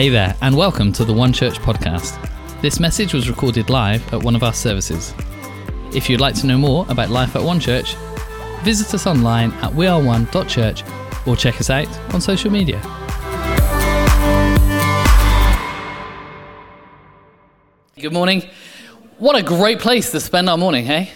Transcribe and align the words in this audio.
Hey 0.00 0.08
there, 0.08 0.34
and 0.40 0.56
welcome 0.56 0.94
to 0.94 1.04
the 1.04 1.12
One 1.12 1.30
Church 1.30 1.58
podcast. 1.58 2.16
This 2.62 2.80
message 2.80 3.12
was 3.12 3.28
recorded 3.28 3.68
live 3.68 4.14
at 4.14 4.22
one 4.22 4.34
of 4.34 4.42
our 4.42 4.54
services. 4.54 5.12
If 5.92 6.08
you'd 6.08 6.22
like 6.22 6.34
to 6.36 6.46
know 6.46 6.56
more 6.56 6.86
about 6.88 7.10
life 7.10 7.36
at 7.36 7.42
One 7.42 7.60
Church, 7.60 7.96
visit 8.62 8.94
us 8.94 9.06
online 9.06 9.52
at 9.60 9.72
weareone.church 9.72 10.84
or 11.26 11.36
check 11.36 11.60
us 11.60 11.68
out 11.68 12.14
on 12.14 12.22
social 12.22 12.50
media. 12.50 12.80
Good 17.98 18.14
morning. 18.14 18.48
What 19.18 19.36
a 19.36 19.42
great 19.42 19.80
place 19.80 20.10
to 20.12 20.20
spend 20.20 20.48
our 20.48 20.56
morning, 20.56 20.86
hey? 20.86 21.10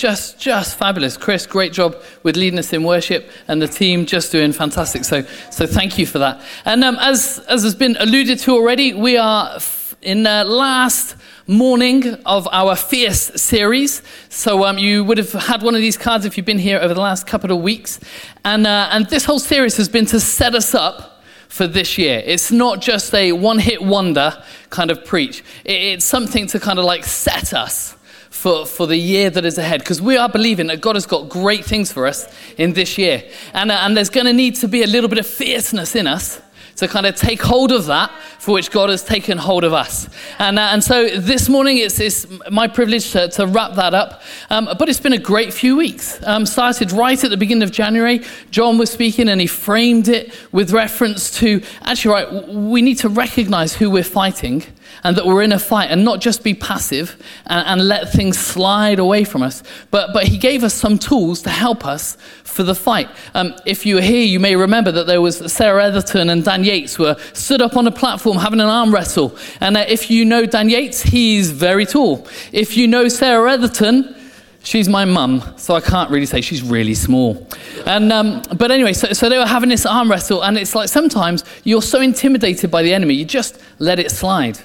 Just 0.00 0.38
just 0.38 0.78
fabulous. 0.78 1.16
Chris, 1.16 1.46
great 1.46 1.72
job 1.72 1.94
with 2.22 2.36
leading 2.36 2.58
us 2.58 2.72
in 2.72 2.82
worship, 2.82 3.30
and 3.46 3.60
the 3.60 3.68
team 3.68 4.06
just 4.06 4.32
doing 4.32 4.52
fantastic. 4.52 5.04
So 5.04 5.22
so 5.50 5.66
thank 5.66 5.98
you 5.98 6.06
for 6.06 6.18
that. 6.18 6.40
And 6.64 6.82
um, 6.82 6.96
as 7.00 7.38
as 7.48 7.62
has 7.62 7.74
been 7.74 7.96
alluded 8.00 8.38
to 8.40 8.52
already, 8.52 8.94
we 8.94 9.18
are 9.18 9.58
in 10.00 10.22
the 10.22 10.44
last 10.44 11.16
morning 11.46 12.14
of 12.24 12.48
our 12.52 12.74
Fierce 12.76 13.32
series. 13.40 14.02
So 14.30 14.64
um, 14.64 14.78
you 14.78 15.04
would 15.04 15.18
have 15.18 15.32
had 15.32 15.62
one 15.62 15.74
of 15.74 15.82
these 15.82 15.98
cards 15.98 16.24
if 16.24 16.36
you've 16.36 16.46
been 16.46 16.58
here 16.58 16.78
over 16.78 16.94
the 16.94 17.00
last 17.00 17.26
couple 17.26 17.52
of 17.52 17.60
weeks, 17.60 18.00
and 18.44 18.66
uh, 18.66 18.88
and 18.92 19.06
this 19.10 19.26
whole 19.26 19.40
series 19.40 19.76
has 19.76 19.90
been 19.90 20.06
to 20.06 20.18
set 20.18 20.54
us 20.54 20.74
up 20.74 21.22
for 21.48 21.66
this 21.66 21.98
year. 21.98 22.22
It's 22.24 22.50
not 22.50 22.80
just 22.80 23.12
a 23.14 23.32
one 23.32 23.58
hit 23.58 23.82
wonder 23.82 24.42
kind 24.70 24.90
of 24.90 25.04
preach, 25.04 25.44
it's 25.64 26.06
something 26.06 26.46
to 26.46 26.58
kind 26.58 26.78
of 26.78 26.86
like 26.86 27.04
set 27.04 27.52
us 27.52 27.96
for, 28.40 28.64
for 28.64 28.86
the 28.86 28.96
year 28.96 29.28
that 29.28 29.44
is 29.44 29.58
ahead 29.58 29.80
because 29.80 30.00
we 30.00 30.16
are 30.16 30.26
believing 30.26 30.68
that 30.68 30.80
God 30.80 30.96
has 30.96 31.04
got 31.04 31.28
great 31.28 31.62
things 31.62 31.92
for 31.92 32.06
us 32.06 32.26
in 32.56 32.72
this 32.72 32.96
year. 32.96 33.22
And, 33.52 33.70
uh, 33.70 33.80
and 33.82 33.94
there's 33.94 34.08
going 34.08 34.24
to 34.24 34.32
need 34.32 34.54
to 34.56 34.68
be 34.68 34.82
a 34.82 34.86
little 34.86 35.10
bit 35.10 35.18
of 35.18 35.26
fierceness 35.26 35.94
in 35.94 36.06
us 36.06 36.40
to 36.76 36.88
kind 36.88 37.04
of 37.04 37.14
take 37.14 37.42
hold 37.42 37.70
of 37.70 37.84
that 37.84 38.10
for 38.38 38.52
which 38.52 38.70
God 38.70 38.88
has 38.88 39.04
taken 39.04 39.36
hold 39.36 39.62
of 39.62 39.74
us. 39.74 40.08
And, 40.38 40.58
uh, 40.58 40.70
and 40.72 40.82
so 40.82 41.18
this 41.18 41.50
morning 41.50 41.76
it's, 41.76 42.00
it's 42.00 42.26
my 42.50 42.66
privilege 42.66 43.12
to, 43.12 43.28
to 43.28 43.46
wrap 43.46 43.74
that 43.74 43.92
up. 43.92 44.22
Um, 44.48 44.70
but 44.78 44.88
it's 44.88 45.00
been 45.00 45.12
a 45.12 45.18
great 45.18 45.52
few 45.52 45.76
weeks. 45.76 46.18
Um, 46.26 46.46
started 46.46 46.92
right 46.92 47.22
at 47.22 47.28
the 47.28 47.36
beginning 47.36 47.62
of 47.62 47.72
January. 47.72 48.22
John 48.50 48.78
was 48.78 48.90
speaking 48.90 49.28
and 49.28 49.38
he 49.38 49.46
framed 49.46 50.08
it 50.08 50.34
with 50.50 50.72
reference 50.72 51.30
to 51.40 51.60
actually, 51.82 52.14
right, 52.14 52.48
we 52.48 52.80
need 52.80 52.96
to 53.00 53.10
recognize 53.10 53.74
who 53.74 53.90
we're 53.90 54.02
fighting 54.02 54.64
and 55.04 55.16
that 55.16 55.26
we're 55.26 55.42
in 55.42 55.52
a 55.52 55.58
fight 55.58 55.90
and 55.90 56.04
not 56.04 56.20
just 56.20 56.42
be 56.42 56.54
passive 56.54 57.16
and, 57.46 57.66
and, 57.66 57.88
let 57.88 58.12
things 58.12 58.38
slide 58.38 58.98
away 58.98 59.24
from 59.24 59.42
us. 59.42 59.62
But, 59.90 60.12
but 60.12 60.24
he 60.24 60.38
gave 60.38 60.62
us 60.62 60.74
some 60.74 60.98
tools 60.98 61.42
to 61.42 61.50
help 61.50 61.84
us 61.86 62.16
for 62.44 62.62
the 62.62 62.74
fight. 62.74 63.08
Um, 63.34 63.54
if 63.66 63.86
you 63.86 63.96
were 63.96 64.00
here, 64.02 64.24
you 64.24 64.38
may 64.38 64.54
remember 64.54 64.92
that 64.92 65.06
there 65.06 65.20
was 65.20 65.52
Sarah 65.52 65.84
Etherton 65.84 66.30
and 66.30 66.44
Dan 66.44 66.62
Yates 66.62 66.98
were 66.98 67.16
stood 67.32 67.62
up 67.62 67.76
on 67.76 67.86
a 67.86 67.90
platform 67.90 68.36
having 68.36 68.60
an 68.60 68.66
arm 68.66 68.92
wrestle. 68.92 69.36
And 69.60 69.76
uh, 69.76 69.84
if 69.88 70.10
you 70.10 70.24
know 70.24 70.46
Dan 70.46 70.68
Yates, 70.68 71.02
he's 71.02 71.50
very 71.50 71.86
tall. 71.86 72.26
If 72.52 72.76
you 72.76 72.86
know 72.86 73.08
Sarah 73.08 73.56
Etherton, 73.56 74.16
She's 74.62 74.90
my 74.90 75.06
mum, 75.06 75.42
so 75.56 75.74
I 75.74 75.80
can't 75.80 76.10
really 76.10 76.26
say 76.26 76.42
she's 76.42 76.62
really 76.62 76.94
small. 76.94 77.46
And, 77.86 78.12
um, 78.12 78.42
but 78.56 78.70
anyway, 78.70 78.92
so, 78.92 79.12
so 79.14 79.30
they 79.30 79.38
were 79.38 79.46
having 79.46 79.70
this 79.70 79.86
arm 79.86 80.10
wrestle, 80.10 80.42
and 80.42 80.58
it's 80.58 80.74
like 80.74 80.90
sometimes 80.90 81.44
you're 81.64 81.80
so 81.80 82.00
intimidated 82.00 82.70
by 82.70 82.82
the 82.82 82.92
enemy, 82.92 83.14
you 83.14 83.24
just 83.24 83.58
let 83.78 83.98
it 83.98 84.10
slide. 84.10 84.58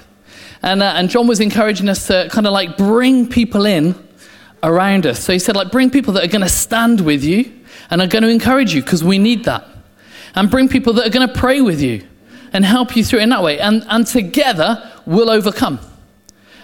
And, 0.66 0.82
uh, 0.82 0.94
and 0.96 1.08
John 1.08 1.28
was 1.28 1.38
encouraging 1.38 1.88
us 1.88 2.08
to 2.08 2.28
kind 2.28 2.44
of 2.44 2.52
like 2.52 2.76
bring 2.76 3.28
people 3.28 3.66
in 3.66 3.94
around 4.64 5.06
us. 5.06 5.20
So 5.20 5.32
he 5.32 5.38
said, 5.38 5.54
like, 5.54 5.70
bring 5.70 5.90
people 5.90 6.12
that 6.14 6.24
are 6.24 6.28
going 6.28 6.42
to 6.42 6.48
stand 6.48 7.02
with 7.02 7.22
you 7.22 7.52
and 7.88 8.02
are 8.02 8.08
going 8.08 8.24
to 8.24 8.28
encourage 8.28 8.74
you 8.74 8.82
because 8.82 9.04
we 9.04 9.16
need 9.16 9.44
that. 9.44 9.64
And 10.34 10.50
bring 10.50 10.68
people 10.68 10.92
that 10.94 11.06
are 11.06 11.10
going 11.10 11.28
to 11.28 11.32
pray 11.32 11.60
with 11.60 11.80
you 11.80 12.04
and 12.52 12.64
help 12.64 12.96
you 12.96 13.04
through 13.04 13.20
in 13.20 13.28
that 13.28 13.44
way. 13.44 13.60
And, 13.60 13.84
and 13.88 14.08
together 14.08 14.90
we'll 15.06 15.30
overcome. 15.30 15.78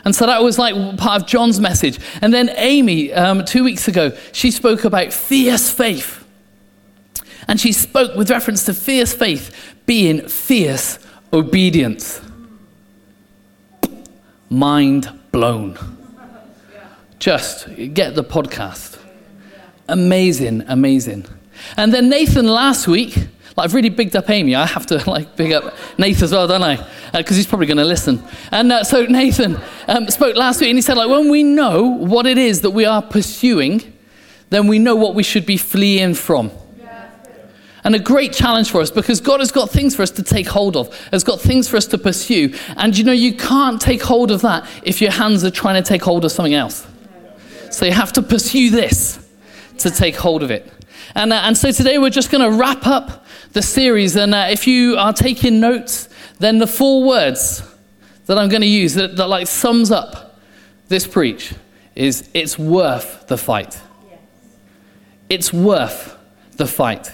And 0.04 0.16
so 0.16 0.26
that 0.26 0.42
was 0.42 0.58
like 0.58 0.74
part 0.96 1.22
of 1.22 1.28
John's 1.28 1.60
message. 1.60 2.00
And 2.20 2.34
then 2.34 2.50
Amy, 2.56 3.12
um, 3.12 3.44
two 3.44 3.62
weeks 3.62 3.86
ago, 3.86 4.18
she 4.32 4.50
spoke 4.50 4.82
about 4.82 5.12
fierce 5.12 5.70
faith. 5.70 6.26
And 7.46 7.60
she 7.60 7.70
spoke 7.70 8.16
with 8.16 8.30
reference 8.30 8.64
to 8.64 8.74
fierce 8.74 9.14
faith 9.14 9.76
being 9.86 10.26
fierce 10.26 10.98
obedience 11.32 12.20
mind 14.52 15.10
blown. 15.32 15.78
Just 17.18 17.68
get 17.94 18.14
the 18.14 18.22
podcast. 18.22 18.98
Amazing, 19.88 20.64
amazing. 20.68 21.24
And 21.76 21.92
then 21.92 22.10
Nathan 22.10 22.46
last 22.46 22.86
week, 22.86 23.16
like 23.56 23.64
I've 23.64 23.74
really 23.74 23.88
bigged 23.88 24.14
up 24.14 24.28
Amy. 24.28 24.54
I 24.54 24.66
have 24.66 24.86
to 24.86 25.08
like 25.08 25.36
big 25.36 25.52
up 25.52 25.74
Nathan 25.98 26.24
as 26.24 26.32
well, 26.32 26.46
don't 26.46 26.62
I? 26.62 26.76
Because 27.12 27.36
uh, 27.36 27.38
he's 27.38 27.46
probably 27.46 27.66
going 27.66 27.78
to 27.78 27.84
listen. 27.84 28.22
And 28.50 28.72
uh, 28.72 28.84
so 28.84 29.04
Nathan 29.04 29.58
um, 29.88 30.08
spoke 30.08 30.36
last 30.36 30.60
week, 30.60 30.70
and 30.70 30.78
he 30.78 30.82
said, 30.82 30.96
like, 30.96 31.08
when 31.08 31.30
we 31.30 31.42
know 31.42 31.84
what 31.84 32.26
it 32.26 32.38
is 32.38 32.60
that 32.60 32.70
we 32.70 32.84
are 32.84 33.02
pursuing, 33.02 33.92
then 34.50 34.66
we 34.66 34.78
know 34.78 34.96
what 34.96 35.14
we 35.14 35.22
should 35.22 35.46
be 35.46 35.56
fleeing 35.56 36.14
from 36.14 36.50
and 37.84 37.94
a 37.94 37.98
great 37.98 38.32
challenge 38.32 38.70
for 38.70 38.80
us 38.80 38.90
because 38.90 39.20
God 39.20 39.40
has 39.40 39.50
got 39.50 39.70
things 39.70 39.96
for 39.96 40.02
us 40.02 40.10
to 40.12 40.22
take 40.22 40.46
hold 40.48 40.76
of, 40.76 40.96
has 41.08 41.24
got 41.24 41.40
things 41.40 41.68
for 41.68 41.76
us 41.76 41.86
to 41.86 41.98
pursue. 41.98 42.54
And 42.76 42.96
you 42.96 43.04
know, 43.04 43.12
you 43.12 43.34
can't 43.34 43.80
take 43.80 44.02
hold 44.02 44.30
of 44.30 44.42
that 44.42 44.68
if 44.84 45.00
your 45.00 45.10
hands 45.10 45.44
are 45.44 45.50
trying 45.50 45.82
to 45.82 45.86
take 45.86 46.02
hold 46.02 46.24
of 46.24 46.32
something 46.32 46.54
else. 46.54 46.86
So 47.70 47.86
you 47.86 47.92
have 47.92 48.12
to 48.12 48.22
pursue 48.22 48.70
this 48.70 49.18
to 49.78 49.90
take 49.90 50.14
hold 50.16 50.42
of 50.42 50.50
it. 50.50 50.70
And, 51.14 51.32
uh, 51.32 51.42
and 51.44 51.56
so 51.56 51.72
today 51.72 51.98
we're 51.98 52.10
just 52.10 52.30
going 52.30 52.48
to 52.48 52.56
wrap 52.56 52.86
up 52.86 53.26
the 53.52 53.62
series. 53.62 54.16
And 54.16 54.34
uh, 54.34 54.46
if 54.50 54.66
you 54.66 54.96
are 54.96 55.12
taking 55.12 55.60
notes, 55.60 56.08
then 56.38 56.58
the 56.58 56.66
four 56.66 57.04
words 57.04 57.62
that 58.26 58.38
I'm 58.38 58.48
going 58.48 58.62
to 58.62 58.68
use 58.68 58.94
that, 58.94 59.16
that 59.16 59.28
like 59.28 59.46
sums 59.46 59.90
up 59.90 60.38
this 60.88 61.06
preach 61.06 61.54
is 61.94 62.28
it's 62.34 62.58
worth 62.58 63.26
the 63.26 63.36
fight. 63.36 63.80
It's 65.28 65.52
worth 65.52 66.16
the 66.56 66.66
fight. 66.66 67.10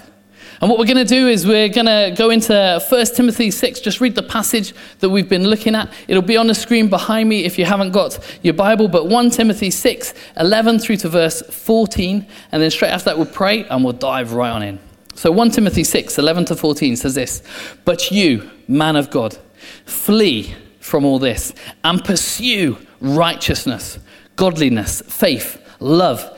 And 0.61 0.69
what 0.69 0.79
we're 0.79 0.87
going 0.87 0.97
to 0.97 1.05
do 1.05 1.29
is 1.29 1.47
we're 1.47 1.69
going 1.69 1.87
to 1.87 2.13
go 2.17 2.31
into 2.31 2.83
1 2.89 3.07
Timothy 3.15 3.51
6, 3.51 3.81
just 3.81 4.01
read 4.01 4.17
the 4.17 4.23
passage 4.23 4.75
that 4.99 5.09
we've 5.09 5.29
been 5.29 5.45
looking 5.45 5.75
at. 5.75 5.93
It'll 6.09 6.23
be 6.23 6.37
on 6.37 6.49
the 6.49 6.55
screen 6.55 6.89
behind 6.89 7.29
me 7.29 7.45
if 7.45 7.59
you 7.59 7.65
haven't 7.65 7.93
got 7.93 8.19
your 8.43 8.55
Bible, 8.55 8.89
but 8.89 9.07
1 9.07 9.31
Timothy 9.31 9.71
6, 9.71 10.15
11 10.37 10.81
through 10.81 10.97
to 10.97 11.09
verse 11.09 11.43
14. 11.43 12.27
And 12.51 12.63
then 12.63 12.71
straight 12.71 12.91
after 12.91 13.11
that, 13.11 13.19
we'll 13.19 13.27
pray 13.27 13.65
and 13.65 13.85
we'll 13.85 13.93
dive 13.93 14.33
right 14.33 14.51
on 14.51 14.63
in. 14.63 14.81
So 15.15 15.31
1 15.31 15.51
Timothy 15.51 15.85
6, 15.85 16.19
11 16.19 16.47
to 16.47 16.57
14 16.57 16.97
says 16.97 17.15
this 17.15 17.43
But 17.85 18.11
you, 18.11 18.51
man 18.67 18.97
of 18.97 19.11
God, 19.11 19.37
flee 19.85 20.55
from 20.81 21.05
all 21.05 21.19
this 21.19 21.53
and 21.85 22.05
pursue 22.05 22.79
righteousness, 23.01 23.99
godliness, 24.37 25.03
faith, 25.03 25.63
love, 25.81 26.38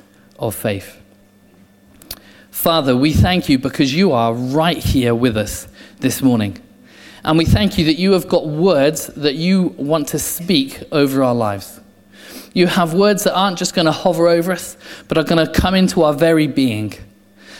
of 0.41 0.55
faith. 0.55 0.97
Father, 2.49 2.97
we 2.97 3.13
thank 3.13 3.47
you 3.47 3.57
because 3.57 3.93
you 3.95 4.11
are 4.11 4.33
right 4.33 4.77
here 4.77 5.15
with 5.15 5.37
us 5.37 5.67
this 5.99 6.21
morning. 6.21 6.57
And 7.23 7.37
we 7.37 7.45
thank 7.45 7.77
you 7.77 7.85
that 7.85 7.95
you 7.95 8.11
have 8.11 8.27
got 8.27 8.47
words 8.47 9.07
that 9.07 9.35
you 9.35 9.75
want 9.77 10.09
to 10.09 10.19
speak 10.19 10.83
over 10.91 11.23
our 11.23 11.35
lives. 11.35 11.79
You 12.53 12.67
have 12.67 12.93
words 12.93 13.23
that 13.23 13.35
aren't 13.35 13.57
just 13.57 13.73
going 13.73 13.85
to 13.85 13.91
hover 13.91 14.27
over 14.27 14.51
us, 14.51 14.75
but 15.07 15.17
are 15.17 15.23
going 15.23 15.45
to 15.45 15.51
come 15.51 15.75
into 15.75 16.03
our 16.03 16.13
very 16.13 16.47
being. 16.47 16.93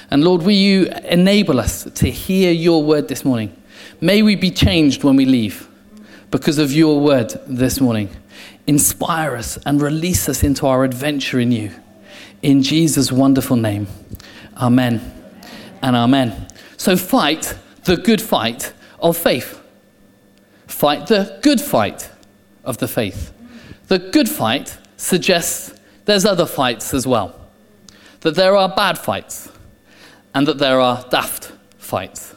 And 0.09 0.23
Lord, 0.23 0.41
will 0.41 0.51
you 0.51 0.87
enable 1.05 1.59
us 1.59 1.83
to 1.83 2.09
hear 2.09 2.51
your 2.51 2.83
word 2.83 3.07
this 3.07 3.23
morning? 3.23 3.55
May 4.01 4.23
we 4.23 4.35
be 4.35 4.51
changed 4.51 5.03
when 5.03 5.15
we 5.15 5.25
leave 5.25 5.69
because 6.31 6.57
of 6.57 6.73
your 6.73 6.99
word 6.99 7.33
this 7.47 7.79
morning. 7.79 8.09
Inspire 8.67 9.35
us 9.35 9.57
and 9.65 9.81
release 9.81 10.27
us 10.27 10.43
into 10.43 10.67
our 10.67 10.83
adventure 10.83 11.39
in 11.39 11.51
you. 11.51 11.71
In 12.41 12.63
Jesus' 12.63 13.11
wonderful 13.11 13.55
name. 13.55 13.87
Amen 14.57 15.13
and 15.81 15.95
amen. 15.95 16.47
So 16.77 16.97
fight 16.97 17.55
the 17.83 17.97
good 17.97 18.21
fight 18.21 18.73
of 18.99 19.17
faith. 19.17 19.61
Fight 20.67 21.07
the 21.07 21.39
good 21.43 21.61
fight 21.61 22.09
of 22.63 22.77
the 22.77 22.87
faith. 22.87 23.31
The 23.87 23.99
good 23.99 24.29
fight 24.29 24.77
suggests 24.97 25.73
there's 26.05 26.25
other 26.25 26.45
fights 26.45 26.93
as 26.93 27.05
well. 27.05 27.35
That 28.21 28.35
there 28.35 28.55
are 28.55 28.69
bad 28.69 28.97
fights 28.97 29.51
and 30.33 30.47
that 30.47 30.57
there 30.57 30.79
are 30.79 31.05
daft 31.09 31.51
fights. 31.77 32.35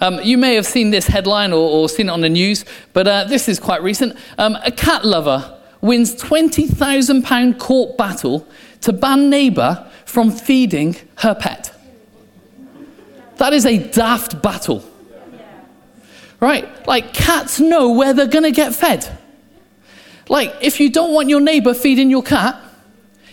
Um, 0.00 0.20
you 0.22 0.38
may 0.38 0.54
have 0.54 0.66
seen 0.66 0.90
this 0.90 1.08
headline 1.08 1.52
or, 1.52 1.68
or 1.68 1.88
seen 1.88 2.08
it 2.08 2.12
on 2.12 2.20
the 2.20 2.28
news, 2.28 2.64
but 2.92 3.08
uh, 3.08 3.24
this 3.24 3.48
is 3.48 3.58
quite 3.58 3.82
recent. 3.82 4.16
Um, 4.38 4.56
a 4.64 4.70
cat 4.70 5.04
lover 5.04 5.58
wins 5.80 6.14
£20,000 6.14 7.58
court 7.58 7.96
battle 7.96 8.46
to 8.82 8.92
ban 8.92 9.30
neighbour 9.30 9.88
from 10.04 10.30
feeding 10.30 10.96
her 11.16 11.34
pet. 11.34 11.74
That 13.36 13.52
is 13.52 13.66
a 13.66 13.78
daft 13.78 14.42
battle. 14.42 14.84
Right? 16.40 16.86
Like, 16.86 17.12
cats 17.12 17.58
know 17.58 17.92
where 17.92 18.12
they're 18.12 18.26
going 18.26 18.44
to 18.44 18.52
get 18.52 18.74
fed. 18.74 19.08
Like, 20.28 20.54
if 20.60 20.78
you 20.80 20.90
don't 20.90 21.12
want 21.12 21.28
your 21.28 21.40
neighbor 21.40 21.74
feeding 21.74 22.10
your 22.10 22.22
cat, 22.22 22.60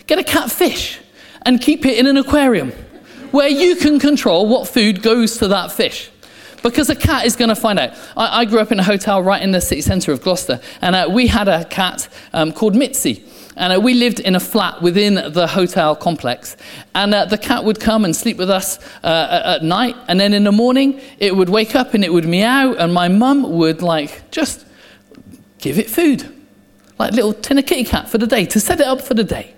get 0.06 0.18
a 0.18 0.24
catfish 0.24 0.98
and 1.42 1.60
keep 1.60 1.84
it 1.86 1.98
in 1.98 2.06
an 2.06 2.16
aquarium 2.16 2.72
where 3.30 3.48
you 3.48 3.76
can 3.76 3.98
control 3.98 4.48
what 4.48 4.66
food 4.66 5.02
goes 5.02 5.38
to 5.38 5.48
that 5.48 5.70
fish. 5.72 6.10
Because 6.62 6.88
a 6.90 6.96
cat 6.96 7.26
is 7.26 7.36
going 7.36 7.50
to 7.50 7.54
find 7.54 7.78
out. 7.78 7.92
I, 8.16 8.40
I, 8.40 8.44
grew 8.44 8.58
up 8.58 8.72
in 8.72 8.80
a 8.80 8.82
hotel 8.82 9.22
right 9.22 9.42
in 9.42 9.52
the 9.52 9.60
city 9.60 9.82
centre 9.82 10.10
of 10.10 10.22
Gloucester, 10.22 10.60
and 10.80 10.96
uh, 10.96 11.08
we 11.10 11.26
had 11.28 11.48
a 11.48 11.64
cat 11.66 12.08
um, 12.32 12.52
called 12.52 12.74
Mitzi. 12.74 13.24
And 13.56 13.72
uh, 13.72 13.80
we 13.80 13.94
lived 13.94 14.20
in 14.20 14.36
a 14.36 14.40
flat 14.40 14.82
within 14.82 15.14
the 15.32 15.46
hotel 15.46 15.96
complex. 15.96 16.56
And 16.94 17.14
uh, 17.14 17.24
the 17.24 17.38
cat 17.38 17.64
would 17.64 17.80
come 17.80 18.04
and 18.04 18.14
sleep 18.14 18.36
with 18.36 18.50
us 18.50 18.78
uh, 19.02 19.56
at 19.56 19.64
night. 19.64 19.96
And 20.08 20.20
then 20.20 20.34
in 20.34 20.44
the 20.44 20.52
morning, 20.52 21.00
it 21.18 21.34
would 21.34 21.48
wake 21.48 21.74
up 21.74 21.94
and 21.94 22.04
it 22.04 22.12
would 22.12 22.26
meow. 22.26 22.74
And 22.74 22.92
my 22.92 23.08
mum 23.08 23.50
would, 23.52 23.80
like, 23.80 24.30
just 24.30 24.66
give 25.58 25.78
it 25.78 25.88
food. 25.88 26.32
Like 26.98 27.12
little 27.12 27.32
tin 27.32 27.58
of 27.58 27.66
kitty 27.66 27.84
cat 27.84 28.08
for 28.08 28.18
the 28.18 28.26
day, 28.26 28.46
to 28.46 28.60
set 28.60 28.80
it 28.80 28.86
up 28.86 29.02
for 29.02 29.14
the 29.14 29.24
day. 29.24 29.54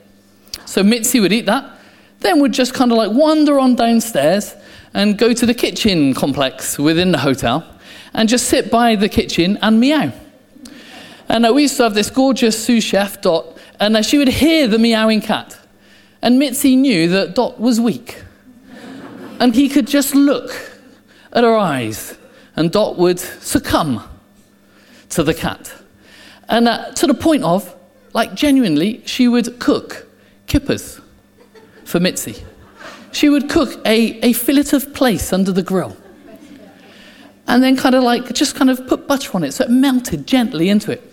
So 0.65 0.83
Mitzi 0.83 1.21
would 1.21 1.33
eat 1.33 1.47
that. 1.47 1.79
Then 2.21 2.41
would 2.41 2.53
just 2.53 2.75
kind 2.75 2.91
of 2.91 2.99
like 2.99 3.11
wander 3.13 3.59
on 3.59 3.77
downstairs 3.77 4.55
and 4.95 5.17
go 5.17 5.33
to 5.33 5.47
the 5.47 5.55
kitchen 5.55 6.15
complex 6.15 6.79
within 6.79 7.13
the 7.13 7.19
hotel 7.19 7.65
and 8.15 8.29
just 8.29 8.49
sit 8.49 8.71
by 8.71 8.97
the 8.97 9.09
kitchen 9.09 9.59
and 9.63 9.79
meow. 9.79 10.13
And 11.29 11.47
uh, 11.47 11.53
we 11.53 11.63
used 11.63 11.77
to 11.77 11.85
have 11.85 11.95
this 11.95 12.11
gorgeous 12.11 12.65
sous 12.65 12.83
chef, 12.83 13.21
Dot, 13.21 13.58
and 13.81 14.05
she 14.05 14.19
would 14.19 14.29
hear 14.29 14.67
the 14.67 14.79
meowing 14.79 15.21
cat. 15.21 15.59
And 16.23 16.39
Mitzi 16.39 16.77
knew 16.77 17.09
that 17.11 17.35
Dot 17.35 17.61
was 17.61 17.81
weak. 17.81 18.23
and 19.41 19.55
he 19.55 19.69
could 19.69 19.87
just 19.87 20.15
look 20.15 20.51
at 21.33 21.45
her 21.45 21.57
eyes, 21.57 22.19
and 22.57 22.73
Dot 22.73 22.97
would 22.97 23.21
succumb 23.21 24.03
to 25.11 25.23
the 25.23 25.35
cat. 25.35 25.73
And 26.49 26.67
uh, 26.69 26.93
to 26.93 27.07
the 27.07 27.15
point 27.15 27.45
of, 27.45 27.75
like, 28.15 28.35
genuinely, 28.35 29.03
she 29.07 29.29
would 29.29 29.59
cook 29.61 30.07
kippers 30.47 31.01
for 31.85 32.01
Mitzi. 32.01 32.43
She 33.13 33.29
would 33.29 33.49
cook 33.49 33.81
a, 33.87 34.19
a 34.21 34.33
fillet 34.33 34.73
of 34.73 34.93
plaice 34.93 35.33
under 35.33 35.53
the 35.53 35.63
grill. 35.63 35.97
And 37.47 37.63
then 37.63 37.77
kind 37.77 37.95
of 37.95 38.03
like, 38.03 38.33
just 38.35 38.57
kind 38.57 38.71
of 38.71 38.87
put 38.89 39.07
butter 39.07 39.31
on 39.35 39.45
it 39.45 39.53
so 39.53 39.65
it 39.65 39.71
melted 39.71 40.27
gently 40.27 40.69
into 40.69 40.93
it 40.93 41.08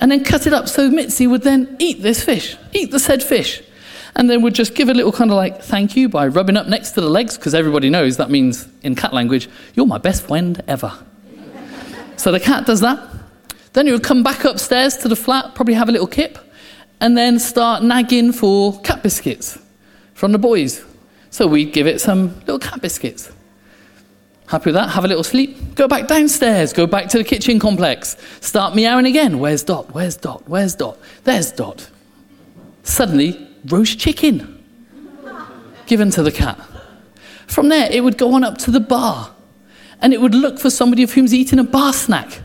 and 0.00 0.10
then 0.10 0.24
cut 0.24 0.46
it 0.46 0.52
up 0.52 0.68
so 0.68 0.90
Mitzi 0.90 1.26
would 1.26 1.42
then 1.42 1.76
eat 1.78 2.02
this 2.02 2.22
fish, 2.24 2.56
eat 2.72 2.90
the 2.90 2.98
said 2.98 3.22
fish, 3.22 3.62
and 4.16 4.28
then 4.28 4.42
would 4.42 4.54
just 4.54 4.74
give 4.74 4.88
a 4.88 4.94
little 4.94 5.12
kind 5.12 5.30
of 5.30 5.36
like 5.36 5.62
thank 5.62 5.96
you 5.96 6.08
by 6.08 6.26
rubbing 6.26 6.56
up 6.56 6.66
next 6.66 6.92
to 6.92 7.00
the 7.00 7.10
legs, 7.10 7.36
because 7.36 7.54
everybody 7.54 7.90
knows 7.90 8.16
that 8.16 8.30
means 8.30 8.66
in 8.82 8.94
cat 8.94 9.12
language, 9.12 9.48
you're 9.74 9.86
my 9.86 9.98
best 9.98 10.26
friend 10.26 10.62
ever. 10.66 10.92
so 12.16 12.32
the 12.32 12.40
cat 12.40 12.66
does 12.66 12.80
that. 12.80 12.98
Then 13.72 13.86
he 13.86 13.92
would 13.92 14.02
come 14.02 14.22
back 14.22 14.44
upstairs 14.44 14.96
to 14.98 15.08
the 15.08 15.16
flat, 15.16 15.54
probably 15.54 15.74
have 15.74 15.88
a 15.88 15.92
little 15.92 16.08
kip, 16.08 16.38
and 17.00 17.16
then 17.16 17.38
start 17.38 17.82
nagging 17.82 18.32
for 18.32 18.80
cat 18.80 19.02
biscuits 19.02 19.58
from 20.14 20.32
the 20.32 20.38
boys. 20.38 20.84
So 21.30 21.46
we'd 21.46 21.72
give 21.72 21.86
it 21.86 22.00
some 22.00 22.36
little 22.40 22.58
cat 22.58 22.82
biscuits. 22.82 23.30
Happy 24.50 24.66
with 24.66 24.74
that? 24.74 24.88
Have 24.88 25.04
a 25.04 25.08
little 25.08 25.22
sleep. 25.22 25.76
Go 25.76 25.86
back 25.86 26.08
downstairs. 26.08 26.72
Go 26.72 26.84
back 26.84 27.08
to 27.10 27.18
the 27.18 27.22
kitchen 27.22 27.60
complex. 27.60 28.16
Start 28.40 28.74
meowing 28.74 29.06
again. 29.06 29.38
Where's 29.38 29.62
Dot? 29.62 29.94
Where's 29.94 30.16
Dot? 30.16 30.42
Where's 30.48 30.74
Dot? 30.74 30.98
There's 31.22 31.52
Dot. 31.52 31.88
Suddenly, 32.82 33.48
roast 33.66 34.00
chicken 34.00 34.60
given 35.86 36.10
to 36.10 36.24
the 36.24 36.32
cat. 36.32 36.58
From 37.46 37.68
there, 37.68 37.88
it 37.92 38.02
would 38.02 38.18
go 38.18 38.34
on 38.34 38.42
up 38.42 38.58
to 38.58 38.72
the 38.72 38.80
bar 38.80 39.32
and 40.00 40.12
it 40.12 40.20
would 40.20 40.34
look 40.34 40.58
for 40.58 40.68
somebody 40.68 41.04
of 41.04 41.12
whom's 41.12 41.32
eating 41.32 41.60
a 41.60 41.64
bar 41.64 41.92
snack 41.92 42.40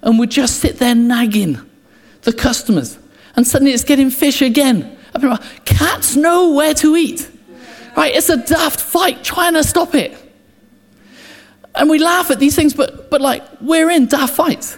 and 0.00 0.18
would 0.18 0.30
just 0.30 0.60
sit 0.60 0.78
there 0.78 0.94
nagging 0.94 1.60
the 2.22 2.32
customers. 2.32 2.98
And 3.36 3.46
suddenly 3.46 3.72
it's 3.72 3.84
getting 3.84 4.08
fish 4.08 4.40
again. 4.40 4.96
Cats 5.66 6.16
know 6.16 6.54
where 6.54 6.72
to 6.72 6.96
eat. 6.96 7.30
Right? 7.96 8.14
It's 8.14 8.30
a 8.30 8.38
daft 8.38 8.80
fight 8.80 9.22
trying 9.22 9.52
to 9.54 9.64
stop 9.64 9.94
it. 9.94 10.16
And 11.80 11.88
we 11.88 11.98
laugh 11.98 12.30
at 12.30 12.38
these 12.38 12.54
things, 12.54 12.74
but, 12.74 13.08
but 13.08 13.22
like, 13.22 13.42
we're 13.62 13.88
in 13.88 14.04
daft 14.04 14.34
fights. 14.34 14.76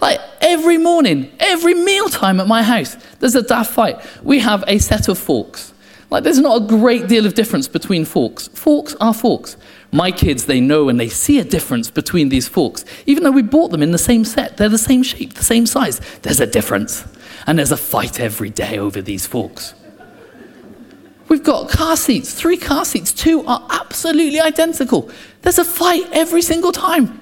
Like, 0.00 0.20
every 0.40 0.78
morning, 0.78 1.32
every 1.40 1.74
mealtime 1.74 2.38
at 2.38 2.46
my 2.46 2.62
house, 2.62 2.96
there's 3.18 3.34
a 3.34 3.42
daft 3.42 3.72
fight. 3.72 3.96
We 4.22 4.38
have 4.38 4.62
a 4.68 4.78
set 4.78 5.08
of 5.08 5.18
forks. 5.18 5.74
Like, 6.10 6.22
there's 6.22 6.38
not 6.38 6.62
a 6.62 6.66
great 6.66 7.08
deal 7.08 7.26
of 7.26 7.34
difference 7.34 7.66
between 7.66 8.04
forks. 8.04 8.46
Forks 8.46 8.94
are 9.00 9.12
forks. 9.12 9.56
My 9.90 10.12
kids, 10.12 10.46
they 10.46 10.60
know 10.60 10.88
and 10.88 11.00
they 11.00 11.08
see 11.08 11.40
a 11.40 11.44
difference 11.44 11.90
between 11.90 12.28
these 12.28 12.46
forks. 12.46 12.84
Even 13.06 13.24
though 13.24 13.32
we 13.32 13.42
bought 13.42 13.72
them 13.72 13.82
in 13.82 13.90
the 13.90 13.98
same 13.98 14.24
set, 14.24 14.56
they're 14.56 14.68
the 14.68 14.78
same 14.78 15.02
shape, 15.02 15.34
the 15.34 15.42
same 15.42 15.66
size. 15.66 16.00
There's 16.22 16.38
a 16.38 16.46
difference. 16.46 17.04
And 17.44 17.58
there's 17.58 17.72
a 17.72 17.76
fight 17.76 18.20
every 18.20 18.50
day 18.50 18.78
over 18.78 19.02
these 19.02 19.26
forks. 19.26 19.74
We've 21.28 21.42
got 21.42 21.68
car 21.70 21.96
seats, 21.96 22.34
three 22.34 22.56
car 22.56 22.84
seats, 22.84 23.12
two 23.12 23.44
are 23.46 23.66
absolutely 23.70 24.40
identical. 24.40 25.10
There's 25.42 25.58
a 25.58 25.64
fight 25.64 26.02
every 26.12 26.42
single 26.42 26.72
time. 26.72 27.20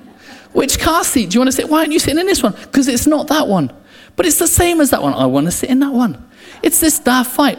Which 0.53 0.79
car 0.79 1.05
seat 1.05 1.31
do 1.31 1.35
you 1.35 1.41
want 1.41 1.49
to 1.49 1.53
sit? 1.53 1.69
Why 1.69 1.81
aren't 1.81 1.93
you 1.93 1.99
sitting 1.99 2.19
in 2.19 2.27
this 2.27 2.43
one? 2.43 2.53
Because 2.53 2.89
it's 2.89 3.07
not 3.07 3.29
that 3.29 3.49
one. 3.49 3.73
But 4.17 4.27
it's 4.27 4.39
the 4.39 4.49
same 4.49 4.81
as 4.81 4.91
that 4.91 5.03
one. 5.03 5.15
I 5.15 5.27
want 5.27 5.47
to 5.47 5.51
sit 5.51 5.71
in 5.71 5.81
that 5.81 5.93
one. 5.93 6.29
It's 6.63 6.81
this 6.81 6.99
daft 6.99 7.31
fight. 7.31 7.59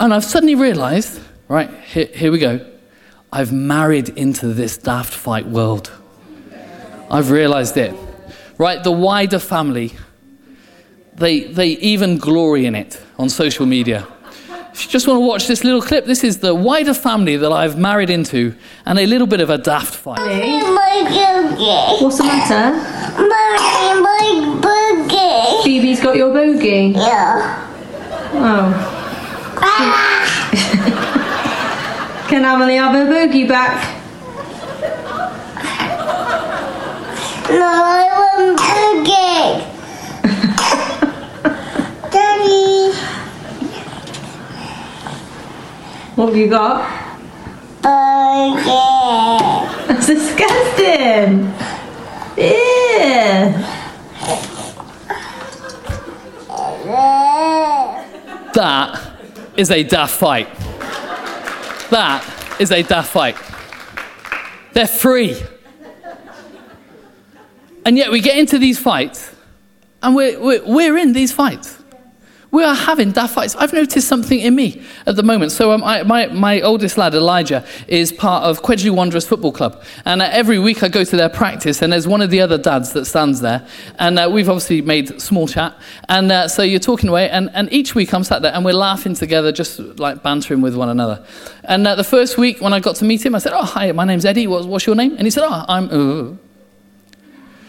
And 0.00 0.12
I've 0.12 0.24
suddenly 0.24 0.54
realized, 0.54 1.20
right, 1.48 1.70
here, 1.84 2.06
here 2.06 2.32
we 2.32 2.38
go. 2.38 2.66
I've 3.32 3.52
married 3.52 4.10
into 4.10 4.48
this 4.48 4.76
daft 4.76 5.14
fight 5.14 5.46
world. 5.46 5.90
I've 7.10 7.30
realized 7.30 7.76
it. 7.76 7.94
Right, 8.58 8.82
the 8.82 8.90
wider 8.90 9.38
family, 9.38 9.92
they, 11.14 11.44
they 11.44 11.68
even 11.68 12.18
glory 12.18 12.66
in 12.66 12.74
it 12.74 13.00
on 13.18 13.28
social 13.28 13.66
media. 13.66 14.06
If 14.76 14.84
you 14.84 14.90
just 14.90 15.08
want 15.08 15.16
to 15.16 15.26
watch 15.26 15.46
this 15.46 15.64
little 15.64 15.80
clip, 15.80 16.04
this 16.04 16.22
is 16.22 16.40
the 16.40 16.54
wider 16.54 16.92
family 16.92 17.38
that 17.38 17.50
I've 17.50 17.78
married 17.78 18.10
into 18.10 18.54
and 18.84 18.98
a 18.98 19.06
little 19.06 19.26
bit 19.26 19.40
of 19.40 19.48
a 19.48 19.56
daft 19.56 19.94
fight. 19.94 20.18
What's 22.02 22.18
the 22.18 22.24
matter? 22.24 22.76
Mommy, 23.16 24.02
my 24.02 24.60
boogie. 24.60 25.64
Phoebe's 25.64 26.02
got 26.02 26.16
your 26.16 26.30
bogey. 26.30 26.92
Yeah. 26.94 27.66
Oh. 28.34 29.56
Ah. 29.62 30.26
Can 32.28 32.44
Emily 32.44 32.74
have 32.74 32.92
her 32.92 33.06
bogey 33.06 33.46
back? 33.48 33.82
No, 37.48 37.64
I 37.64 38.04
want 38.36 38.58
boogie. 38.58 39.65
What 46.16 46.30
have 46.30 46.36
you 46.38 46.48
got? 46.48 46.80
Boogie. 47.82 49.86
That's 49.86 50.06
disgusting. 50.06 51.52
Yeah. 52.38 53.82
That 58.54 59.18
is 59.56 59.70
a 59.70 59.82
daft 59.82 60.14
fight. 60.14 60.48
That 61.90 62.24
is 62.58 62.72
a 62.72 62.82
daft 62.82 63.12
fight. 63.12 63.36
They're 64.72 64.86
free. 64.86 65.36
And 67.84 67.98
yet 67.98 68.10
we 68.10 68.22
get 68.22 68.38
into 68.38 68.58
these 68.58 68.78
fights, 68.78 69.34
and 70.02 70.16
we're, 70.16 70.40
we're, 70.40 70.64
we're 70.64 70.96
in 70.96 71.12
these 71.12 71.32
fights. 71.32 71.75
We 72.56 72.64
are 72.64 72.74
having 72.74 73.12
daft 73.12 73.34
fights. 73.34 73.54
I've 73.54 73.74
noticed 73.74 74.08
something 74.08 74.40
in 74.40 74.54
me 74.54 74.82
at 75.04 75.14
the 75.14 75.22
moment. 75.22 75.52
So, 75.52 75.72
um, 75.72 75.84
I, 75.84 76.04
my, 76.04 76.28
my 76.28 76.62
oldest 76.62 76.96
lad, 76.96 77.14
Elijah, 77.14 77.62
is 77.86 78.12
part 78.12 78.44
of 78.44 78.62
Quedgeley 78.62 78.90
Wanderers 78.90 79.28
Football 79.28 79.52
Club. 79.52 79.84
And 80.06 80.22
uh, 80.22 80.30
every 80.32 80.58
week 80.58 80.82
I 80.82 80.88
go 80.88 81.04
to 81.04 81.16
their 81.16 81.28
practice, 81.28 81.82
and 81.82 81.92
there's 81.92 82.08
one 82.08 82.22
of 82.22 82.30
the 82.30 82.40
other 82.40 82.56
dads 82.56 82.94
that 82.94 83.04
stands 83.04 83.42
there. 83.42 83.68
And 83.98 84.18
uh, 84.18 84.30
we've 84.32 84.48
obviously 84.48 84.80
made 84.80 85.20
small 85.20 85.46
chat. 85.46 85.76
And 86.08 86.32
uh, 86.32 86.48
so 86.48 86.62
you're 86.62 86.80
talking 86.80 87.10
away, 87.10 87.28
and, 87.28 87.50
and 87.52 87.70
each 87.70 87.94
week 87.94 88.14
I'm 88.14 88.24
sat 88.24 88.40
there 88.40 88.54
and 88.54 88.64
we're 88.64 88.72
laughing 88.72 89.12
together, 89.12 89.52
just 89.52 89.78
like 89.78 90.22
bantering 90.22 90.62
with 90.62 90.76
one 90.76 90.88
another. 90.88 91.22
And 91.64 91.86
uh, 91.86 91.94
the 91.94 92.04
first 92.04 92.38
week 92.38 92.62
when 92.62 92.72
I 92.72 92.80
got 92.80 92.96
to 92.96 93.04
meet 93.04 93.26
him, 93.26 93.34
I 93.34 93.38
said, 93.38 93.52
Oh, 93.52 93.64
hi, 93.64 93.92
my 93.92 94.06
name's 94.06 94.24
Eddie. 94.24 94.46
What, 94.46 94.64
what's 94.64 94.86
your 94.86 94.96
name? 94.96 95.12
And 95.18 95.26
he 95.26 95.30
said, 95.30 95.44
Oh, 95.46 95.66
I'm. 95.68 95.90
Uh. 95.90 96.36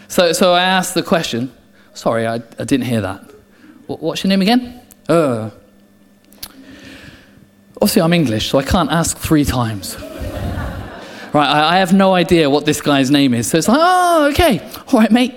So, 0.08 0.32
so 0.32 0.54
I 0.54 0.62
asked 0.62 0.94
the 0.94 1.02
question. 1.02 1.52
Sorry, 1.92 2.26
I, 2.26 2.36
I 2.36 2.64
didn't 2.64 2.86
hear 2.86 3.02
that. 3.02 3.34
What's 3.88 4.22
your 4.22 4.28
name 4.28 4.42
again? 4.42 4.80
Uh. 5.08 5.50
Obviously, 7.80 8.02
I'm 8.02 8.12
English, 8.12 8.50
so 8.50 8.58
I 8.58 8.64
can't 8.64 8.90
ask 8.90 9.16
three 9.16 9.44
times. 9.44 9.96
Right, 11.32 11.46
I, 11.46 11.76
I 11.76 11.78
have 11.78 11.94
no 11.94 12.12
idea 12.12 12.50
what 12.50 12.66
this 12.66 12.80
guy's 12.82 13.10
name 13.10 13.32
is. 13.32 13.48
So 13.48 13.56
it's 13.56 13.68
like, 13.68 13.78
oh, 13.80 14.28
okay, 14.32 14.60
all 14.92 15.00
right, 15.00 15.10
mate. 15.10 15.34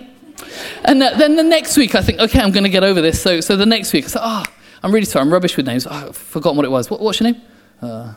And 0.84 1.02
uh, 1.02 1.18
then 1.18 1.38
the 1.38 1.44
next 1.44 1.78
week, 1.78 1.96
I 1.96 2.02
think, 2.02 2.20
okay, 2.20 2.42
I'm 2.42 2.52
going 2.52 2.64
to 2.64 2.70
get 2.70 2.84
over 2.84 3.02
this. 3.02 3.22
So, 3.22 3.40
so 3.40 3.56
the 3.56 3.66
next 3.66 3.94
week, 3.94 4.06
I 4.06 4.08
say, 4.08 4.20
oh, 4.22 4.46
I'm 4.84 4.92
really 4.92 5.06
sorry, 5.06 5.24
I'm 5.24 5.32
rubbish 5.32 5.56
with 5.56 5.66
names. 5.66 5.88
Oh, 5.88 6.08
I've 6.10 6.18
forgotten 6.18 6.58
what 6.58 6.66
it 6.66 6.72
was. 6.72 6.90
What, 6.90 7.00
what's 7.00 7.22
your 7.22 7.32
name? 7.32 7.42
Uh, 7.82 8.14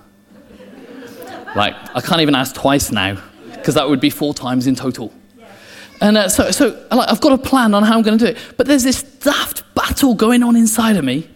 like, 1.55 1.75
I 1.95 2.01
can't 2.01 2.23
even 2.23 2.35
ask 2.35 2.55
twice 2.57 2.91
now, 2.91 3.23
because 3.53 3.75
that 3.75 3.89
would 3.89 4.01
be 4.01 4.11
four 4.11 4.35
times 4.35 4.67
in 4.67 4.75
total. 4.75 5.13
And 6.01 6.17
uh, 6.17 6.29
so, 6.29 6.51
so 6.51 6.87
like, 6.91 7.11
I've 7.11 7.21
got 7.21 7.33
a 7.33 7.39
plan 7.39 7.75
on 7.75 7.83
how 7.83 7.97
I'm 7.97 8.03
going 8.03 8.19
to 8.19 8.25
do 8.25 8.31
it. 8.33 8.39
But 8.57 8.67
there's 8.67 8.83
this 8.83 9.03
daft 9.03 9.63
battle 9.75 10.15
going 10.15 10.43
on 10.43 10.57
inside 10.57 10.97
of 10.97 11.05
me, 11.05 11.29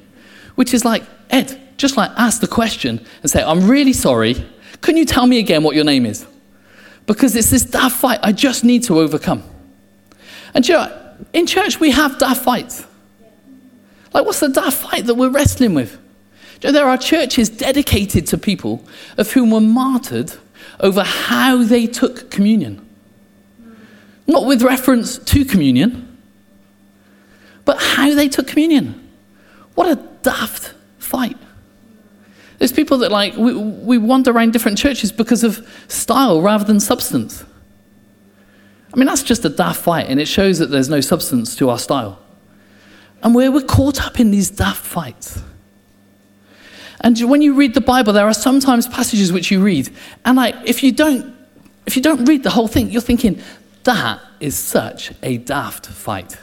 which 0.56 0.74
is 0.74 0.84
like, 0.84 1.04
Ed, 1.30 1.58
just 1.76 1.96
like 1.96 2.10
ask 2.16 2.40
the 2.40 2.48
question 2.48 3.04
and 3.22 3.30
say, 3.30 3.42
I'm 3.42 3.68
really 3.68 3.92
sorry. 3.92 4.44
Can 4.80 4.96
you 4.96 5.04
tell 5.04 5.26
me 5.26 5.38
again 5.38 5.62
what 5.62 5.74
your 5.74 5.84
name 5.84 6.06
is? 6.06 6.26
Because 7.06 7.34
it's 7.34 7.50
this 7.50 7.64
daft 7.64 7.96
fight 7.96 8.20
I 8.22 8.32
just 8.32 8.64
need 8.64 8.82
to 8.84 8.98
overcome. 8.98 9.42
And 10.54 10.66
you 10.66 10.74
know, 10.74 11.14
in 11.32 11.46
church, 11.46 11.80
we 11.80 11.90
have 11.90 12.18
daft 12.18 12.42
fights. 12.42 12.84
Like, 14.12 14.24
what's 14.24 14.40
the 14.40 14.48
daft 14.48 14.78
fight 14.78 15.06
that 15.06 15.14
we're 15.14 15.30
wrestling 15.30 15.74
with? 15.74 15.98
You 16.62 16.68
know, 16.68 16.72
there 16.72 16.88
are 16.88 16.98
churches 16.98 17.48
dedicated 17.48 18.26
to 18.28 18.38
people 18.38 18.84
of 19.16 19.30
whom 19.32 19.50
were 19.50 19.60
martyred 19.60 20.32
over 20.80 21.02
how 21.02 21.62
they 21.62 21.86
took 21.86 22.30
communion. 22.30 22.87
Not 24.28 24.44
with 24.44 24.62
reference 24.62 25.18
to 25.18 25.44
communion, 25.44 26.18
but 27.64 27.78
how 27.80 28.14
they 28.14 28.28
took 28.28 28.46
communion. 28.46 29.10
What 29.74 29.88
a 29.88 29.96
daft 30.22 30.74
fight. 30.98 31.36
There's 32.58 32.72
people 32.72 32.98
that 32.98 33.10
like, 33.10 33.36
we, 33.36 33.54
we 33.54 33.98
wander 33.98 34.30
around 34.30 34.52
different 34.52 34.76
churches 34.76 35.10
because 35.12 35.44
of 35.44 35.66
style 35.88 36.42
rather 36.42 36.64
than 36.64 36.78
substance. 36.78 37.44
I 38.92 38.96
mean, 38.96 39.06
that's 39.06 39.22
just 39.22 39.44
a 39.44 39.48
daft 39.48 39.80
fight, 39.80 40.06
and 40.08 40.20
it 40.20 40.26
shows 40.26 40.58
that 40.58 40.66
there's 40.66 40.88
no 40.88 41.00
substance 41.00 41.56
to 41.56 41.70
our 41.70 41.78
style. 41.78 42.18
And 43.22 43.34
we're, 43.34 43.50
we're 43.50 43.62
caught 43.62 44.04
up 44.04 44.20
in 44.20 44.30
these 44.30 44.50
daft 44.50 44.84
fights. 44.84 45.42
And 47.00 47.18
when 47.30 47.42
you 47.42 47.54
read 47.54 47.74
the 47.74 47.80
Bible, 47.80 48.12
there 48.12 48.26
are 48.26 48.34
sometimes 48.34 48.88
passages 48.88 49.32
which 49.32 49.50
you 49.50 49.62
read, 49.62 49.88
and 50.24 50.36
like, 50.36 50.54
if 50.64 50.82
you 50.82 50.92
don't, 50.92 51.34
if 51.86 51.96
you 51.96 52.02
don't 52.02 52.24
read 52.26 52.42
the 52.42 52.50
whole 52.50 52.68
thing, 52.68 52.90
you're 52.90 53.00
thinking, 53.00 53.40
that 53.84 54.20
is 54.40 54.56
such 54.56 55.12
a 55.22 55.38
daft 55.38 55.86
fight. 55.86 56.38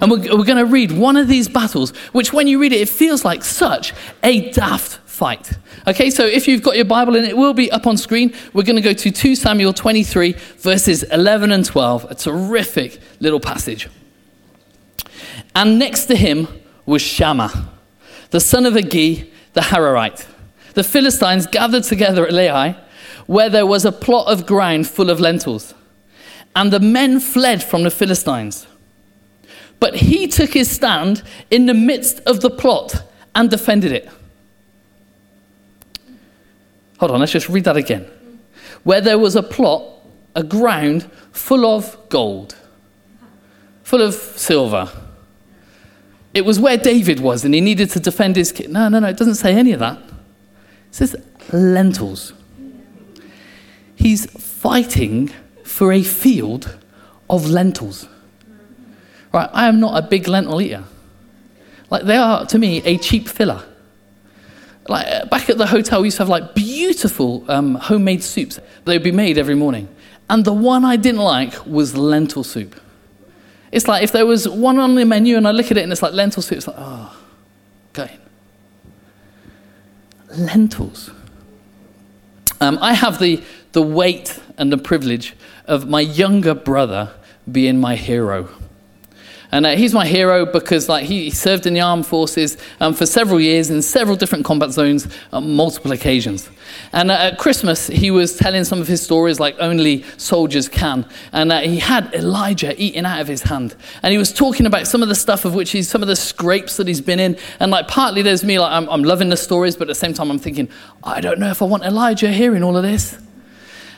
And 0.00 0.10
we're, 0.10 0.36
we're 0.36 0.44
going 0.44 0.58
to 0.58 0.64
read 0.64 0.92
one 0.92 1.16
of 1.16 1.28
these 1.28 1.48
battles, 1.48 1.90
which 2.12 2.32
when 2.32 2.46
you 2.46 2.60
read 2.60 2.72
it, 2.72 2.80
it 2.80 2.88
feels 2.88 3.24
like 3.24 3.44
such 3.44 3.92
a 4.22 4.50
daft 4.50 4.98
fight. 5.08 5.52
Okay, 5.86 6.10
so 6.10 6.26
if 6.26 6.48
you've 6.48 6.62
got 6.62 6.76
your 6.76 6.84
Bible 6.84 7.16
and 7.16 7.26
it 7.26 7.36
will 7.36 7.54
be 7.54 7.70
up 7.70 7.86
on 7.86 7.96
screen, 7.96 8.34
we're 8.52 8.64
going 8.64 8.76
to 8.76 8.82
go 8.82 8.92
to 8.92 9.10
2 9.10 9.36
Samuel 9.36 9.72
23, 9.72 10.32
verses 10.58 11.02
11 11.04 11.52
and 11.52 11.64
12, 11.64 12.10
a 12.10 12.14
terrific 12.14 12.98
little 13.20 13.40
passage. 13.40 13.88
And 15.54 15.78
next 15.78 16.06
to 16.06 16.16
him 16.16 16.48
was 16.86 17.02
Shammah, 17.02 17.68
the 18.30 18.40
son 18.40 18.66
of 18.66 18.74
Agee, 18.74 19.30
the 19.52 19.60
Hararite. 19.60 20.26
The 20.74 20.82
Philistines 20.82 21.46
gathered 21.46 21.84
together 21.84 22.26
at 22.26 22.32
Lehi, 22.32 22.76
where 23.26 23.48
there 23.48 23.66
was 23.66 23.84
a 23.84 23.92
plot 23.92 24.26
of 24.26 24.46
ground 24.46 24.88
full 24.88 25.10
of 25.10 25.20
lentils. 25.20 25.74
And 26.56 26.72
the 26.72 26.80
men 26.80 27.20
fled 27.20 27.62
from 27.62 27.82
the 27.82 27.90
Philistines. 27.90 28.66
But 29.80 29.96
he 29.96 30.28
took 30.28 30.54
his 30.54 30.70
stand 30.70 31.22
in 31.50 31.66
the 31.66 31.74
midst 31.74 32.20
of 32.20 32.40
the 32.40 32.50
plot 32.50 33.02
and 33.34 33.50
defended 33.50 33.92
it. 33.92 34.08
Hold 36.98 37.10
on, 37.10 37.20
let's 37.20 37.32
just 37.32 37.48
read 37.48 37.64
that 37.64 37.76
again. 37.76 38.06
Where 38.84 39.00
there 39.00 39.18
was 39.18 39.36
a 39.36 39.42
plot, 39.42 39.82
a 40.34 40.42
ground 40.42 41.10
full 41.32 41.66
of 41.66 41.96
gold, 42.08 42.56
full 43.82 44.00
of 44.00 44.14
silver. 44.14 44.88
It 46.32 46.44
was 46.44 46.58
where 46.58 46.76
David 46.76 47.20
was, 47.20 47.44
and 47.44 47.54
he 47.54 47.60
needed 47.60 47.90
to 47.90 48.00
defend 48.00 48.36
his 48.36 48.52
kid. 48.52 48.70
No, 48.70 48.88
no, 48.88 49.00
no, 49.00 49.08
it 49.08 49.16
doesn't 49.16 49.36
say 49.36 49.54
any 49.54 49.72
of 49.72 49.80
that. 49.80 49.98
It 49.98 50.94
says 50.94 51.16
lentils. 51.52 52.32
He's 53.96 54.26
fighting 54.26 55.30
for 55.74 55.92
a 55.92 56.04
field 56.04 56.78
of 57.28 57.50
lentils. 57.50 58.06
Right, 59.32 59.50
I 59.52 59.66
am 59.66 59.80
not 59.80 59.98
a 59.98 60.06
big 60.06 60.28
lentil 60.28 60.62
eater. 60.62 60.84
Like, 61.90 62.04
they 62.04 62.16
are, 62.16 62.46
to 62.46 62.58
me, 62.60 62.80
a 62.84 62.96
cheap 62.96 63.28
filler. 63.28 63.60
Like, 64.88 65.04
uh, 65.08 65.26
back 65.26 65.50
at 65.50 65.58
the 65.58 65.66
hotel, 65.66 66.02
we 66.02 66.06
used 66.06 66.18
to 66.18 66.22
have, 66.22 66.28
like, 66.28 66.54
beautiful 66.54 67.44
um, 67.48 67.74
homemade 67.74 68.22
soups. 68.22 68.60
They'd 68.84 69.02
be 69.02 69.10
made 69.10 69.36
every 69.36 69.56
morning. 69.56 69.88
And 70.30 70.44
the 70.44 70.52
one 70.52 70.84
I 70.84 70.94
didn't 70.94 71.22
like 71.22 71.66
was 71.66 71.96
lentil 71.96 72.44
soup. 72.44 72.80
It's 73.72 73.88
like 73.88 74.04
if 74.04 74.12
there 74.12 74.26
was 74.26 74.48
one 74.48 74.78
on 74.78 74.94
the 74.94 75.04
menu 75.04 75.36
and 75.36 75.48
I 75.48 75.50
look 75.50 75.72
at 75.72 75.76
it 75.76 75.82
and 75.82 75.90
it's 75.90 76.02
like 76.02 76.12
lentil 76.12 76.40
soup, 76.40 76.58
it's 76.58 76.68
like, 76.68 76.76
oh, 76.78 77.20
okay. 77.90 78.16
Lentils. 80.38 81.10
Um, 82.60 82.78
I 82.80 82.92
have 82.92 83.18
the, 83.18 83.42
the 83.74 83.82
weight 83.82 84.40
and 84.56 84.72
the 84.72 84.78
privilege 84.78 85.34
of 85.66 85.88
my 85.88 86.00
younger 86.00 86.54
brother 86.54 87.12
being 87.50 87.80
my 87.80 87.96
hero. 87.96 88.48
And 89.50 89.66
uh, 89.66 89.76
he's 89.76 89.94
my 89.94 90.06
hero 90.06 90.46
because 90.46 90.88
like, 90.88 91.04
he 91.04 91.30
served 91.30 91.66
in 91.66 91.74
the 91.74 91.80
armed 91.80 92.06
forces 92.06 92.56
um, 92.80 92.94
for 92.94 93.06
several 93.06 93.40
years 93.40 93.70
in 93.70 93.82
several 93.82 94.16
different 94.16 94.44
combat 94.44 94.70
zones 94.70 95.06
on 95.32 95.54
multiple 95.54 95.92
occasions. 95.92 96.48
And 96.92 97.10
uh, 97.10 97.14
at 97.14 97.38
Christmas, 97.38 97.86
he 97.86 98.10
was 98.10 98.36
telling 98.36 98.64
some 98.64 98.80
of 98.80 98.88
his 98.88 99.02
stories 99.02 99.38
like 99.38 99.54
only 99.60 100.02
soldiers 100.16 100.68
can. 100.68 101.06
And 101.32 101.52
uh, 101.52 101.60
he 101.60 101.78
had 101.78 102.12
Elijah 102.14 102.74
eating 102.82 103.04
out 103.04 103.20
of 103.20 103.28
his 103.28 103.42
hand. 103.42 103.76
And 104.02 104.10
he 104.10 104.18
was 104.18 104.32
talking 104.32 104.66
about 104.66 104.88
some 104.88 105.02
of 105.02 105.08
the 105.08 105.14
stuff 105.14 105.44
of 105.44 105.54
which 105.54 105.70
he's, 105.70 105.88
some 105.88 106.02
of 106.02 106.08
the 106.08 106.16
scrapes 106.16 106.76
that 106.78 106.88
he's 106.88 107.00
been 107.00 107.20
in. 107.20 107.36
And 107.60 107.70
like 107.70 107.86
partly 107.86 108.22
there's 108.22 108.42
me, 108.42 108.58
like 108.58 108.72
I'm, 108.72 108.88
I'm 108.88 109.04
loving 109.04 109.28
the 109.28 109.36
stories, 109.36 109.76
but 109.76 109.82
at 109.82 109.88
the 109.88 109.94
same 109.94 110.14
time 110.14 110.30
I'm 110.30 110.38
thinking, 110.40 110.68
I 111.04 111.20
don't 111.20 111.38
know 111.38 111.50
if 111.50 111.62
I 111.62 111.64
want 111.64 111.84
Elijah 111.84 112.32
hearing 112.32 112.62
all 112.64 112.76
of 112.76 112.82
this. 112.82 113.18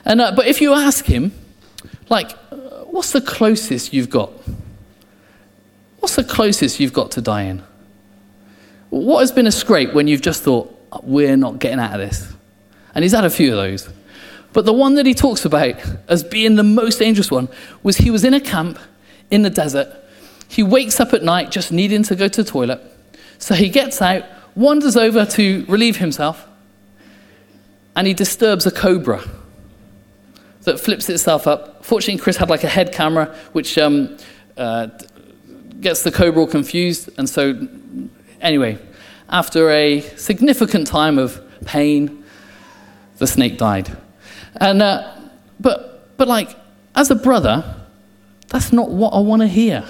And, 0.06 0.20
uh, 0.20 0.32
but 0.34 0.46
if 0.46 0.60
you 0.60 0.72
ask 0.72 1.04
him, 1.04 1.32
like, 2.08 2.30
what's 2.86 3.10
the 3.10 3.20
closest 3.20 3.92
you've 3.92 4.08
got? 4.08 4.30
What's 5.98 6.14
the 6.14 6.24
closest 6.24 6.78
you've 6.78 6.92
got 6.92 7.10
to 7.12 7.20
dying? 7.20 7.62
What 8.90 9.20
has 9.20 9.32
been 9.32 9.48
a 9.48 9.52
scrape 9.52 9.92
when 9.92 10.06
you've 10.06 10.22
just 10.22 10.44
thought, 10.44 10.72
we're 11.02 11.36
not 11.36 11.58
getting 11.58 11.80
out 11.80 11.92
of 11.92 11.98
this? 11.98 12.32
And 12.94 13.02
he's 13.02 13.12
had 13.12 13.24
a 13.24 13.30
few 13.30 13.50
of 13.50 13.56
those. 13.56 13.88
But 14.52 14.64
the 14.64 14.72
one 14.72 14.94
that 14.94 15.04
he 15.04 15.12
talks 15.12 15.44
about 15.44 15.74
as 16.08 16.22
being 16.22 16.54
the 16.54 16.62
most 16.62 17.00
dangerous 17.00 17.30
one 17.30 17.48
was 17.82 17.98
he 17.98 18.10
was 18.10 18.24
in 18.24 18.32
a 18.32 18.40
camp 18.40 18.78
in 19.30 19.42
the 19.42 19.50
desert. 19.50 19.88
He 20.48 20.62
wakes 20.62 21.00
up 21.00 21.12
at 21.12 21.24
night 21.24 21.50
just 21.50 21.72
needing 21.72 22.04
to 22.04 22.14
go 22.14 22.28
to 22.28 22.42
the 22.44 22.48
toilet. 22.48 22.80
So 23.38 23.54
he 23.54 23.68
gets 23.68 24.00
out, 24.00 24.24
wanders 24.54 24.96
over 24.96 25.26
to 25.26 25.66
relieve 25.66 25.96
himself, 25.96 26.46
and 27.96 28.06
he 28.06 28.14
disturbs 28.14 28.64
a 28.66 28.70
cobra 28.70 29.22
that 30.66 30.80
flips 30.80 31.08
itself 31.08 31.46
up. 31.46 31.84
Fortunately, 31.84 32.20
Chris 32.20 32.36
had 32.36 32.50
like 32.50 32.64
a 32.64 32.68
head 32.68 32.92
camera, 32.92 33.34
which 33.52 33.78
um, 33.78 34.16
uh, 34.56 34.88
gets 35.80 36.02
the 36.02 36.10
cobra 36.10 36.46
confused. 36.46 37.08
And 37.18 37.28
so, 37.28 37.68
anyway, 38.40 38.78
after 39.28 39.70
a 39.70 40.00
significant 40.16 40.88
time 40.88 41.18
of 41.18 41.40
pain, 41.64 42.24
the 43.18 43.28
snake 43.28 43.58
died. 43.58 43.96
And, 44.60 44.82
uh, 44.82 45.16
but, 45.60 46.16
but 46.16 46.26
like, 46.26 46.56
as 46.96 47.10
a 47.12 47.14
brother, 47.14 47.76
that's 48.48 48.72
not 48.72 48.90
what 48.90 49.10
I 49.10 49.20
want 49.20 49.42
to 49.42 49.48
hear. 49.48 49.84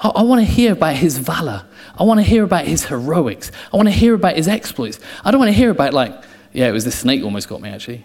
I, 0.00 0.08
I 0.08 0.22
want 0.22 0.40
to 0.40 0.44
hear 0.44 0.72
about 0.72 0.96
his 0.96 1.18
valor. 1.18 1.64
I 1.96 2.02
want 2.02 2.18
to 2.18 2.24
hear 2.24 2.42
about 2.42 2.64
his 2.64 2.86
heroics. 2.86 3.52
I 3.72 3.76
want 3.76 3.86
to 3.86 3.94
hear 3.94 4.14
about 4.14 4.34
his 4.34 4.48
exploits. 4.48 4.98
I 5.24 5.30
don't 5.30 5.38
want 5.38 5.50
to 5.50 5.56
hear 5.56 5.70
about, 5.70 5.94
like, 5.94 6.12
yeah, 6.52 6.68
it 6.68 6.72
was 6.72 6.84
this 6.84 6.98
snake 6.98 7.22
almost 7.22 7.48
got 7.48 7.60
me, 7.60 7.68
actually. 7.70 8.04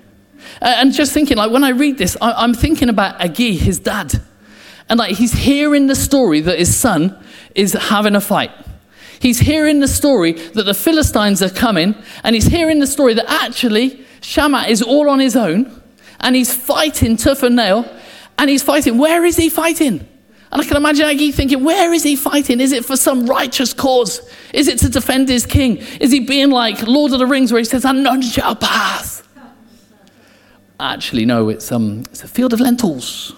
Uh, 0.61 0.75
and 0.77 0.93
just 0.93 1.13
thinking, 1.13 1.37
like, 1.37 1.51
when 1.51 1.63
I 1.63 1.69
read 1.69 1.97
this, 1.97 2.17
I'm 2.21 2.53
thinking 2.53 2.89
about 2.89 3.19
Agee, 3.19 3.57
his 3.57 3.79
dad. 3.79 4.13
And, 4.89 4.99
like, 4.99 5.15
he's 5.15 5.33
hearing 5.33 5.87
the 5.87 5.95
story 5.95 6.41
that 6.41 6.59
his 6.59 6.75
son 6.75 7.17
is 7.55 7.73
having 7.73 8.15
a 8.15 8.21
fight. 8.21 8.51
He's 9.19 9.39
hearing 9.39 9.79
the 9.79 9.87
story 9.87 10.33
that 10.33 10.63
the 10.63 10.73
Philistines 10.73 11.41
are 11.41 11.49
coming, 11.49 11.95
and 12.23 12.35
he's 12.35 12.47
hearing 12.47 12.79
the 12.79 12.87
story 12.87 13.13
that 13.15 13.29
actually 13.29 14.05
Shammah 14.21 14.67
is 14.67 14.81
all 14.81 15.09
on 15.09 15.19
his 15.19 15.35
own, 15.35 15.81
and 16.19 16.35
he's 16.35 16.53
fighting 16.53 17.17
tooth 17.17 17.43
and 17.43 17.55
nail, 17.55 17.85
and 18.37 18.49
he's 18.49 18.63
fighting. 18.63 18.97
Where 18.97 19.25
is 19.25 19.37
he 19.37 19.49
fighting? 19.49 20.07
And 20.51 20.61
I 20.61 20.65
can 20.65 20.77
imagine 20.77 21.05
Agee 21.05 21.33
thinking, 21.33 21.63
where 21.63 21.93
is 21.93 22.03
he 22.03 22.15
fighting? 22.15 22.59
Is 22.59 22.71
it 22.71 22.83
for 22.83 22.97
some 22.97 23.27
righteous 23.27 23.73
cause? 23.73 24.21
Is 24.51 24.67
it 24.67 24.79
to 24.79 24.89
defend 24.89 25.29
his 25.29 25.45
king? 25.45 25.77
Is 25.99 26.11
he 26.11 26.21
being 26.21 26.49
like 26.49 26.81
Lord 26.87 27.13
of 27.13 27.19
the 27.19 27.27
Rings 27.27 27.51
where 27.51 27.59
he 27.59 27.65
says, 27.65 27.85
and 27.85 28.03
none 28.03 28.21
shall 28.21 28.55
pass? 28.55 29.21
Actually, 30.79 31.25
no, 31.25 31.49
it's, 31.49 31.71
um, 31.71 32.01
it's 32.11 32.23
a 32.23 32.27
field 32.27 32.53
of 32.53 32.59
lentils. 32.59 33.33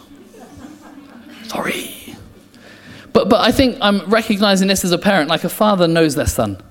Sorry. 1.48 2.16
But, 3.14 3.30
but 3.30 3.42
I 3.42 3.52
think 3.52 3.78
I'm 3.82 4.08
recognizing 4.10 4.68
this 4.68 4.86
as 4.86 4.92
a 4.92 4.98
parent, 4.98 5.30
like 5.30 5.44
a 5.44 5.50
father 5.50 5.88
knows 5.88 6.16
their 6.16 6.28
son. 6.28 6.62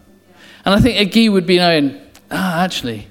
And 0.65 0.75
I 0.75 0.81
think 0.81 1.13
Agee 1.13 1.31
would 1.31 1.47
be 1.47 1.59
knowing, 1.59 2.01
ah, 2.31 2.63
actually, 2.63 3.09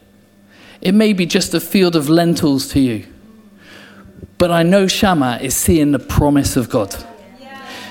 It 0.82 0.94
may 0.94 1.14
be 1.14 1.26
just 1.26 1.54
a 1.54 1.60
field 1.60 1.96
of 1.96 2.10
lentils 2.10 2.70
to 2.70 2.80
you. 2.80 3.06
But 4.38 4.52
I 4.52 4.64
know 4.64 4.88
Shammah 4.88 5.40
is 5.42 5.56
seeing 5.56 5.92
the 5.92 6.00
promise 6.00 6.56
of 6.56 6.70
God. 6.70 6.96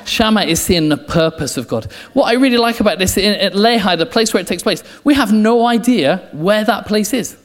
Shammah 0.07 0.45
is 0.45 0.61
seeing 0.63 0.89
the 0.89 0.97
purpose 0.97 1.59
of 1.59 1.69
God. 1.69 1.93
What 2.15 2.25
I 2.25 2.33
really 2.33 2.57
like 2.57 2.81
about 2.81 2.99
this 2.99 3.19
in, 3.19 3.35
at 3.35 3.53
Lehi, 3.53 3.99
the 3.99 4.07
place 4.07 4.33
where 4.33 4.41
it 4.41 4.47
takes 4.47 4.63
place, 4.63 4.83
we 5.05 5.13
have 5.13 5.33
no 5.33 5.67
idea 5.67 6.29
where 6.33 6.65
that 6.65 6.87
place 6.87 7.13
is. 7.13 7.37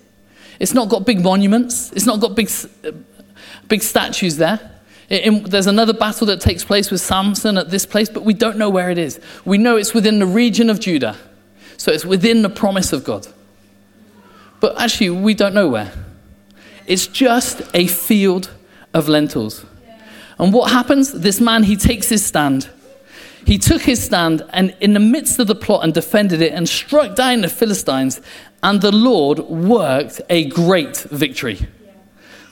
It's 0.59 0.73
not 0.73 0.89
got 0.89 1.05
big 1.05 1.21
monuments. 1.21 1.91
It's 1.91 2.05
not 2.05 2.19
got 2.19 2.35
big, 2.35 2.49
big 3.67 3.81
statues 3.81 4.37
there. 4.37 4.71
There's 5.09 5.67
another 5.67 5.93
battle 5.93 6.25
that 6.27 6.41
takes 6.41 6.63
place 6.63 6.89
with 6.89 7.01
Samson 7.01 7.57
at 7.57 7.69
this 7.69 7.85
place, 7.85 8.09
but 8.09 8.23
we 8.23 8.33
don't 8.33 8.57
know 8.57 8.69
where 8.69 8.89
it 8.89 8.97
is. 8.97 9.19
We 9.45 9.57
know 9.57 9.75
it's 9.77 9.93
within 9.93 10.19
the 10.19 10.25
region 10.25 10.69
of 10.69 10.79
Judah. 10.79 11.17
So 11.77 11.91
it's 11.91 12.05
within 12.05 12.41
the 12.41 12.49
promise 12.49 12.93
of 12.93 13.03
God. 13.03 13.27
But 14.59 14.79
actually, 14.79 15.09
we 15.09 15.33
don't 15.33 15.53
know 15.53 15.67
where. 15.67 15.91
It's 16.87 17.07
just 17.07 17.61
a 17.73 17.87
field 17.87 18.49
of 18.93 19.09
lentils. 19.09 19.65
And 20.39 20.53
what 20.53 20.71
happens? 20.71 21.11
This 21.11 21.41
man, 21.41 21.63
he 21.63 21.75
takes 21.75 22.09
his 22.09 22.25
stand. 22.25 22.69
He 23.45 23.57
took 23.57 23.81
his 23.81 24.03
stand 24.03 24.43
and, 24.51 24.75
in 24.79 24.93
the 24.93 24.99
midst 24.99 25.39
of 25.39 25.47
the 25.47 25.55
plot, 25.55 25.83
and 25.83 25.93
defended 25.93 26.41
it 26.41 26.53
and 26.53 26.67
struck 26.67 27.15
down 27.15 27.41
the 27.41 27.49
Philistines. 27.49 28.21
And 28.61 28.81
the 28.81 28.91
Lord 28.91 29.39
worked 29.39 30.21
a 30.29 30.45
great 30.45 30.97
victory. 30.97 31.67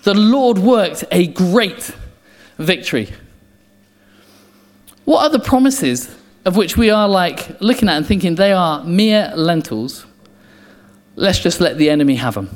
The 0.03 0.13
Lord 0.13 0.57
worked 0.57 1.05
a 1.11 1.27
great 1.27 1.91
victory. 2.57 3.13
What 5.05 5.23
are 5.23 5.29
the 5.29 5.39
promises 5.39 6.15
of 6.43 6.57
which 6.57 6.75
we 6.75 6.89
are 6.89 7.07
like 7.07 7.61
looking 7.61 7.87
at 7.87 7.97
and 7.97 8.05
thinking 8.05 8.35
they 8.35 8.51
are 8.51 8.83
mere 8.83 9.31
lentils? 9.35 10.05
Let's 11.15 11.39
just 11.39 11.61
let 11.61 11.77
the 11.77 11.89
enemy 11.89 12.15
have 12.15 12.35
them. 12.35 12.49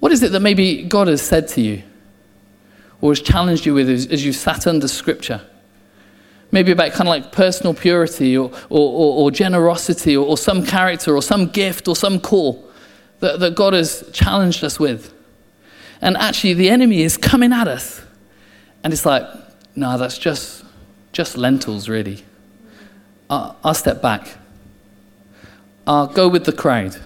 What 0.00 0.12
is 0.12 0.22
it 0.22 0.32
that 0.32 0.40
maybe 0.40 0.82
God 0.84 1.08
has 1.08 1.22
said 1.22 1.48
to 1.48 1.60
you 1.60 1.82
or 3.00 3.10
has 3.10 3.20
challenged 3.20 3.66
you 3.66 3.74
with 3.74 3.88
as, 3.88 4.06
as 4.06 4.24
you've 4.24 4.36
sat 4.36 4.66
under 4.66 4.88
Scripture? 4.88 5.40
Maybe 6.52 6.72
about 6.72 6.92
kind 6.92 7.08
of 7.08 7.08
like 7.08 7.32
personal 7.32 7.74
purity 7.74 8.36
or, 8.36 8.50
or, 8.70 8.92
or, 8.92 9.24
or 9.24 9.30
generosity 9.30 10.16
or, 10.16 10.26
or, 10.26 10.38
some 10.38 10.64
character 10.64 11.14
or 11.14 11.22
some 11.22 11.48
gift 11.48 11.88
or 11.88 11.96
some 11.96 12.20
call 12.20 12.64
that, 13.20 13.40
that 13.40 13.54
God 13.54 13.72
has 13.72 14.08
challenged 14.12 14.62
us 14.62 14.78
with. 14.78 15.12
And 16.00 16.16
actually, 16.16 16.54
the 16.54 16.68
enemy 16.68 17.02
is 17.02 17.16
coming 17.16 17.52
at 17.52 17.66
us. 17.66 18.02
And 18.84 18.92
it's 18.92 19.04
like, 19.04 19.24
no, 19.74 19.98
that's 19.98 20.18
just, 20.18 20.64
just 21.12 21.36
lentils, 21.36 21.88
really. 21.88 22.24
I'll, 23.28 23.56
I'll 23.64 23.74
step 23.74 24.00
back. 24.00 24.28
I'll 25.86 26.06
go 26.06 26.28
with 26.28 26.44
the 26.44 26.52
crowd. 26.52 26.96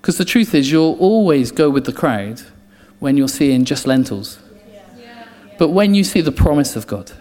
Because 0.00 0.18
the 0.18 0.24
truth 0.24 0.54
is, 0.54 0.70
you'll 0.70 0.98
always 0.98 1.50
go 1.50 1.70
with 1.70 1.86
the 1.86 1.92
crowd 1.92 2.42
when 2.98 3.16
you're 3.16 3.28
seeing 3.28 3.64
just 3.64 3.86
lentils. 3.86 4.38
But 5.58 5.68
when 5.68 5.94
you 5.94 6.04
see 6.04 6.20
the 6.20 6.32
promise 6.32 6.76
of 6.76 6.86
God, 6.86 7.12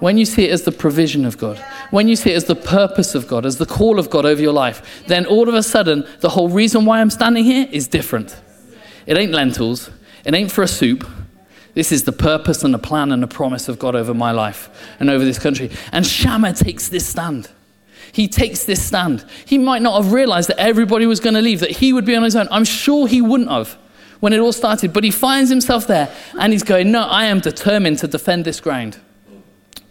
when 0.00 0.16
you 0.16 0.24
see 0.24 0.48
it 0.48 0.50
as 0.50 0.62
the 0.62 0.72
provision 0.72 1.24
of 1.24 1.38
God, 1.38 1.58
when 1.90 2.08
you 2.08 2.16
see 2.16 2.32
it 2.32 2.36
as 2.36 2.44
the 2.46 2.56
purpose 2.56 3.14
of 3.14 3.28
God, 3.28 3.46
as 3.46 3.58
the 3.58 3.66
call 3.66 3.98
of 3.98 4.10
God 4.10 4.26
over 4.26 4.40
your 4.40 4.52
life, 4.52 5.04
then 5.06 5.26
all 5.26 5.48
of 5.48 5.54
a 5.54 5.62
sudden, 5.62 6.06
the 6.20 6.30
whole 6.30 6.48
reason 6.48 6.84
why 6.84 7.00
I'm 7.00 7.10
standing 7.10 7.44
here 7.44 7.68
is 7.70 7.86
different. 7.86 8.40
It 9.06 9.16
ain't 9.16 9.32
lentils, 9.32 9.90
it 10.24 10.34
ain't 10.34 10.50
for 10.50 10.62
a 10.62 10.68
soup. 10.68 11.06
This 11.74 11.92
is 11.92 12.02
the 12.02 12.12
purpose 12.12 12.64
and 12.64 12.74
the 12.74 12.78
plan 12.78 13.12
and 13.12 13.22
the 13.22 13.28
promise 13.28 13.68
of 13.68 13.78
God 13.78 13.94
over 13.94 14.12
my 14.12 14.32
life 14.32 14.68
and 14.98 15.08
over 15.08 15.24
this 15.24 15.38
country. 15.38 15.70
And 15.92 16.04
Shammah 16.04 16.54
takes 16.54 16.88
this 16.88 17.06
stand. 17.06 17.48
He 18.12 18.26
takes 18.26 18.64
this 18.64 18.84
stand. 18.84 19.24
He 19.44 19.56
might 19.56 19.80
not 19.80 20.02
have 20.02 20.12
realized 20.12 20.48
that 20.48 20.58
everybody 20.58 21.06
was 21.06 21.20
going 21.20 21.34
to 21.34 21.40
leave, 21.40 21.60
that 21.60 21.70
he 21.70 21.92
would 21.92 22.04
be 22.04 22.16
on 22.16 22.24
his 22.24 22.34
own. 22.34 22.48
I'm 22.50 22.64
sure 22.64 23.06
he 23.06 23.22
wouldn't 23.22 23.50
have 23.50 23.78
when 24.18 24.32
it 24.32 24.40
all 24.40 24.52
started, 24.52 24.92
but 24.92 25.04
he 25.04 25.12
finds 25.12 25.48
himself 25.48 25.86
there 25.86 26.12
and 26.38 26.52
he's 26.52 26.64
going, 26.64 26.90
No, 26.90 27.02
I 27.02 27.26
am 27.26 27.38
determined 27.38 27.98
to 27.98 28.08
defend 28.08 28.44
this 28.44 28.60
ground 28.60 28.98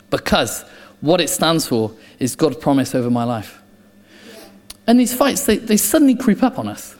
because 0.09 0.63
what 1.01 1.21
it 1.21 1.29
stands 1.29 1.67
for 1.67 1.91
is 2.19 2.35
God's 2.35 2.57
promise 2.57 2.93
over 2.93 3.09
my 3.09 3.23
life. 3.23 3.61
And 4.87 4.99
these 4.99 5.13
fights, 5.13 5.45
they, 5.45 5.57
they 5.57 5.77
suddenly 5.77 6.15
creep 6.15 6.43
up 6.43 6.57
on 6.57 6.67
us. 6.67 6.95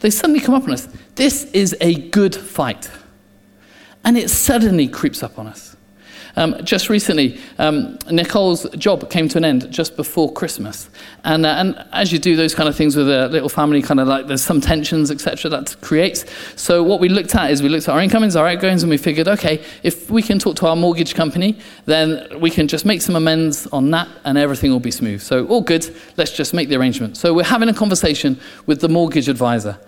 They 0.00 0.10
suddenly 0.10 0.40
come 0.40 0.54
up 0.54 0.64
on 0.64 0.72
us. 0.72 0.88
This 1.14 1.44
is 1.52 1.76
a 1.80 1.94
good 2.08 2.34
fight. 2.34 2.90
And 4.04 4.18
it 4.18 4.30
suddenly 4.30 4.88
creeps 4.88 5.22
up 5.22 5.38
on 5.38 5.46
us. 5.46 5.71
Um, 6.36 6.56
just 6.64 6.88
recently, 6.88 7.38
um, 7.58 7.98
Nicole's 8.10 8.68
job 8.76 9.10
came 9.10 9.28
to 9.28 9.38
an 9.38 9.44
end 9.44 9.70
just 9.70 9.96
before 9.96 10.32
Christmas. 10.32 10.88
And, 11.24 11.44
uh, 11.44 11.50
and 11.50 11.86
as 11.92 12.12
you 12.12 12.18
do 12.18 12.36
those 12.36 12.54
kind 12.54 12.68
of 12.68 12.76
things 12.76 12.96
with 12.96 13.08
a 13.08 13.28
little 13.28 13.48
family, 13.48 13.82
kind 13.82 14.00
of 14.00 14.08
like 14.08 14.26
there's 14.26 14.42
some 14.42 14.60
tensions, 14.60 15.10
etc., 15.10 15.50
that 15.50 15.76
creates. 15.80 16.24
So, 16.56 16.82
what 16.82 17.00
we 17.00 17.08
looked 17.08 17.34
at 17.34 17.50
is 17.50 17.62
we 17.62 17.68
looked 17.68 17.88
at 17.88 17.94
our 17.94 18.00
incomings, 18.00 18.36
our 18.36 18.46
outgoings, 18.46 18.82
and 18.82 18.90
we 18.90 18.96
figured, 18.96 19.28
okay, 19.28 19.62
if 19.82 20.10
we 20.10 20.22
can 20.22 20.38
talk 20.38 20.56
to 20.56 20.66
our 20.66 20.76
mortgage 20.76 21.14
company, 21.14 21.58
then 21.84 22.40
we 22.40 22.50
can 22.50 22.68
just 22.68 22.84
make 22.84 23.02
some 23.02 23.16
amends 23.16 23.66
on 23.68 23.90
that 23.90 24.08
and 24.24 24.38
everything 24.38 24.70
will 24.70 24.80
be 24.80 24.90
smooth. 24.90 25.20
So, 25.20 25.46
all 25.46 25.60
good, 25.60 25.94
let's 26.16 26.32
just 26.32 26.54
make 26.54 26.68
the 26.68 26.76
arrangement. 26.76 27.16
So, 27.16 27.34
we're 27.34 27.44
having 27.44 27.68
a 27.68 27.74
conversation 27.74 28.40
with 28.66 28.80
the 28.80 28.88
mortgage 28.88 29.28
advisor. 29.28 29.78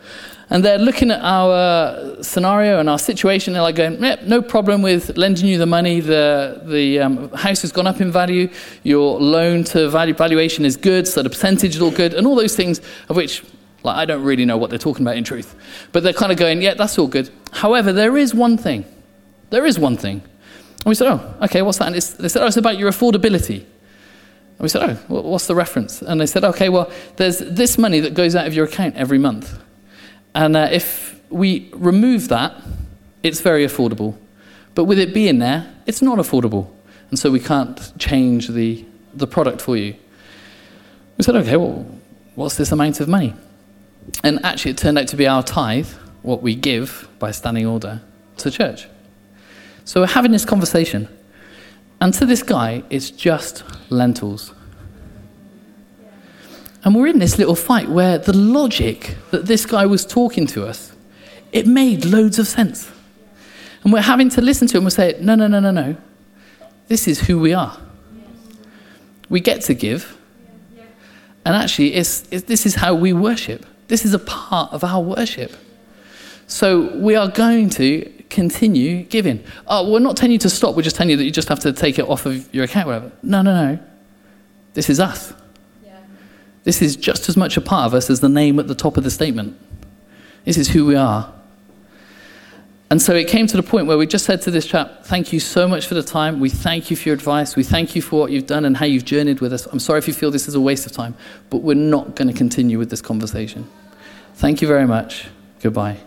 And 0.50 0.64
they're 0.64 0.78
looking 0.78 1.10
at 1.10 1.20
our 1.22 2.22
scenario 2.22 2.78
and 2.78 2.88
our 2.90 2.98
situation. 2.98 3.54
They're 3.54 3.62
like 3.62 3.76
going, 3.76 4.02
yep, 4.02 4.22
no 4.22 4.42
problem 4.42 4.82
with 4.82 5.16
lending 5.16 5.46
you 5.46 5.58
the 5.58 5.66
money. 5.66 6.00
The, 6.00 6.62
the 6.64 7.00
um, 7.00 7.30
house 7.32 7.62
has 7.62 7.72
gone 7.72 7.86
up 7.86 8.00
in 8.00 8.12
value. 8.12 8.50
Your 8.82 9.18
loan 9.18 9.64
to 9.64 9.88
value 9.88 10.14
valuation 10.14 10.64
is 10.64 10.76
good, 10.76 11.08
so 11.08 11.22
the 11.22 11.30
percentage 11.30 11.76
is 11.76 11.82
all 11.82 11.90
good, 11.90 12.14
and 12.14 12.26
all 12.26 12.34
those 12.34 12.54
things 12.54 12.80
of 13.08 13.16
which 13.16 13.42
like, 13.84 13.96
I 13.96 14.04
don't 14.06 14.24
really 14.24 14.44
know 14.44 14.56
what 14.56 14.70
they're 14.70 14.78
talking 14.78 15.04
about 15.04 15.16
in 15.16 15.24
truth. 15.24 15.54
But 15.92 16.02
they're 16.02 16.12
kind 16.12 16.32
of 16.32 16.38
going, 16.38 16.62
yeah, 16.62 16.74
that's 16.74 16.98
all 16.98 17.06
good. 17.06 17.30
However, 17.52 17.92
there 17.92 18.16
is 18.16 18.34
one 18.34 18.56
thing. 18.56 18.84
There 19.50 19.66
is 19.66 19.78
one 19.78 19.96
thing. 19.96 20.20
And 20.20 20.86
we 20.86 20.94
said, 20.94 21.08
oh, 21.08 21.34
okay, 21.42 21.62
what's 21.62 21.78
that? 21.78 21.86
And 21.86 21.94
they 21.94 22.00
said, 22.00 22.42
oh, 22.42 22.46
it's 22.46 22.56
about 22.56 22.78
your 22.78 22.90
affordability. 22.90 23.60
And 23.60 24.60
we 24.60 24.68
said, 24.68 24.98
oh, 25.08 25.22
what's 25.22 25.46
the 25.46 25.54
reference? 25.54 26.00
And 26.02 26.20
they 26.20 26.26
said, 26.26 26.44
okay, 26.44 26.68
well, 26.68 26.90
there's 27.16 27.38
this 27.38 27.76
money 27.76 28.00
that 28.00 28.14
goes 28.14 28.34
out 28.34 28.46
of 28.46 28.54
your 28.54 28.64
account 28.64 28.96
every 28.96 29.18
month. 29.18 29.58
And 30.34 30.56
uh, 30.56 30.68
if 30.70 31.20
we 31.30 31.70
remove 31.74 32.28
that, 32.28 32.60
it's 33.22 33.40
very 33.40 33.64
affordable. 33.64 34.16
But 34.74 34.84
with 34.84 34.98
it 34.98 35.14
being 35.14 35.38
there, 35.38 35.72
it's 35.86 36.02
not 36.02 36.18
affordable. 36.18 36.70
And 37.10 37.18
so 37.18 37.30
we 37.30 37.40
can't 37.40 37.92
change 37.98 38.48
the, 38.48 38.84
the 39.14 39.26
product 39.26 39.60
for 39.60 39.76
you. 39.76 39.94
We 41.16 41.22
said, 41.22 41.36
okay, 41.36 41.56
well, 41.56 41.86
what's 42.34 42.56
this 42.56 42.72
amount 42.72 43.00
of 43.00 43.08
money? 43.08 43.34
And 44.22 44.44
actually, 44.44 44.72
it 44.72 44.78
turned 44.78 44.98
out 44.98 45.08
to 45.08 45.16
be 45.16 45.26
our 45.26 45.42
tithe, 45.42 45.88
what 46.22 46.42
we 46.42 46.54
give 46.54 47.08
by 47.18 47.30
standing 47.30 47.66
order 47.66 48.02
to 48.38 48.50
church. 48.50 48.88
So 49.84 50.00
we're 50.00 50.08
having 50.08 50.32
this 50.32 50.44
conversation. 50.44 51.08
And 52.00 52.12
to 52.14 52.26
this 52.26 52.42
guy, 52.42 52.82
it's 52.90 53.10
just 53.10 53.62
lentils. 53.90 54.52
And 56.84 56.94
we're 56.94 57.06
in 57.06 57.18
this 57.18 57.38
little 57.38 57.54
fight 57.54 57.88
where 57.88 58.18
the 58.18 58.36
logic 58.36 59.16
that 59.30 59.46
this 59.46 59.64
guy 59.64 59.86
was 59.86 60.04
talking 60.04 60.46
to 60.48 60.66
us, 60.66 60.92
it 61.50 61.66
made 61.66 62.04
loads 62.04 62.38
of 62.38 62.46
sense. 62.46 62.90
And 63.82 63.92
we're 63.92 64.02
having 64.02 64.28
to 64.30 64.42
listen 64.42 64.68
to 64.68 64.78
him 64.78 64.84
and 64.84 64.92
say, 64.92 65.16
no, 65.18 65.34
no, 65.34 65.46
no, 65.46 65.60
no, 65.60 65.70
no. 65.70 65.96
This 66.88 67.08
is 67.08 67.20
who 67.20 67.38
we 67.38 67.54
are. 67.54 67.78
We 69.30 69.40
get 69.40 69.62
to 69.62 69.74
give. 69.74 70.18
And 71.46 71.56
actually, 71.56 71.94
it's, 71.94 72.24
it's, 72.30 72.44
this 72.44 72.66
is 72.66 72.74
how 72.74 72.94
we 72.94 73.12
worship. 73.12 73.64
This 73.88 74.04
is 74.04 74.12
a 74.12 74.18
part 74.18 74.72
of 74.72 74.84
our 74.84 75.00
worship. 75.00 75.52
So 76.46 76.94
we 76.96 77.16
are 77.16 77.28
going 77.28 77.70
to 77.70 78.10
continue 78.28 79.04
giving. 79.04 79.42
Oh, 79.66 79.90
we're 79.90 80.00
not 80.00 80.16
telling 80.16 80.32
you 80.32 80.38
to 80.40 80.50
stop. 80.50 80.74
We're 80.74 80.82
just 80.82 80.96
telling 80.96 81.10
you 81.10 81.16
that 81.16 81.24
you 81.24 81.30
just 81.30 81.48
have 81.48 81.60
to 81.60 81.72
take 81.72 81.98
it 81.98 82.06
off 82.06 82.26
of 82.26 82.52
your 82.54 82.64
account, 82.64 82.86
whatever. 82.86 83.12
No, 83.22 83.40
no, 83.40 83.72
no. 83.72 83.78
This 84.74 84.90
is 84.90 85.00
us. 85.00 85.32
This 86.64 86.82
is 86.82 86.96
just 86.96 87.28
as 87.28 87.36
much 87.36 87.56
a 87.56 87.60
part 87.60 87.86
of 87.86 87.94
us 87.94 88.10
as 88.10 88.20
the 88.20 88.28
name 88.28 88.58
at 88.58 88.68
the 88.68 88.74
top 88.74 88.96
of 88.96 89.04
the 89.04 89.10
statement. 89.10 89.58
This 90.44 90.56
is 90.56 90.70
who 90.70 90.84
we 90.84 90.96
are. 90.96 91.32
And 92.90 93.00
so 93.00 93.14
it 93.14 93.28
came 93.28 93.46
to 93.46 93.56
the 93.56 93.62
point 93.62 93.86
where 93.86 93.98
we 93.98 94.06
just 94.06 94.24
said 94.24 94.42
to 94.42 94.50
this 94.50 94.66
chap, 94.66 95.04
Thank 95.04 95.32
you 95.32 95.40
so 95.40 95.66
much 95.66 95.86
for 95.86 95.94
the 95.94 96.02
time. 96.02 96.38
We 96.38 96.50
thank 96.50 96.90
you 96.90 96.96
for 96.96 97.08
your 97.08 97.14
advice. 97.14 97.56
We 97.56 97.64
thank 97.64 97.96
you 97.96 98.02
for 98.02 98.20
what 98.20 98.30
you've 98.30 98.46
done 98.46 98.64
and 98.64 98.76
how 98.76 98.86
you've 98.86 99.04
journeyed 99.04 99.40
with 99.40 99.52
us. 99.52 99.66
I'm 99.66 99.80
sorry 99.80 99.98
if 99.98 100.06
you 100.06 100.14
feel 100.14 100.30
this 100.30 100.48
is 100.48 100.54
a 100.54 100.60
waste 100.60 100.86
of 100.86 100.92
time, 100.92 101.16
but 101.50 101.58
we're 101.58 101.74
not 101.74 102.14
going 102.14 102.28
to 102.28 102.34
continue 102.34 102.78
with 102.78 102.90
this 102.90 103.00
conversation. 103.00 103.68
Thank 104.34 104.62
you 104.62 104.68
very 104.68 104.86
much. 104.86 105.28
Goodbye. 105.60 105.98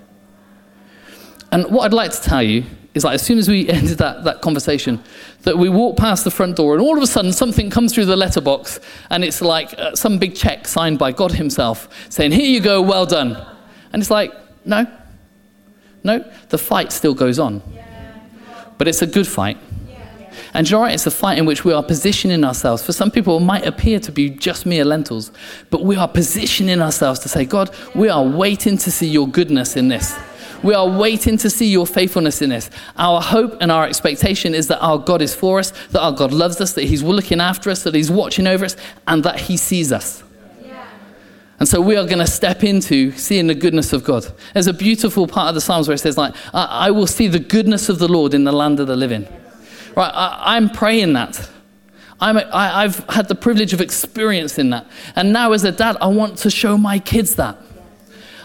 And 1.52 1.72
what 1.72 1.86
I'd 1.86 1.94
like 1.94 2.12
to 2.12 2.22
tell 2.22 2.44
you 2.44 2.66
is 2.98 3.04
like 3.04 3.16
as 3.16 3.22
soon 3.22 3.38
as 3.38 3.48
we 3.48 3.70
ended 3.70 3.98
that, 4.00 4.24
that 4.26 4.42
conversation, 4.42 5.02
that 5.44 5.58
we 5.58 5.70
walk 5.70 5.98
past 5.98 6.24
the 6.24 6.32
front 6.32 6.58
door 6.58 6.74
and 6.74 6.82
all 6.82 6.98
of 6.98 7.04
a 7.04 7.08
sudden 7.08 7.32
something 7.32 7.70
comes 7.70 7.94
through 7.94 8.06
the 8.06 8.18
letterbox 8.18 8.80
and 9.10 9.24
it's 9.24 9.42
like 9.42 9.74
uh, 9.78 9.96
some 9.96 10.18
big 10.18 10.36
check 10.36 10.68
signed 10.68 11.00
by 11.00 11.12
God 11.12 11.32
Himself 11.32 11.88
saying, 12.10 12.32
Here 12.32 12.50
you 12.50 12.60
go, 12.60 12.82
well 12.82 13.06
done. 13.06 13.38
And 13.94 14.02
it's 14.02 14.12
like, 14.12 14.34
no, 14.66 14.86
no, 16.04 16.30
the 16.50 16.58
fight 16.58 16.92
still 16.92 17.14
goes 17.14 17.40
on. 17.40 17.62
But 18.78 18.88
it's 18.88 19.02
a 19.02 19.08
good 19.08 19.28
fight. 19.28 19.58
And 20.54 20.70
you 20.70 20.76
know 20.76 20.82
what? 20.82 20.94
It's 20.94 21.06
a 21.08 21.12
fight 21.12 21.38
in 21.38 21.46
which 21.46 21.66
we 21.66 21.74
are 21.74 21.84
positioning 21.84 22.44
ourselves. 22.44 22.84
For 22.84 22.94
some 22.94 23.12
people, 23.12 23.38
it 23.38 23.42
might 23.42 23.66
appear 23.66 24.00
to 24.00 24.12
be 24.12 24.30
just 24.30 24.66
mere 24.66 24.86
lentils, 24.86 25.32
but 25.70 25.84
we 25.84 25.96
are 25.96 26.08
positioning 26.08 26.82
ourselves 26.82 27.20
to 27.22 27.30
say, 27.30 27.46
God, 27.46 27.76
we 27.96 28.10
are 28.10 28.24
waiting 28.24 28.78
to 28.78 28.92
see 28.92 29.08
your 29.08 29.28
goodness 29.28 29.76
in 29.76 29.88
this. 29.88 30.18
We 30.64 30.74
are 30.74 30.88
waiting 30.88 31.38
to 31.38 31.50
see 31.50 31.68
your 31.68 31.86
faithfulness 31.86 32.42
in 32.42 32.50
this. 32.50 32.70
Our 32.98 33.22
hope 33.22 33.58
and 33.62 33.72
our 33.72 33.86
expectation 33.86 34.56
is 34.56 34.68
that 34.68 34.80
our 34.80 34.98
God 34.98 35.22
is 35.22 35.36
for 35.36 35.60
us, 35.60 35.72
that 35.88 36.02
our 36.02 36.12
God 36.12 36.32
loves 36.32 36.60
us, 36.62 36.74
that 36.74 36.86
He's 36.86 37.04
looking 37.04 37.40
after 37.40 37.70
us, 37.70 37.84
that 37.84 37.94
He's 37.94 38.12
watching 38.12 38.48
over 38.48 38.66
us, 38.66 38.76
and 39.08 39.24
that 39.24 39.40
He 39.40 39.58
sees 39.58 39.92
us. 39.92 40.24
And 41.60 41.68
so 41.68 41.82
we 41.82 41.96
are 41.98 42.06
going 42.06 42.20
to 42.20 42.28
step 42.28 42.64
into 42.64 43.12
seeing 43.14 43.48
the 43.48 43.56
goodness 43.56 43.92
of 43.92 44.04
God. 44.04 44.28
There's 44.54 44.68
a 44.68 44.74
beautiful 44.74 45.28
part 45.28 45.50
of 45.50 45.56
the 45.56 45.62
Psalms 45.62 45.88
where 45.88 45.96
it 45.96 46.00
says, 46.00 46.18
like, 46.18 46.36
I, 46.54 46.66
I 46.66 46.92
will 46.92 47.08
see 47.08 47.28
the 47.28 47.40
goodness 47.40 47.90
of 47.90 47.98
the 47.98 48.08
Lord 48.08 48.36
in 48.36 48.44
the 48.44 48.52
land 48.52 48.80
of 48.80 48.86
the 48.86 48.96
living. 48.96 49.28
Right, 49.96 50.12
I, 50.14 50.56
I'm 50.56 50.70
praying 50.70 51.14
that. 51.14 51.50
I'm, 52.20 52.38
I, 52.38 52.84
I've 52.84 53.00
had 53.10 53.28
the 53.28 53.36
privilege 53.36 53.74
of 53.74 53.82
experiencing 53.82 54.70
that. 54.70 54.86
And 55.16 55.34
now, 55.34 55.52
as 55.52 55.64
a 55.64 55.72
dad, 55.72 55.98
I 56.00 56.08
want 56.08 56.38
to 56.40 56.52
show 56.52 56.78
my 56.78 57.00
kids 57.00 57.36
that. 57.36 57.58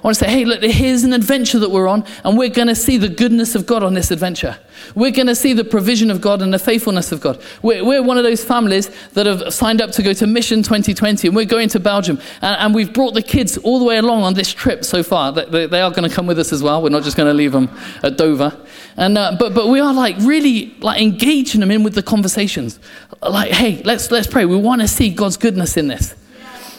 I 0.02 0.06
want 0.08 0.16
to 0.16 0.24
say, 0.24 0.30
hey, 0.32 0.44
look, 0.44 0.64
here's 0.64 1.04
an 1.04 1.12
adventure 1.12 1.60
that 1.60 1.70
we're 1.70 1.86
on, 1.86 2.04
and 2.24 2.36
we're 2.36 2.48
going 2.48 2.66
to 2.66 2.74
see 2.74 2.96
the 2.96 3.08
goodness 3.08 3.54
of 3.54 3.66
God 3.66 3.84
on 3.84 3.94
this 3.94 4.10
adventure. 4.10 4.58
We're 4.96 5.12
going 5.12 5.28
to 5.28 5.36
see 5.36 5.52
the 5.52 5.62
provision 5.62 6.10
of 6.10 6.20
God 6.20 6.42
and 6.42 6.52
the 6.52 6.58
faithfulness 6.58 7.12
of 7.12 7.20
God. 7.20 7.40
We're, 7.62 7.84
we're 7.84 8.02
one 8.02 8.18
of 8.18 8.24
those 8.24 8.42
families 8.42 8.90
that 9.10 9.26
have 9.26 9.54
signed 9.54 9.80
up 9.80 9.92
to 9.92 10.02
go 10.02 10.12
to 10.12 10.26
Mission 10.26 10.64
2020, 10.64 11.28
and 11.28 11.36
we're 11.36 11.44
going 11.44 11.68
to 11.68 11.78
Belgium. 11.78 12.18
And, 12.40 12.56
and 12.60 12.74
we've 12.74 12.92
brought 12.92 13.14
the 13.14 13.22
kids 13.22 13.58
all 13.58 13.78
the 13.78 13.84
way 13.84 13.98
along 13.98 14.24
on 14.24 14.34
this 14.34 14.52
trip 14.52 14.84
so 14.84 15.04
far. 15.04 15.30
They, 15.30 15.66
they 15.68 15.80
are 15.80 15.90
going 15.92 16.08
to 16.08 16.12
come 16.12 16.26
with 16.26 16.40
us 16.40 16.52
as 16.52 16.64
well. 16.64 16.82
We're 16.82 16.88
not 16.88 17.04
just 17.04 17.16
going 17.16 17.28
to 17.28 17.34
leave 17.34 17.52
them 17.52 17.70
at 18.02 18.16
Dover. 18.16 18.60
And, 18.96 19.16
uh, 19.16 19.36
but, 19.38 19.54
but 19.54 19.68
we 19.68 19.78
are 19.78 19.94
like 19.94 20.16
really 20.18 20.74
like 20.80 21.00
engaging 21.00 21.60
them 21.60 21.70
in 21.70 21.84
with 21.84 21.94
the 21.94 22.02
conversations. 22.02 22.80
Like, 23.22 23.52
hey, 23.52 23.82
let's, 23.84 24.10
let's 24.10 24.26
pray. 24.26 24.46
We 24.46 24.56
want 24.56 24.80
to 24.80 24.88
see 24.88 25.10
God's 25.10 25.36
goodness 25.36 25.76
in 25.76 25.86
this. 25.86 26.16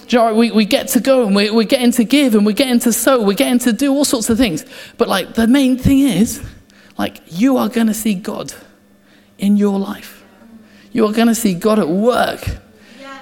You 0.10 0.18
know, 0.18 0.36
we, 0.36 0.52
we 0.52 0.66
get 0.66 0.90
to 0.90 1.00
go 1.00 1.26
and 1.26 1.36
we, 1.36 1.50
we're 1.50 1.64
getting 1.64 1.92
to 1.94 2.04
give 2.04 2.36
and 2.36 2.46
we're 2.46 2.54
getting 2.54 2.80
to 2.80 2.94
sow, 2.94 3.22
we're 3.24 3.34
getting 3.34 3.60
to 3.60 3.74
do 3.74 3.92
all 3.92 4.06
sorts 4.06 4.30
of 4.30 4.38
things. 4.38 4.66
But 4.98 5.08
like 5.08 5.34
the 5.34 5.48
main 5.48 5.78
thing 5.78 6.00
is, 6.00 6.44
like 6.98 7.22
you 7.28 7.58
are 7.58 7.70
going 7.70 7.88
to 7.88 7.94
see 7.94 8.14
God 8.14 8.54
in 9.38 9.58
your 9.58 9.80
life. 9.80 10.24
You 10.92 11.06
are 11.08 11.12
going 11.12 11.28
to 11.28 11.36
see 11.36 11.54
God 11.54 11.80
at 11.80 11.88
work 11.88 12.48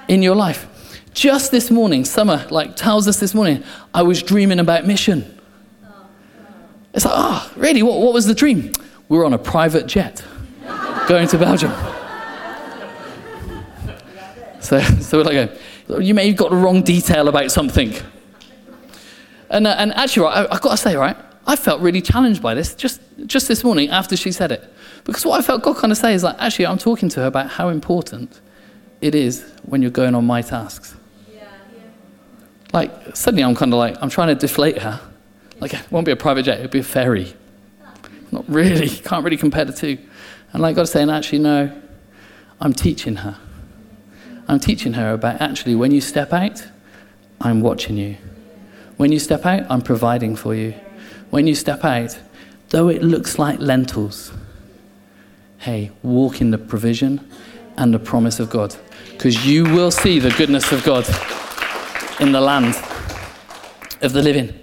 in 0.08 0.22
your 0.22 0.36
life. 0.36 0.68
Just 1.14 1.50
this 1.50 1.70
morning, 1.70 2.04
Summer 2.04 2.46
like 2.50 2.76
tells 2.76 3.06
us 3.06 3.20
this 3.20 3.34
morning, 3.34 3.62
I 3.94 4.02
was 4.02 4.22
dreaming 4.22 4.58
about 4.58 4.86
mission. 4.86 5.38
It's 6.94 7.04
like, 7.04 7.14
oh, 7.16 7.52
really? 7.56 7.82
What, 7.82 8.00
what 8.00 8.12
was 8.12 8.26
the 8.26 8.34
dream? 8.34 8.72
We 9.08 9.16
were 9.16 9.24
on 9.24 9.32
a 9.32 9.38
private 9.38 9.86
jet 9.86 10.22
going 11.08 11.28
to 11.28 11.38
Belgium. 11.38 11.72
So, 14.62 14.78
so 14.78 15.18
we're 15.18 15.24
like, 15.24 15.60
you 15.88 16.14
may 16.14 16.28
have 16.28 16.36
got 16.36 16.50
the 16.50 16.56
wrong 16.56 16.82
detail 16.82 17.28
about 17.28 17.50
something. 17.50 17.94
And, 19.50 19.66
uh, 19.66 19.74
and 19.78 19.92
actually, 19.94 20.24
right, 20.26 20.48
I, 20.50 20.54
have 20.54 20.62
got 20.62 20.70
to 20.70 20.76
say, 20.76 20.96
right, 20.96 21.16
I 21.46 21.56
felt 21.56 21.80
really 21.80 22.00
challenged 22.00 22.42
by 22.42 22.54
this 22.54 22.74
just, 22.74 23.00
just 23.26 23.48
this 23.48 23.62
morning 23.64 23.90
after 23.90 24.16
she 24.16 24.32
said 24.32 24.52
it. 24.52 24.72
Because 25.04 25.26
what 25.26 25.38
I 25.38 25.42
felt 25.42 25.62
God 25.62 25.76
kind 25.76 25.92
of 25.92 25.98
say 25.98 26.14
is 26.14 26.22
like, 26.22 26.36
actually, 26.38 26.66
I'm 26.66 26.78
talking 26.78 27.08
to 27.10 27.20
her 27.20 27.26
about 27.26 27.50
how 27.50 27.68
important 27.68 28.40
it 29.00 29.14
is 29.14 29.52
when 29.64 29.82
you're 29.82 29.90
going 29.90 30.14
on 30.14 30.24
my 30.24 30.40
tasks. 30.42 30.94
Yeah, 31.32 31.44
yeah. 31.74 31.80
Like, 32.72 33.16
suddenly 33.16 33.42
I'm 33.42 33.54
kind 33.54 33.72
of 33.72 33.78
like, 33.78 33.96
I'm 34.00 34.10
trying 34.10 34.28
to 34.28 34.34
deflate 34.34 34.78
her. 34.78 35.00
Like, 35.58 35.74
it 35.74 35.90
won't 35.90 36.06
be 36.06 36.12
a 36.12 36.16
private 36.16 36.44
jet, 36.44 36.60
it'll 36.60 36.70
be 36.70 36.78
a 36.78 36.84
ferry. 36.84 37.34
Not 38.30 38.48
really, 38.48 38.88
can't 39.04 39.24
really 39.24 39.36
compare 39.36 39.64
the 39.64 39.72
two. 39.72 39.98
And 40.52 40.62
like 40.62 40.76
God's 40.76 40.90
saying, 40.90 41.10
actually, 41.10 41.40
no, 41.40 41.72
I'm 42.60 42.72
teaching 42.72 43.16
her. 43.16 43.38
I'm 44.48 44.60
teaching 44.60 44.94
her 44.94 45.12
about 45.12 45.40
actually 45.40 45.74
when 45.74 45.92
you 45.92 46.00
step 46.00 46.32
out, 46.32 46.66
I'm 47.40 47.60
watching 47.60 47.96
you. 47.96 48.16
When 48.96 49.12
you 49.12 49.18
step 49.18 49.46
out, 49.46 49.64
I'm 49.70 49.82
providing 49.82 50.36
for 50.36 50.54
you. 50.54 50.74
When 51.30 51.46
you 51.46 51.54
step 51.54 51.84
out, 51.84 52.18
though 52.68 52.88
it 52.88 53.02
looks 53.02 53.38
like 53.38 53.58
lentils, 53.58 54.32
hey, 55.58 55.90
walk 56.02 56.40
in 56.40 56.50
the 56.50 56.58
provision 56.58 57.26
and 57.76 57.94
the 57.94 57.98
promise 57.98 58.38
of 58.40 58.50
God. 58.50 58.76
Because 59.10 59.46
you 59.46 59.64
will 59.64 59.90
see 59.90 60.18
the 60.18 60.30
goodness 60.30 60.72
of 60.72 60.84
God 60.84 61.06
in 62.20 62.32
the 62.32 62.40
land 62.40 62.74
of 64.02 64.12
the 64.12 64.22
living. 64.22 64.61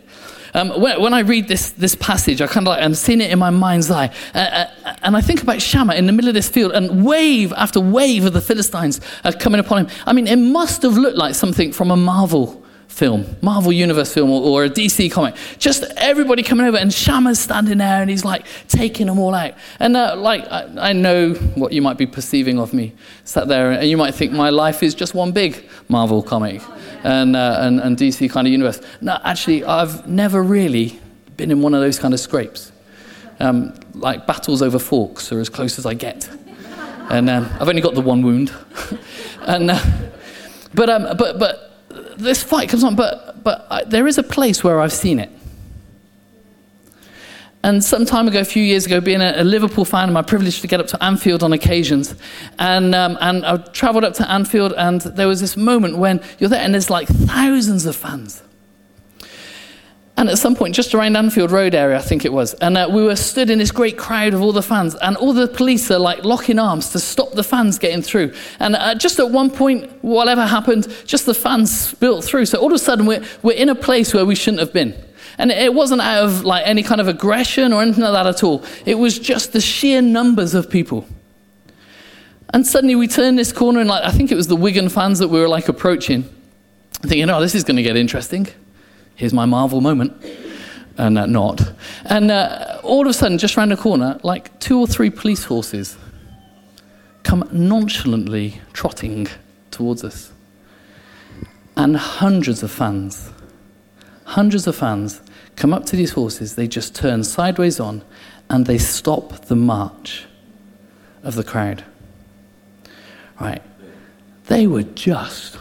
Um, 0.53 0.69
when, 0.81 1.01
when, 1.01 1.13
I 1.13 1.19
read 1.19 1.47
this, 1.47 1.71
this 1.71 1.95
passage, 1.95 2.41
I 2.41 2.47
kind 2.47 2.67
of 2.67 2.71
like, 2.71 2.83
I'm 2.83 2.95
seeing 2.95 3.21
it 3.21 3.31
in 3.31 3.39
my 3.39 3.49
mind's 3.49 3.91
eye. 3.91 4.13
Uh, 4.33 4.37
uh, 4.37 4.95
and 5.03 5.15
I 5.15 5.21
think 5.21 5.43
about 5.43 5.61
Shammah 5.61 5.95
in 5.95 6.05
the 6.05 6.11
middle 6.11 6.29
of 6.29 6.33
this 6.33 6.49
field, 6.49 6.71
and 6.71 7.05
wave 7.05 7.53
after 7.53 7.79
wave 7.79 8.25
of 8.25 8.33
the 8.33 8.41
Philistines 8.41 9.01
are 9.23 9.33
coming 9.33 9.59
upon 9.59 9.85
him. 9.85 9.97
I 10.05 10.13
mean, 10.13 10.27
it 10.27 10.37
must 10.37 10.81
have 10.81 10.97
looked 10.97 11.17
like 11.17 11.35
something 11.35 11.71
from 11.71 11.91
a 11.91 11.97
Marvel 11.97 12.63
film, 12.99 13.37
Marvel 13.41 13.71
Universe 13.71 14.13
film, 14.13 14.29
or, 14.29 14.41
or, 14.41 14.65
a 14.65 14.69
DC 14.69 15.09
comic. 15.09 15.35
Just 15.57 15.85
everybody 15.95 16.43
coming 16.43 16.67
over, 16.67 16.77
and 16.77 16.91
Shammah's 16.91 17.39
standing 17.39 17.77
there, 17.77 18.01
and 18.01 18.09
he's 18.09 18.25
like 18.25 18.45
taking 18.67 19.07
them 19.07 19.17
all 19.17 19.33
out. 19.33 19.53
And 19.79 19.95
uh, 19.95 20.17
like, 20.17 20.43
I, 20.51 20.89
I, 20.89 20.93
know 20.93 21.33
what 21.55 21.71
you 21.71 21.81
might 21.81 21.97
be 21.97 22.05
perceiving 22.05 22.59
of 22.59 22.73
me, 22.73 22.93
sat 23.23 23.47
there, 23.47 23.71
and 23.71 23.89
you 23.89 23.95
might 23.95 24.13
think 24.13 24.33
my 24.33 24.49
life 24.49 24.83
is 24.83 24.93
just 24.93 25.13
one 25.13 25.31
big 25.31 25.67
Marvel 25.87 26.21
comic 26.21 26.61
and, 27.03 27.37
uh, 27.37 27.59
and, 27.61 27.79
and 27.79 27.97
DC 27.97 28.29
kind 28.29 28.45
of 28.45 28.51
universe. 28.51 28.81
No, 28.99 29.17
actually, 29.23 29.63
I've 29.63 30.05
never 30.05 30.43
really 30.43 30.99
been 31.37 31.51
in 31.51 31.61
one 31.61 31.73
of 31.73 31.79
those 31.79 31.97
kind 31.97 32.13
of 32.13 32.19
scrapes. 32.19 32.73
Um, 33.39 33.73
like 33.93 34.27
battles 34.27 34.61
over 34.61 34.77
forks 34.77 35.31
are 35.31 35.39
as 35.39 35.47
close 35.47 35.79
as 35.79 35.85
I 35.85 35.93
get. 35.93 36.29
And 37.09 37.29
um, 37.29 37.49
I've 37.59 37.69
only 37.69 37.81
got 37.81 37.95
the 37.95 38.01
one 38.01 38.21
wound. 38.21 38.53
and, 39.47 39.71
uh, 39.71 39.79
but, 40.73 40.89
um, 40.89 41.17
but, 41.17 41.39
but 41.39 41.68
this 42.19 42.43
fight 42.43 42.69
comes 42.69 42.83
on, 42.83 42.95
but, 42.95 43.43
but 43.43 43.67
I, 43.69 43.83
there 43.83 44.07
is 44.07 44.17
a 44.17 44.23
place 44.23 44.63
where 44.63 44.79
I've 44.79 44.93
seen 44.93 45.19
it. 45.19 45.29
And 47.61 47.83
some 47.83 48.05
time 48.05 48.27
ago, 48.27 48.39
a 48.39 48.45
few 48.45 48.63
years 48.63 48.85
ago, 48.85 49.01
being 49.01 49.21
a, 49.21 49.33
a 49.37 49.43
Liverpool 49.43 49.83
fan, 49.83 50.13
my 50.13 50.21
privilege 50.21 50.61
to 50.61 50.67
get 50.67 50.79
up 50.79 50.87
to 50.87 51.03
Anfield 51.03 51.43
on 51.43 51.51
occasions. 51.51 52.15
And, 52.57 52.95
um, 52.95 53.17
and 53.19 53.45
I 53.45 53.57
travelled 53.57 54.05
up 54.05 54.13
to 54.15 54.31
Anfield, 54.31 54.73
and 54.77 55.01
there 55.01 55.27
was 55.27 55.41
this 55.41 55.57
moment 55.57 55.97
when 55.97 56.21
you're 56.39 56.49
there, 56.49 56.61
and 56.61 56.73
there's 56.73 56.89
like 56.89 57.07
thousands 57.07 57.85
of 57.85 57.95
fans. 57.97 58.41
And 60.19 60.27
at 60.29 60.37
some 60.37 60.53
point, 60.53 60.75
just 60.75 60.93
around 60.93 61.15
Anfield 61.15 61.49
Road 61.49 61.73
area, 61.73 61.97
I 61.97 62.01
think 62.01 62.25
it 62.25 62.33
was, 62.33 62.53
and 62.55 62.77
uh, 62.77 62.89
we 62.91 63.01
were 63.01 63.15
stood 63.15 63.49
in 63.49 63.57
this 63.57 63.71
great 63.71 63.97
crowd 63.97 64.33
of 64.33 64.41
all 64.41 64.51
the 64.51 64.61
fans, 64.61 64.93
and 64.95 65.15
all 65.15 65.31
the 65.31 65.47
police 65.47 65.89
are 65.91 65.97
like 65.97 66.25
locking 66.25 66.59
arms 66.59 66.89
to 66.89 66.99
stop 66.99 67.31
the 67.31 67.43
fans 67.43 67.79
getting 67.79 68.01
through. 68.01 68.33
And 68.59 68.75
uh, 68.75 68.95
just 68.95 69.17
at 69.19 69.31
one 69.31 69.49
point, 69.49 69.89
whatever 70.03 70.45
happened, 70.45 70.93
just 71.05 71.25
the 71.25 71.33
fans 71.33 71.71
spilt 71.71 72.25
through. 72.25 72.47
So 72.47 72.59
all 72.59 72.67
of 72.67 72.73
a 72.73 72.79
sudden, 72.79 73.05
we're, 73.05 73.23
we're 73.43 73.55
in 73.55 73.69
a 73.69 73.75
place 73.75 74.13
where 74.13 74.25
we 74.25 74.35
shouldn't 74.35 74.59
have 74.59 74.73
been. 74.73 74.93
And 75.37 75.51
it 75.51 75.73
wasn't 75.73 76.01
out 76.01 76.25
of 76.25 76.43
like 76.43 76.67
any 76.67 76.83
kind 76.83 76.99
of 76.99 77.07
aggression 77.07 77.71
or 77.71 77.81
anything 77.81 78.03
like 78.03 78.11
that 78.11 78.27
at 78.27 78.43
all. 78.43 78.65
It 78.85 78.95
was 78.95 79.19
just 79.19 79.53
the 79.53 79.61
sheer 79.61 80.01
numbers 80.01 80.53
of 80.53 80.69
people. 80.69 81.07
And 82.53 82.67
suddenly 82.67 82.95
we 82.95 83.07
turned 83.07 83.39
this 83.39 83.53
corner, 83.53 83.79
and 83.79 83.87
like 83.87 84.03
I 84.03 84.11
think 84.11 84.33
it 84.33 84.35
was 84.35 84.47
the 84.47 84.57
Wigan 84.57 84.89
fans 84.89 85.19
that 85.19 85.29
we 85.29 85.39
were 85.39 85.47
like 85.47 85.69
approaching, 85.69 86.23
thinking, 87.03 87.29
"Oh, 87.29 87.39
this 87.39 87.55
is 87.55 87.63
going 87.63 87.77
to 87.77 87.83
get 87.83 87.95
interesting. 87.95 88.49
Here's 89.19 89.33
my 89.33 89.43
Marvel 89.43 89.81
moment." 89.81 90.13
And 90.97 91.17
uh, 91.17 91.25
not. 91.25 91.61
And 92.05 92.31
uh, 92.31 92.79
all 92.83 93.01
of 93.01 93.07
a 93.07 93.13
sudden, 93.13 93.37
just 93.37 93.57
round 93.57 93.71
the 93.71 93.77
corner, 93.77 94.17
like 94.23 94.57
two 94.61 94.79
or 94.79 94.87
three 94.87 95.09
police 95.09 95.43
horses 95.43 95.97
come 97.23 97.47
nonchalantly 97.51 98.61
trotting 98.71 99.27
towards 99.71 100.05
us. 100.05 100.31
And 101.75 101.97
hundreds 101.97 102.63
of 102.63 102.71
fans, 102.71 103.29
hundreds 104.23 104.67
of 104.67 104.75
fans 104.77 105.21
come 105.57 105.73
up 105.73 105.85
to 105.87 105.97
these 105.97 106.11
horses, 106.11 106.55
they 106.55 106.67
just 106.67 106.95
turn 106.95 107.25
sideways 107.25 107.77
on, 107.77 108.01
and 108.49 108.65
they 108.65 108.77
stop 108.77 109.45
the 109.47 109.55
march 109.55 110.25
of 111.23 111.35
the 111.35 111.43
crowd. 111.43 111.83
Right? 113.39 113.61
They 114.47 114.65
were 114.65 114.83
just 114.83 115.57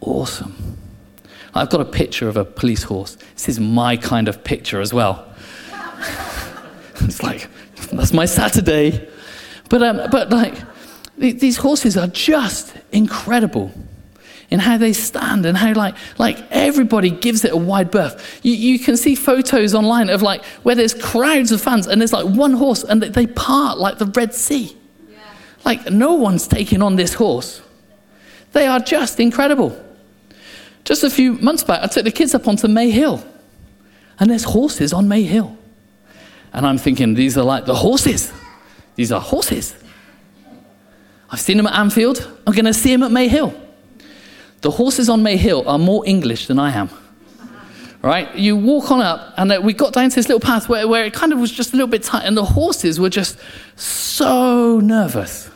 awesome. 0.00 0.81
I've 1.54 1.70
got 1.70 1.80
a 1.80 1.84
picture 1.84 2.28
of 2.28 2.36
a 2.36 2.44
police 2.44 2.84
horse. 2.84 3.16
This 3.34 3.48
is 3.48 3.60
my 3.60 3.96
kind 3.96 4.28
of 4.28 4.42
picture 4.42 4.80
as 4.80 4.92
well. 4.94 5.32
it's 7.00 7.22
like, 7.22 7.48
that's 7.92 8.12
my 8.12 8.24
Saturday. 8.24 9.08
But, 9.68 9.82
um, 9.82 10.10
but 10.10 10.30
like, 10.30 10.54
these 11.18 11.58
horses 11.58 11.96
are 11.96 12.08
just 12.08 12.74
incredible 12.90 13.72
in 14.52 14.58
how 14.58 14.76
they 14.76 14.92
stand 14.92 15.46
and 15.46 15.56
how 15.56 15.72
like 15.72 15.94
like 16.18 16.36
everybody 16.50 17.08
gives 17.08 17.42
it 17.42 17.52
a 17.52 17.56
wide 17.56 17.90
berth. 17.90 18.40
You, 18.42 18.52
you 18.52 18.78
can 18.78 18.98
see 18.98 19.14
photos 19.14 19.74
online 19.74 20.10
of 20.10 20.20
like 20.20 20.44
where 20.62 20.74
there's 20.74 20.92
crowds 20.92 21.52
of 21.52 21.62
fans 21.62 21.86
and 21.86 22.00
there's 22.00 22.12
like 22.12 22.26
one 22.26 22.52
horse 22.52 22.84
and 22.84 23.02
they 23.02 23.26
part 23.26 23.78
like 23.78 23.96
the 23.96 24.04
Red 24.04 24.34
Sea. 24.34 24.76
Yeah. 25.10 25.18
Like 25.64 25.90
no 25.90 26.12
one's 26.12 26.46
taking 26.46 26.82
on 26.82 26.96
this 26.96 27.14
horse. 27.14 27.62
They 28.52 28.66
are 28.66 28.78
just 28.78 29.18
incredible. 29.20 29.74
Just 30.84 31.04
a 31.04 31.10
few 31.10 31.34
months 31.34 31.62
back, 31.62 31.82
I 31.82 31.86
took 31.86 32.04
the 32.04 32.10
kids 32.10 32.34
up 32.34 32.48
onto 32.48 32.68
May 32.68 32.90
Hill, 32.90 33.24
and 34.18 34.30
there's 34.30 34.44
horses 34.44 34.92
on 34.92 35.08
May 35.08 35.22
Hill. 35.22 35.56
And 36.52 36.66
I'm 36.66 36.78
thinking, 36.78 37.14
these 37.14 37.38
are 37.38 37.44
like 37.44 37.64
the 37.64 37.74
horses. 37.74 38.32
These 38.96 39.12
are 39.12 39.20
horses. 39.20 39.74
I've 41.30 41.40
seen 41.40 41.56
them 41.56 41.66
at 41.66 41.74
Anfield. 41.74 42.28
I'm 42.46 42.52
going 42.52 42.66
to 42.66 42.74
see 42.74 42.90
them 42.90 43.02
at 43.02 43.10
May 43.10 43.28
Hill. 43.28 43.54
The 44.60 44.70
horses 44.70 45.08
on 45.08 45.22
May 45.22 45.36
Hill 45.36 45.66
are 45.66 45.78
more 45.78 46.06
English 46.06 46.46
than 46.46 46.58
I 46.58 46.72
am. 46.72 46.90
Right? 48.02 48.34
You 48.34 48.56
walk 48.56 48.90
on 48.90 49.00
up, 49.00 49.32
and 49.36 49.64
we 49.64 49.72
got 49.72 49.92
down 49.92 50.10
to 50.10 50.16
this 50.16 50.28
little 50.28 50.40
path 50.40 50.68
where, 50.68 50.86
where 50.88 51.04
it 51.04 51.14
kind 51.14 51.32
of 51.32 51.38
was 51.38 51.52
just 51.52 51.72
a 51.72 51.76
little 51.76 51.88
bit 51.88 52.02
tight, 52.02 52.24
and 52.24 52.36
the 52.36 52.44
horses 52.44 52.98
were 52.98 53.08
just 53.08 53.38
so 53.76 54.80
nervous. 54.80 55.48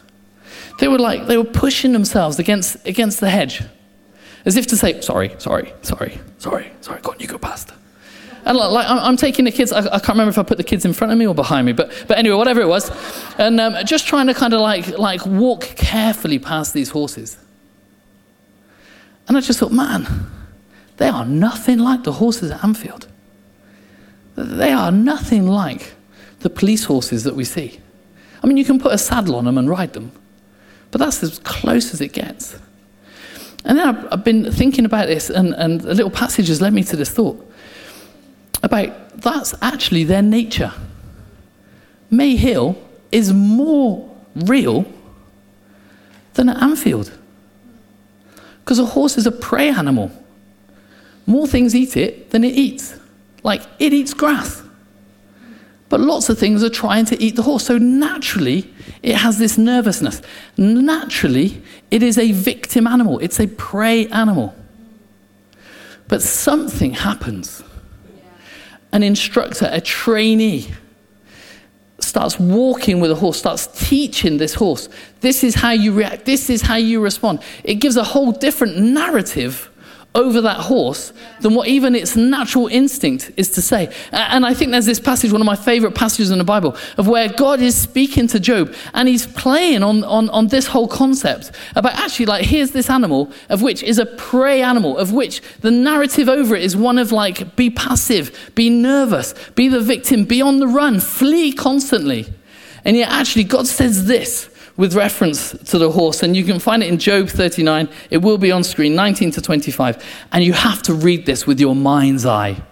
They 0.79 0.89
were 0.89 0.99
like, 0.99 1.27
they 1.27 1.37
were 1.37 1.45
pushing 1.45 1.93
themselves 1.93 2.39
against, 2.39 2.87
against 2.87 3.21
the 3.21 3.31
hedge, 3.31 3.63
as 4.47 4.57
if 4.57 4.67
to 4.69 4.77
say, 4.77 5.01
sorry, 5.01 5.35
sorry, 5.39 5.75
sorry, 5.83 6.19
sorry, 6.39 6.71
sorry, 6.81 7.01
go 7.03 7.11
on, 7.11 7.19
you 7.19 7.27
go 7.27 7.37
past. 7.37 7.73
And 8.45 8.57
like, 8.57 8.87
I'm 8.89 9.17
taking 9.17 9.45
the 9.45 9.51
kids, 9.51 9.73
I, 9.73 9.81
I, 9.81 9.99
can't 9.99 10.11
remember 10.11 10.31
if 10.31 10.39
I 10.39 10.45
put 10.45 10.57
the 10.57 10.65
kids 10.65 10.85
in 10.85 10.93
front 10.93 11.13
of 11.13 11.19
me 11.19 11.27
or 11.27 11.35
behind 11.35 11.67
me, 11.67 11.73
but, 11.73 11.91
but 12.07 12.17
anyway, 12.17 12.37
whatever 12.37 12.61
it 12.61 12.69
was. 12.69 12.93
And 13.39 13.61
um, 13.61 13.75
just 13.85 14.07
trying 14.07 14.29
to 14.29 14.35
kind 14.35 14.55
of 14.55 14.61
like, 14.61 14.97
like 14.99 15.27
walk 15.27 15.63
carefully 15.63 16.39
past 16.39 16.73
these 16.73 16.91
horses. 16.91 17.37
And 19.27 19.37
I 19.37 19.41
just 19.41 19.59
thought, 19.59 19.73
man, 19.73 20.07
they 20.99 21.09
are 21.09 21.25
nothing 21.25 21.81
like 21.81 22.05
the 22.05 22.13
horses 22.13 22.53
at 22.53 22.63
Anfield. 22.63 23.09
They 24.37 24.71
are 24.71 24.93
nothing 24.93 25.49
like 25.49 25.95
the 26.41 26.51
police 26.51 26.85
horses 26.85 27.25
that 27.25 27.35
we 27.35 27.43
see. 27.43 27.81
I 28.45 28.47
mean, 28.47 28.59
you 28.59 28.65
can 28.65 28.79
put 28.79 28.93
a 28.93 28.99
saddle 28.99 29.35
on 29.35 29.45
them 29.45 29.59
and 29.59 29.69
ride 29.69 29.93
them, 29.95 30.13
but 30.93 30.99
that's 30.99 31.21
as 31.25 31.41
close 31.41 31.93
as 31.93 32.01
it 32.01 32.13
gets. 32.13 32.57
And 33.67 33.77
then 33.77 34.09
I've, 34.13 34.23
been 34.23 34.51
thinking 34.53 34.85
about 34.85 35.09
this, 35.09 35.29
and, 35.29 35.53
and 35.55 35.83
a 35.83 35.93
little 35.93 36.11
passage 36.11 36.47
has 36.49 36.63
led 36.63 36.73
me 36.73 36.85
to 36.85 36.97
this 36.97 37.11
thought 37.11 37.43
about 38.63 39.21
that's 39.21 39.55
actually 39.61 40.05
their 40.05 40.23
nature. 40.23 40.73
May 42.09 42.37
Hill 42.37 42.79
is 43.11 43.33
more 43.33 44.09
real 44.37 44.87
than 46.35 46.49
at 46.49 46.63
Anfield. 46.63 47.11
Because 48.61 48.79
a 48.79 48.85
horse 48.85 49.19
is 49.19 49.27
a 49.27 49.33
prey 49.33 49.71
animal. 49.71 50.13
More 51.27 51.47
things 51.47 51.75
eat 51.75 51.97
it 51.97 52.31
than 52.31 52.45
it 52.45 52.55
eats. 52.55 52.97
Like 53.43 53.63
it 53.79 53.93
eats 53.93 54.15
grass. 54.15 54.63
But 55.89 56.01
lots 56.01 56.29
of 56.29 56.39
things 56.39 56.65
are 56.65 56.71
trying 56.71 57.05
to 57.07 57.23
eat 57.23 57.37
the 57.37 57.43
horse. 57.43 57.67
So 57.67 57.79
naturally, 57.79 58.73
it 59.03 59.17
has 59.17 59.39
this 59.39 59.57
nervousness. 59.57 60.21
Naturally, 60.57 61.63
it 61.91 62.03
is 62.03 62.19
a 62.19 62.33
victim 62.33 62.87
animal, 62.87 63.19
it's 63.21 63.39
a 63.39 63.47
prey 63.47 64.09
animal. 64.09 64.55
But 66.09 66.23
something 66.23 66.93
happens. 66.93 67.63
An 68.93 69.03
instructor, 69.03 69.69
a 69.71 69.81
trainee, 69.81 70.73
starts 71.99 72.39
walking 72.39 73.01
with 73.01 73.11
a 73.11 73.15
horse, 73.15 73.39
starts 73.39 73.67
teaching 73.89 74.39
this 74.39 74.55
horse. 74.55 74.89
This 75.21 75.43
is 75.45 75.55
how 75.55 75.73
you 75.73 75.93
react, 75.93 76.25
this 76.25 76.49
is 76.51 76.63
how 76.63 76.77
you 76.77 77.01
respond. 77.01 77.41
It 77.65 77.75
gives 77.77 77.97
a 77.97 78.05
whole 78.05 78.33
different 78.33 78.79
narrative 78.79 79.71
over 80.17 80.41
that 80.41 80.57
horse 80.57 81.13
than 81.41 81.55
what 81.55 81.69
even 81.69 81.95
its 81.95 82.17
natural 82.17 82.67
instinct 82.67 83.31
is 83.37 83.51
to 83.51 83.63
say. 83.63 83.95
And 84.11 84.47
I 84.47 84.55
think 84.55 84.73
there's 84.73 84.87
this 84.87 84.99
passage, 84.99 85.31
one 85.31 85.43
of 85.43 85.47
my 85.47 85.55
favorite 85.55 85.95
passages 85.95 86.31
in 86.31 86.39
the 86.39 86.45
Bible, 86.45 86.75
of 86.97 87.07
where 87.07 87.29
God 87.29 87.61
is 87.61 87.77
speaking 87.77 88.27
to 88.29 88.41
Job 88.41 88.75
and 88.95 89.07
he's 89.07 89.27
playing 89.27 89.83
on, 89.83 90.03
on, 90.05 90.31
on 90.31 90.49
this 90.49 90.67
whole 90.67 90.89
concept 90.89 91.53
about 91.77 91.95
actually, 91.95 92.27
like, 92.27 92.47
here's 92.47 92.71
this 92.71 92.89
animal 92.89 93.31
of 93.51 93.63
which 93.63 93.83
is 93.83 93.99
a 93.99 94.07
prey 94.07 94.63
animal, 94.63 94.97
of 94.97 95.13
which 95.13 95.43
the 95.61 95.71
narrative 95.71 96.29
over 96.29 96.57
it 96.57 96.63
is 96.63 96.77
one 96.77 96.99
of, 96.99 97.13
like, 97.13 97.55
be 97.55 97.69
passive, 97.69 98.53
be 98.55 98.71
nervous, 98.71 99.35
be 99.55 99.69
the 99.69 99.81
victim, 99.81 100.25
be 100.25 100.41
on 100.41 100.59
the 100.59 100.67
run, 100.67 100.99
flee 100.99 101.53
constantly. 101.53 102.27
And 102.87 102.97
yet, 102.97 103.11
actually, 103.11 103.45
God 103.45 103.67
says 103.67 104.07
this 104.07 104.49
with 104.77 104.95
reference 104.95 105.53
to 105.53 105.79
the 105.79 105.91
horse, 105.91 106.23
and 106.23 106.37
you 106.37 106.45
can 106.45 106.59
find 106.59 106.83
it 106.83 106.89
in 106.89 106.99
Job 106.99 107.29
39. 107.29 107.89
It 108.11 108.19
will 108.19 108.39
be 108.39 108.53
on 108.53 108.63
screen, 108.63 108.95
19 108.95 109.31
to 109.33 109.41
25. 109.41 110.05
And 110.33 110.45
you 110.45 110.53
have 110.53 110.83
to 110.83 110.95
read 110.95 111.27
this 111.27 111.47
with 111.47 111.61
your 111.61 111.75
mind's 111.75 112.27
eye. 112.27 112.63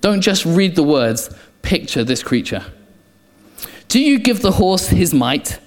Don't 0.00 0.20
just 0.20 0.44
read 0.44 0.76
the 0.76 0.82
words, 0.82 1.34
picture 1.62 2.04
this 2.04 2.22
creature. 2.22 2.64
Do 3.88 4.00
you 4.00 4.18
give 4.18 4.42
the 4.42 4.52
horse 4.52 4.88
his 4.88 5.14
might? 5.14 5.60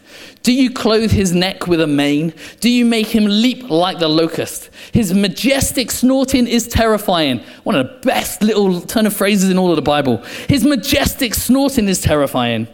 Do 0.44 0.54
you 0.54 0.72
clothe 0.72 1.12
his 1.12 1.34
neck 1.34 1.68
with 1.68 1.82
a 1.82 1.88
mane? 1.88 2.34
Do 2.62 2.70
you 2.70 2.86
make 2.86 3.08
him 3.08 3.26
leap 3.26 3.70
like 3.70 4.00
the 4.00 4.08
locust? 4.08 4.70
His 4.94 5.14
majestic 5.14 5.92
snorting 5.92 6.48
is 6.48 6.68
terrifying. 6.68 7.40
One 7.64 7.76
of 7.76 7.88
the 7.88 8.08
best 8.08 8.42
little 8.42 8.80
turn 8.82 9.06
of 9.06 9.14
phrases 9.14 9.50
in 9.50 9.58
all 9.58 9.72
of 9.72 9.76
the 9.76 9.82
Bible. 9.82 10.18
His 10.48 10.64
majestic 10.64 11.34
snorting 11.34 11.90
is 11.90 12.00
terrifying. 12.00 12.68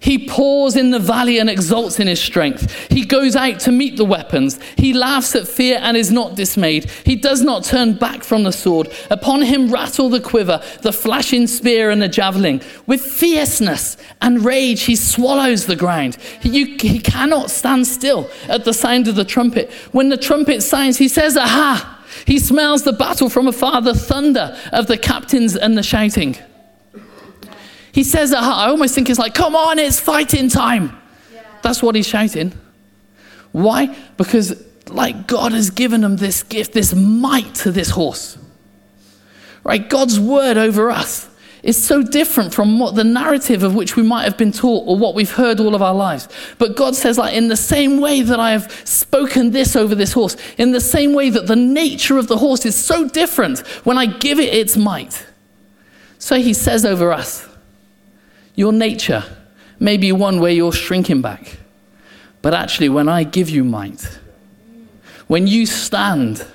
He 0.00 0.26
paws 0.26 0.76
in 0.76 0.90
the 0.90 0.98
valley 0.98 1.38
and 1.38 1.50
exults 1.50 2.00
in 2.00 2.06
his 2.06 2.20
strength. 2.20 2.90
He 2.90 3.04
goes 3.04 3.36
out 3.36 3.60
to 3.60 3.72
meet 3.72 3.98
the 3.98 4.04
weapons. 4.04 4.58
He 4.76 4.94
laughs 4.94 5.36
at 5.36 5.46
fear 5.46 5.78
and 5.80 5.94
is 5.94 6.10
not 6.10 6.34
dismayed. 6.34 6.90
He 7.04 7.16
does 7.16 7.42
not 7.42 7.64
turn 7.64 7.94
back 7.94 8.24
from 8.24 8.42
the 8.42 8.50
sword. 8.52 8.90
Upon 9.10 9.42
him 9.42 9.70
rattle 9.70 10.08
the 10.08 10.20
quiver, 10.20 10.62
the 10.80 10.92
flashing 10.92 11.46
spear 11.46 11.90
and 11.90 12.00
the 12.00 12.08
javelin. 12.08 12.62
With 12.86 13.02
fierceness 13.02 13.98
and 14.22 14.42
rage, 14.42 14.82
he 14.82 14.96
swallows 14.96 15.66
the 15.66 15.76
ground. 15.76 16.16
He, 16.40 16.76
he 16.78 16.98
cannot 16.98 17.50
stand 17.50 17.86
still 17.86 18.30
at 18.48 18.64
the 18.64 18.72
sound 18.72 19.06
of 19.06 19.16
the 19.16 19.24
trumpet. 19.24 19.70
When 19.92 20.08
the 20.08 20.16
trumpet 20.16 20.62
sounds, 20.62 20.96
he 20.96 21.08
says, 21.08 21.36
Aha! 21.36 21.98
He 22.26 22.38
smells 22.38 22.84
the 22.84 22.92
battle 22.92 23.28
from 23.28 23.46
afar, 23.46 23.82
the 23.82 23.94
thunder 23.94 24.56
of 24.72 24.86
the 24.86 24.98
captains 24.98 25.56
and 25.56 25.76
the 25.76 25.82
shouting. 25.82 26.36
He 27.92 28.04
says 28.04 28.30
that 28.30 28.42
I 28.42 28.68
almost 28.68 28.94
think 28.94 29.10
it's 29.10 29.18
like, 29.18 29.34
come 29.34 29.56
on, 29.56 29.78
it's 29.78 29.98
fighting 29.98 30.48
time. 30.48 30.96
Yeah. 31.32 31.42
That's 31.62 31.82
what 31.82 31.94
he's 31.94 32.06
shouting. 32.06 32.52
Why? 33.52 33.96
Because, 34.16 34.64
like, 34.88 35.26
God 35.26 35.52
has 35.52 35.70
given 35.70 36.04
him 36.04 36.16
this 36.16 36.42
gift, 36.42 36.72
this 36.72 36.94
might 36.94 37.54
to 37.56 37.72
this 37.72 37.90
horse. 37.90 38.38
Right? 39.64 39.88
God's 39.88 40.18
word 40.20 40.56
over 40.56 40.90
us 40.90 41.28
is 41.62 41.82
so 41.82 42.02
different 42.02 42.54
from 42.54 42.78
what 42.78 42.94
the 42.94 43.04
narrative 43.04 43.62
of 43.62 43.74
which 43.74 43.94
we 43.96 44.02
might 44.02 44.22
have 44.22 44.38
been 44.38 44.52
taught 44.52 44.86
or 44.86 44.96
what 44.96 45.14
we've 45.14 45.32
heard 45.32 45.60
all 45.60 45.74
of 45.74 45.82
our 45.82 45.94
lives. 45.94 46.28
But 46.58 46.76
God 46.76 46.94
says, 46.94 47.18
like, 47.18 47.34
in 47.34 47.48
the 47.48 47.56
same 47.56 48.00
way 48.00 48.22
that 48.22 48.40
I 48.40 48.52
have 48.52 48.72
spoken 48.86 49.50
this 49.50 49.76
over 49.76 49.94
this 49.94 50.12
horse, 50.12 50.36
in 50.56 50.72
the 50.72 50.80
same 50.80 51.12
way 51.12 51.28
that 51.30 51.46
the 51.46 51.56
nature 51.56 52.16
of 52.16 52.28
the 52.28 52.38
horse 52.38 52.64
is 52.64 52.76
so 52.76 53.08
different 53.08 53.58
when 53.84 53.98
I 53.98 54.06
give 54.06 54.38
it 54.38 54.54
its 54.54 54.76
might. 54.76 55.26
So 56.18 56.36
he 56.36 56.54
says 56.54 56.86
over 56.86 57.12
us, 57.12 57.46
your 58.60 58.72
nature 58.74 59.24
may 59.78 59.96
be 59.96 60.12
one 60.12 60.38
where 60.38 60.52
you're 60.52 60.70
shrinking 60.70 61.22
back. 61.22 61.56
But 62.42 62.52
actually, 62.52 62.90
when 62.90 63.08
I 63.08 63.24
give 63.24 63.48
you 63.48 63.64
might, 63.64 64.02
when 65.28 65.46
you 65.46 65.64
stand 65.64 66.46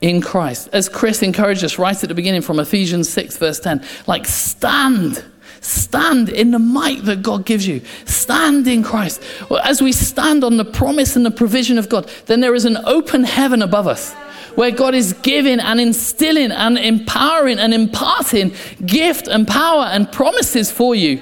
in 0.00 0.22
Christ, 0.22 0.68
as 0.72 0.88
Chris 0.88 1.22
encouraged 1.22 1.64
us 1.64 1.76
right 1.76 2.00
at 2.00 2.08
the 2.08 2.14
beginning 2.14 2.42
from 2.42 2.60
Ephesians 2.60 3.08
6, 3.10 3.36
verse 3.36 3.58
10, 3.58 3.84
like 4.06 4.26
stand. 4.26 5.24
Stand 5.60 6.30
in 6.30 6.52
the 6.52 6.58
might 6.58 7.04
that 7.04 7.22
God 7.22 7.44
gives 7.44 7.66
you. 7.66 7.82
Stand 8.06 8.66
in 8.66 8.82
Christ. 8.82 9.20
As 9.62 9.82
we 9.82 9.92
stand 9.92 10.42
on 10.42 10.56
the 10.56 10.64
promise 10.64 11.16
and 11.16 11.26
the 11.26 11.30
provision 11.30 11.76
of 11.76 11.88
God, 11.88 12.10
then 12.26 12.40
there 12.40 12.54
is 12.54 12.64
an 12.64 12.78
open 12.86 13.24
heaven 13.24 13.60
above 13.60 13.86
us 13.86 14.14
where 14.54 14.70
God 14.70 14.94
is 14.94 15.12
giving 15.14 15.60
and 15.60 15.80
instilling 15.80 16.50
and 16.50 16.78
empowering 16.78 17.58
and 17.58 17.74
imparting 17.74 18.52
gift 18.86 19.28
and 19.28 19.46
power 19.46 19.84
and 19.84 20.10
promises 20.10 20.70
for 20.72 20.94
you 20.94 21.20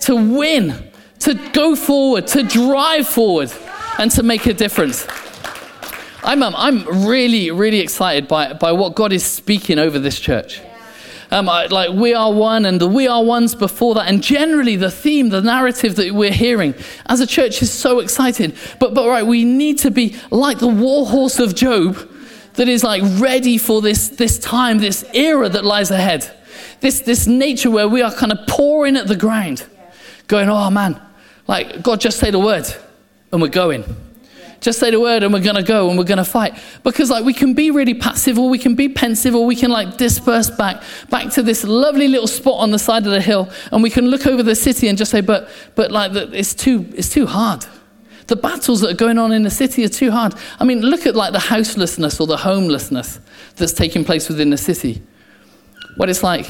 to 0.00 0.16
win, 0.16 0.90
to 1.20 1.34
go 1.52 1.76
forward, 1.76 2.26
to 2.28 2.42
drive 2.42 3.06
forward, 3.06 3.52
and 3.98 4.10
to 4.12 4.22
make 4.22 4.46
a 4.46 4.54
difference. 4.54 5.06
I'm, 6.22 6.42
um, 6.42 6.54
I'm 6.56 7.06
really, 7.06 7.50
really 7.50 7.80
excited 7.80 8.28
by, 8.28 8.52
by 8.52 8.72
what 8.72 8.94
God 8.94 9.12
is 9.12 9.24
speaking 9.24 9.78
over 9.78 9.98
this 9.98 10.20
church. 10.20 10.60
Um, 11.32 11.48
I, 11.48 11.66
like 11.66 11.90
we 11.90 12.12
are 12.12 12.32
one 12.32 12.66
and 12.66 12.80
the 12.80 12.88
we 12.88 13.06
are 13.06 13.22
ones 13.22 13.54
before 13.54 13.94
that 13.94 14.08
and 14.08 14.20
generally 14.20 14.74
the 14.74 14.90
theme 14.90 15.28
the 15.28 15.40
narrative 15.40 15.94
that 15.94 16.12
we're 16.12 16.32
hearing 16.32 16.74
as 17.06 17.20
a 17.20 17.26
church 17.26 17.62
is 17.62 17.72
so 17.72 18.00
exciting 18.00 18.52
but 18.80 18.94
but 18.94 19.06
right 19.06 19.24
we 19.24 19.44
need 19.44 19.78
to 19.78 19.92
be 19.92 20.16
like 20.32 20.58
the 20.58 20.66
war 20.66 21.06
horse 21.06 21.38
of 21.38 21.54
job 21.54 21.96
that 22.54 22.68
is 22.68 22.82
like 22.82 23.00
ready 23.20 23.58
for 23.58 23.80
this 23.80 24.08
this 24.08 24.40
time 24.40 24.78
this 24.78 25.04
era 25.14 25.48
that 25.48 25.64
lies 25.64 25.92
ahead 25.92 26.28
this 26.80 26.98
this 27.02 27.28
nature 27.28 27.70
where 27.70 27.86
we 27.86 28.02
are 28.02 28.12
kind 28.12 28.32
of 28.32 28.38
pouring 28.48 28.96
at 28.96 29.06
the 29.06 29.14
ground 29.14 29.64
going, 30.30 30.48
oh 30.48 30.70
man, 30.70 31.00
like, 31.46 31.82
God, 31.82 32.00
just 32.00 32.18
say 32.18 32.30
the 32.30 32.38
word 32.38 32.64
and 33.32 33.42
we're 33.42 33.48
going. 33.48 33.84
Just 34.60 34.78
say 34.78 34.90
the 34.90 35.00
word 35.00 35.22
and 35.22 35.32
we're 35.32 35.42
going 35.42 35.56
to 35.56 35.62
go 35.62 35.88
and 35.88 35.98
we're 35.98 36.04
going 36.04 36.18
to 36.18 36.24
fight. 36.24 36.54
Because, 36.84 37.10
like, 37.10 37.24
we 37.24 37.32
can 37.32 37.54
be 37.54 37.70
really 37.70 37.94
passive 37.94 38.38
or 38.38 38.48
we 38.48 38.58
can 38.58 38.74
be 38.74 38.88
pensive 38.88 39.34
or 39.34 39.46
we 39.46 39.56
can, 39.56 39.70
like, 39.70 39.96
disperse 39.96 40.50
back, 40.50 40.82
back 41.08 41.32
to 41.32 41.42
this 41.42 41.64
lovely 41.64 42.08
little 42.08 42.28
spot 42.28 42.60
on 42.60 42.70
the 42.70 42.78
side 42.78 43.06
of 43.06 43.12
the 43.12 43.20
hill 43.20 43.50
and 43.72 43.82
we 43.82 43.90
can 43.90 44.06
look 44.08 44.26
over 44.26 44.42
the 44.42 44.54
city 44.54 44.86
and 44.88 44.96
just 44.96 45.10
say, 45.10 45.22
but, 45.22 45.48
but 45.74 45.90
like, 45.90 46.12
it's 46.14 46.54
too, 46.54 46.86
it's 46.94 47.08
too 47.08 47.26
hard. 47.26 47.64
The 48.26 48.36
battles 48.36 48.82
that 48.82 48.90
are 48.90 48.96
going 48.96 49.18
on 49.18 49.32
in 49.32 49.42
the 49.42 49.50
city 49.50 49.82
are 49.84 49.88
too 49.88 50.12
hard. 50.12 50.34
I 50.60 50.64
mean, 50.64 50.82
look 50.82 51.06
at, 51.06 51.16
like, 51.16 51.32
the 51.32 51.40
houselessness 51.40 52.20
or 52.20 52.26
the 52.26 52.36
homelessness 52.36 53.18
that's 53.56 53.72
taking 53.72 54.04
place 54.04 54.28
within 54.28 54.50
the 54.50 54.58
city. 54.58 55.02
What 55.96 56.08
it's 56.10 56.22
like 56.22 56.46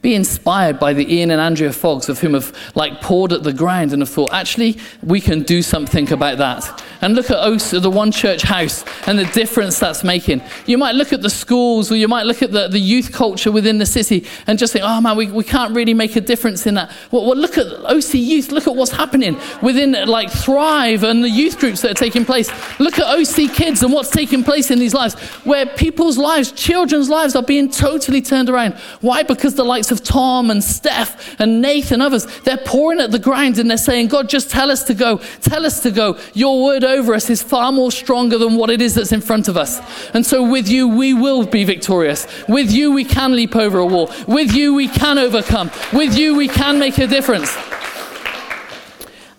Be 0.00 0.14
inspired 0.14 0.78
by 0.78 0.92
the 0.92 1.12
Ian 1.12 1.32
and 1.32 1.40
Andrea 1.40 1.72
Foggs 1.72 2.08
of 2.08 2.20
whom 2.20 2.34
have 2.34 2.56
like 2.76 3.00
poured 3.00 3.32
at 3.32 3.42
the 3.42 3.52
ground 3.52 3.92
and 3.92 4.00
have 4.00 4.08
thought, 4.08 4.32
actually, 4.32 4.78
we 5.02 5.20
can 5.20 5.42
do 5.42 5.60
something 5.60 6.12
about 6.12 6.38
that. 6.38 6.84
And 7.00 7.14
look 7.14 7.30
at 7.30 7.36
OSA, 7.36 7.80
the 7.80 7.90
One 7.90 8.12
Church 8.12 8.42
House, 8.42 8.84
and 9.08 9.18
the 9.18 9.24
difference 9.26 9.78
that's 9.78 10.04
making. 10.04 10.40
You 10.66 10.78
might 10.78 10.94
look 10.94 11.12
at 11.12 11.22
the 11.22 11.30
schools 11.30 11.90
or 11.90 11.96
you 11.96 12.06
might 12.06 12.26
look 12.26 12.42
at 12.42 12.52
the, 12.52 12.68
the 12.68 12.78
youth 12.78 13.12
culture 13.12 13.50
within 13.50 13.78
the 13.78 13.86
city 13.86 14.24
and 14.46 14.56
just 14.56 14.72
think, 14.72 14.84
oh 14.86 15.00
man, 15.00 15.16
we, 15.16 15.30
we 15.30 15.42
can't 15.42 15.74
really 15.74 15.94
make 15.94 16.14
a 16.14 16.20
difference 16.20 16.66
in 16.66 16.74
that. 16.74 16.92
Well, 17.10 17.26
well, 17.26 17.36
look 17.36 17.58
at 17.58 17.66
OC 17.66 18.14
Youth, 18.14 18.52
look 18.52 18.68
at 18.68 18.76
what's 18.76 18.92
happening 18.92 19.38
within 19.62 19.92
like 20.06 20.30
Thrive 20.30 21.02
and 21.02 21.24
the 21.24 21.30
youth 21.30 21.58
groups 21.58 21.82
that 21.82 21.90
are 21.92 21.94
taking 21.94 22.24
place. 22.24 22.50
Look 22.78 23.00
at 23.00 23.06
OC 23.06 23.52
Kids 23.52 23.82
and 23.82 23.92
what's 23.92 24.10
taking 24.10 24.44
place 24.44 24.70
in 24.70 24.78
these 24.78 24.94
lives, 24.94 25.14
where 25.44 25.66
people's 25.66 26.18
lives, 26.18 26.52
children's 26.52 27.08
lives 27.08 27.34
are 27.34 27.42
being 27.42 27.68
totally 27.70 28.22
turned 28.22 28.48
around. 28.48 28.74
Why? 29.00 29.22
Because 29.24 29.54
the 29.56 29.64
likes 29.88 30.00
of 30.00 30.06
Tom 30.06 30.50
and 30.50 30.62
Steph 30.62 31.40
and 31.40 31.60
Nathan, 31.62 32.00
others, 32.00 32.26
they're 32.40 32.58
pawing 32.58 33.00
at 33.00 33.10
the 33.10 33.18
ground 33.18 33.58
and 33.58 33.70
they're 33.70 33.76
saying, 33.76 34.08
God, 34.08 34.28
just 34.28 34.50
tell 34.50 34.70
us 34.70 34.84
to 34.84 34.94
go. 34.94 35.18
Tell 35.40 35.64
us 35.64 35.80
to 35.82 35.90
go. 35.90 36.18
Your 36.34 36.64
word 36.64 36.84
over 36.84 37.14
us 37.14 37.30
is 37.30 37.42
far 37.42 37.72
more 37.72 37.90
stronger 37.90 38.38
than 38.38 38.56
what 38.56 38.70
it 38.70 38.82
is 38.82 38.94
that's 38.94 39.12
in 39.12 39.20
front 39.20 39.48
of 39.48 39.56
us. 39.56 39.80
And 40.14 40.26
so 40.26 40.48
with 40.48 40.68
you, 40.68 40.88
we 40.88 41.14
will 41.14 41.46
be 41.46 41.64
victorious. 41.64 42.26
With 42.48 42.70
you, 42.70 42.92
we 42.92 43.04
can 43.04 43.34
leap 43.34 43.56
over 43.56 43.78
a 43.78 43.86
wall. 43.86 44.12
With 44.26 44.52
you, 44.52 44.74
we 44.74 44.88
can 44.88 45.18
overcome. 45.18 45.70
With 45.92 46.16
you, 46.16 46.36
we 46.36 46.48
can 46.48 46.78
make 46.78 46.98
a 46.98 47.06
difference. 47.06 47.56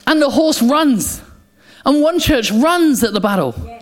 And 0.08 0.22
the 0.22 0.30
horse 0.30 0.62
runs. 0.62 1.22
And 1.86 2.02
one 2.02 2.20
church 2.20 2.52
runs 2.52 3.04
at 3.04 3.14
the 3.14 3.22
battle. 3.22 3.79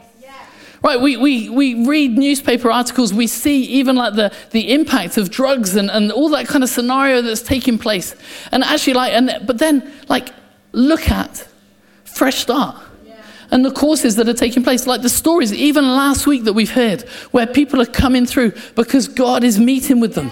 Right, 0.84 1.02
we, 1.02 1.18
we, 1.18 1.50
we 1.50 1.88
read 1.88 2.18
newspaper 2.18 2.72
articles, 2.72 3.14
we 3.14 3.26
see 3.28 3.64
even 3.64 3.96
like 3.96 4.14
the, 4.14 4.32
the 4.52 4.72
impact 4.74 5.18
of 5.18 5.32
drugs 5.32 5.76
and, 5.76 5.90
and 5.90 6.12
all 6.12 6.30
that 6.30 6.48
kind 6.48 6.64
of 6.64 6.70
scenario 6.70 7.22
that's 7.22 7.42
taking 7.42 7.80
place. 7.80 8.16
And 8.52 8.64
actually, 8.64 8.94
like, 8.94 9.14
and, 9.14 9.46
but 9.48 9.58
then, 9.58 9.92
like, 10.08 10.30
look 10.74 11.10
at 11.10 11.48
Fresh 12.04 12.36
Start 12.38 12.76
and 13.52 13.64
the 13.64 13.72
courses 13.72 14.16
that 14.18 14.28
are 14.28 14.34
taking 14.34 14.64
place, 14.64 14.88
like 14.88 15.02
the 15.02 15.10
stories, 15.10 15.54
even 15.54 15.86
last 15.86 16.28
week 16.28 16.44
that 16.44 16.54
we've 16.54 16.72
heard, 16.72 17.02
where 17.32 17.48
people 17.48 17.82
are 17.82 17.86
coming 17.86 18.26
through 18.26 18.52
because 18.76 19.08
God 19.08 19.44
is 19.44 19.60
meeting 19.60 20.00
with 20.00 20.16
them. 20.16 20.32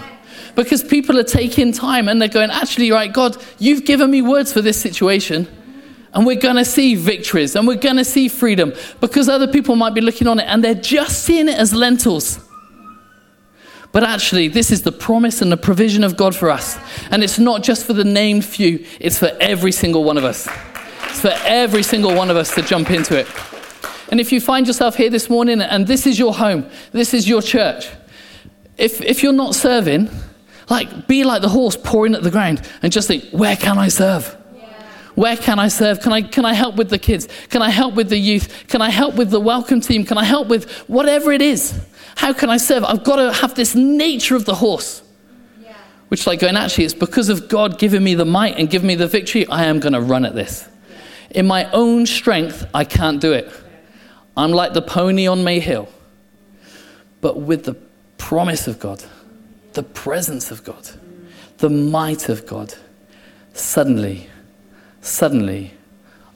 Because 0.54 0.82
people 0.82 1.18
are 1.18 1.24
taking 1.24 1.72
time 1.72 2.08
and 2.08 2.20
they're 2.20 2.28
going, 2.28 2.50
actually, 2.50 2.90
right, 2.90 3.12
God, 3.12 3.36
you've 3.58 3.84
given 3.84 4.10
me 4.10 4.22
words 4.22 4.52
for 4.52 4.62
this 4.62 4.80
situation. 4.80 5.46
And 6.16 6.24
we're 6.24 6.40
going 6.40 6.56
to 6.56 6.64
see 6.64 6.94
victories 6.94 7.56
and 7.56 7.68
we're 7.68 7.76
going 7.76 7.98
to 7.98 8.04
see 8.04 8.28
freedom 8.28 8.72
because 9.02 9.28
other 9.28 9.46
people 9.46 9.76
might 9.76 9.92
be 9.92 10.00
looking 10.00 10.26
on 10.26 10.40
it 10.40 10.44
and 10.44 10.64
they're 10.64 10.74
just 10.74 11.24
seeing 11.24 11.46
it 11.46 11.58
as 11.58 11.74
lentils. 11.74 12.40
But 13.92 14.02
actually, 14.02 14.48
this 14.48 14.70
is 14.70 14.80
the 14.80 14.92
promise 14.92 15.42
and 15.42 15.52
the 15.52 15.58
provision 15.58 16.02
of 16.02 16.16
God 16.16 16.34
for 16.34 16.50
us. 16.50 16.78
And 17.10 17.22
it's 17.22 17.38
not 17.38 17.62
just 17.62 17.84
for 17.84 17.92
the 17.92 18.02
named 18.02 18.46
few, 18.46 18.86
it's 18.98 19.18
for 19.18 19.30
every 19.40 19.72
single 19.72 20.04
one 20.04 20.16
of 20.16 20.24
us. 20.24 20.48
It's 21.04 21.20
for 21.20 21.34
every 21.44 21.82
single 21.82 22.14
one 22.14 22.30
of 22.30 22.36
us 22.38 22.54
to 22.54 22.62
jump 22.62 22.90
into 22.90 23.18
it. 23.18 23.28
And 24.10 24.18
if 24.18 24.32
you 24.32 24.40
find 24.40 24.66
yourself 24.66 24.96
here 24.96 25.10
this 25.10 25.28
morning 25.28 25.60
and 25.60 25.86
this 25.86 26.06
is 26.06 26.18
your 26.18 26.32
home, 26.32 26.66
this 26.92 27.12
is 27.12 27.28
your 27.28 27.42
church, 27.42 27.90
if, 28.78 29.02
if 29.02 29.22
you're 29.22 29.34
not 29.34 29.54
serving, 29.54 30.08
like 30.70 31.06
be 31.06 31.24
like 31.24 31.42
the 31.42 31.50
horse 31.50 31.76
pawing 31.76 32.14
at 32.14 32.22
the 32.22 32.30
ground 32.30 32.66
and 32.80 32.90
just 32.90 33.06
think, 33.06 33.24
where 33.32 33.56
can 33.56 33.76
I 33.76 33.88
serve? 33.88 34.34
Where 35.16 35.36
can 35.36 35.58
I 35.58 35.68
serve? 35.68 36.00
Can 36.00 36.12
I, 36.12 36.22
can 36.22 36.44
I 36.44 36.52
help 36.52 36.76
with 36.76 36.90
the 36.90 36.98
kids? 36.98 37.26
Can 37.48 37.62
I 37.62 37.70
help 37.70 37.94
with 37.94 38.10
the 38.10 38.18
youth? 38.18 38.66
Can 38.68 38.82
I 38.82 38.90
help 38.90 39.16
with 39.16 39.30
the 39.30 39.40
welcome 39.40 39.80
team? 39.80 40.04
Can 40.04 40.18
I 40.18 40.24
help 40.24 40.46
with 40.46 40.70
whatever 40.88 41.32
it 41.32 41.40
is? 41.40 41.78
How 42.16 42.34
can 42.34 42.50
I 42.50 42.58
serve? 42.58 42.84
I've 42.84 43.02
got 43.02 43.16
to 43.16 43.32
have 43.32 43.54
this 43.54 43.74
nature 43.74 44.36
of 44.36 44.44
the 44.44 44.54
horse. 44.54 45.02
Which, 46.08 46.26
like 46.26 46.38
going, 46.38 46.56
actually, 46.56 46.84
it's 46.84 46.94
because 46.94 47.30
of 47.30 47.48
God 47.48 47.78
giving 47.78 48.04
me 48.04 48.14
the 48.14 48.24
might 48.24 48.56
and 48.58 48.70
giving 48.70 48.86
me 48.86 48.94
the 48.94 49.08
victory, 49.08 49.46
I 49.48 49.64
am 49.64 49.80
going 49.80 49.94
to 49.94 50.00
run 50.00 50.24
at 50.24 50.34
this. 50.34 50.68
In 51.30 51.46
my 51.46 51.68
own 51.72 52.06
strength, 52.06 52.64
I 52.72 52.84
can't 52.84 53.20
do 53.20 53.32
it. 53.32 53.50
I'm 54.36 54.52
like 54.52 54.74
the 54.74 54.82
pony 54.82 55.26
on 55.26 55.42
May 55.42 55.60
Hill. 55.60 55.88
But 57.22 57.40
with 57.40 57.64
the 57.64 57.74
promise 58.18 58.68
of 58.68 58.78
God, 58.78 59.02
the 59.72 59.82
presence 59.82 60.50
of 60.50 60.62
God, 60.62 60.90
the 61.58 61.70
might 61.70 62.28
of 62.28 62.46
God, 62.46 62.74
suddenly 63.54 64.28
suddenly 65.06 65.72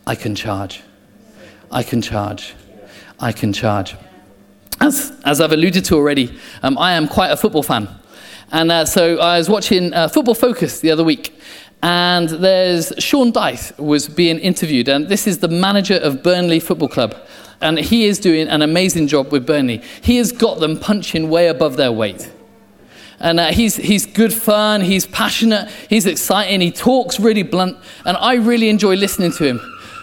I 0.06 0.14
can 0.14 0.35
charge. 0.35 0.83
I 1.70 1.83
can 1.83 2.02
charge. 2.02 2.54
I 3.18 3.33
can 3.33 3.52
charge. 3.52 3.96
As, 4.80 5.12
as 5.24 5.40
I've 5.40 5.52
alluded 5.52 5.85
to 5.87 5.94
already, 5.96 6.38
um, 6.62 6.78
I 6.78 6.92
am 6.92 7.06
quite 7.06 7.30
a 7.30 7.37
football 7.37 7.62
fan. 7.62 7.88
And 8.50 8.72
uh, 8.72 8.85
so 8.85 9.18
I 9.18 9.38
was 9.38 9.48
watching 9.48 9.92
uh, 9.92 10.09
Football 10.09 10.35
Focus 10.35 10.80
the 10.80 10.90
other 10.90 11.04
week, 11.04 11.38
and 11.83 12.28
there's 12.28 12.92
Sean 12.98 13.33
Dyche 13.33 13.78
was 13.78 14.09
being 14.09 14.38
interviewed, 14.38 14.88
and 14.88 15.09
this 15.09 15.26
is 15.26 15.38
the 15.38 15.48
manager 15.48 15.96
of 15.96 16.22
Burnley 16.22 16.61
Football 16.61 16.88
Club. 16.88 17.14
And 17.61 17.78
he 17.78 18.06
is 18.06 18.18
doing 18.18 18.48
an 18.48 18.62
amazing 18.62 19.06
job 19.06 19.30
with 19.30 19.46
Burnley. 19.46 19.83
He 20.00 20.16
has 20.16 20.33
got 20.33 20.61
them 20.61 20.78
punching 20.78 21.28
way 21.28 21.48
above 21.48 21.76
their 21.76 21.92
weight. 21.92 22.33
And 23.20 23.38
uh, 23.38 23.52
he's, 23.52 23.76
he's 23.76 24.06
good 24.06 24.33
fun, 24.33 24.80
he's 24.80 25.06
passionate, 25.06 25.70
he's 25.90 26.06
exciting, 26.06 26.62
he 26.62 26.72
talks 26.72 27.20
really 27.20 27.42
blunt, 27.42 27.76
and 28.06 28.16
I 28.16 28.35
really 28.35 28.70
enjoy 28.70 28.96
listening 28.96 29.33
to 29.33 29.44
him. 29.44 29.61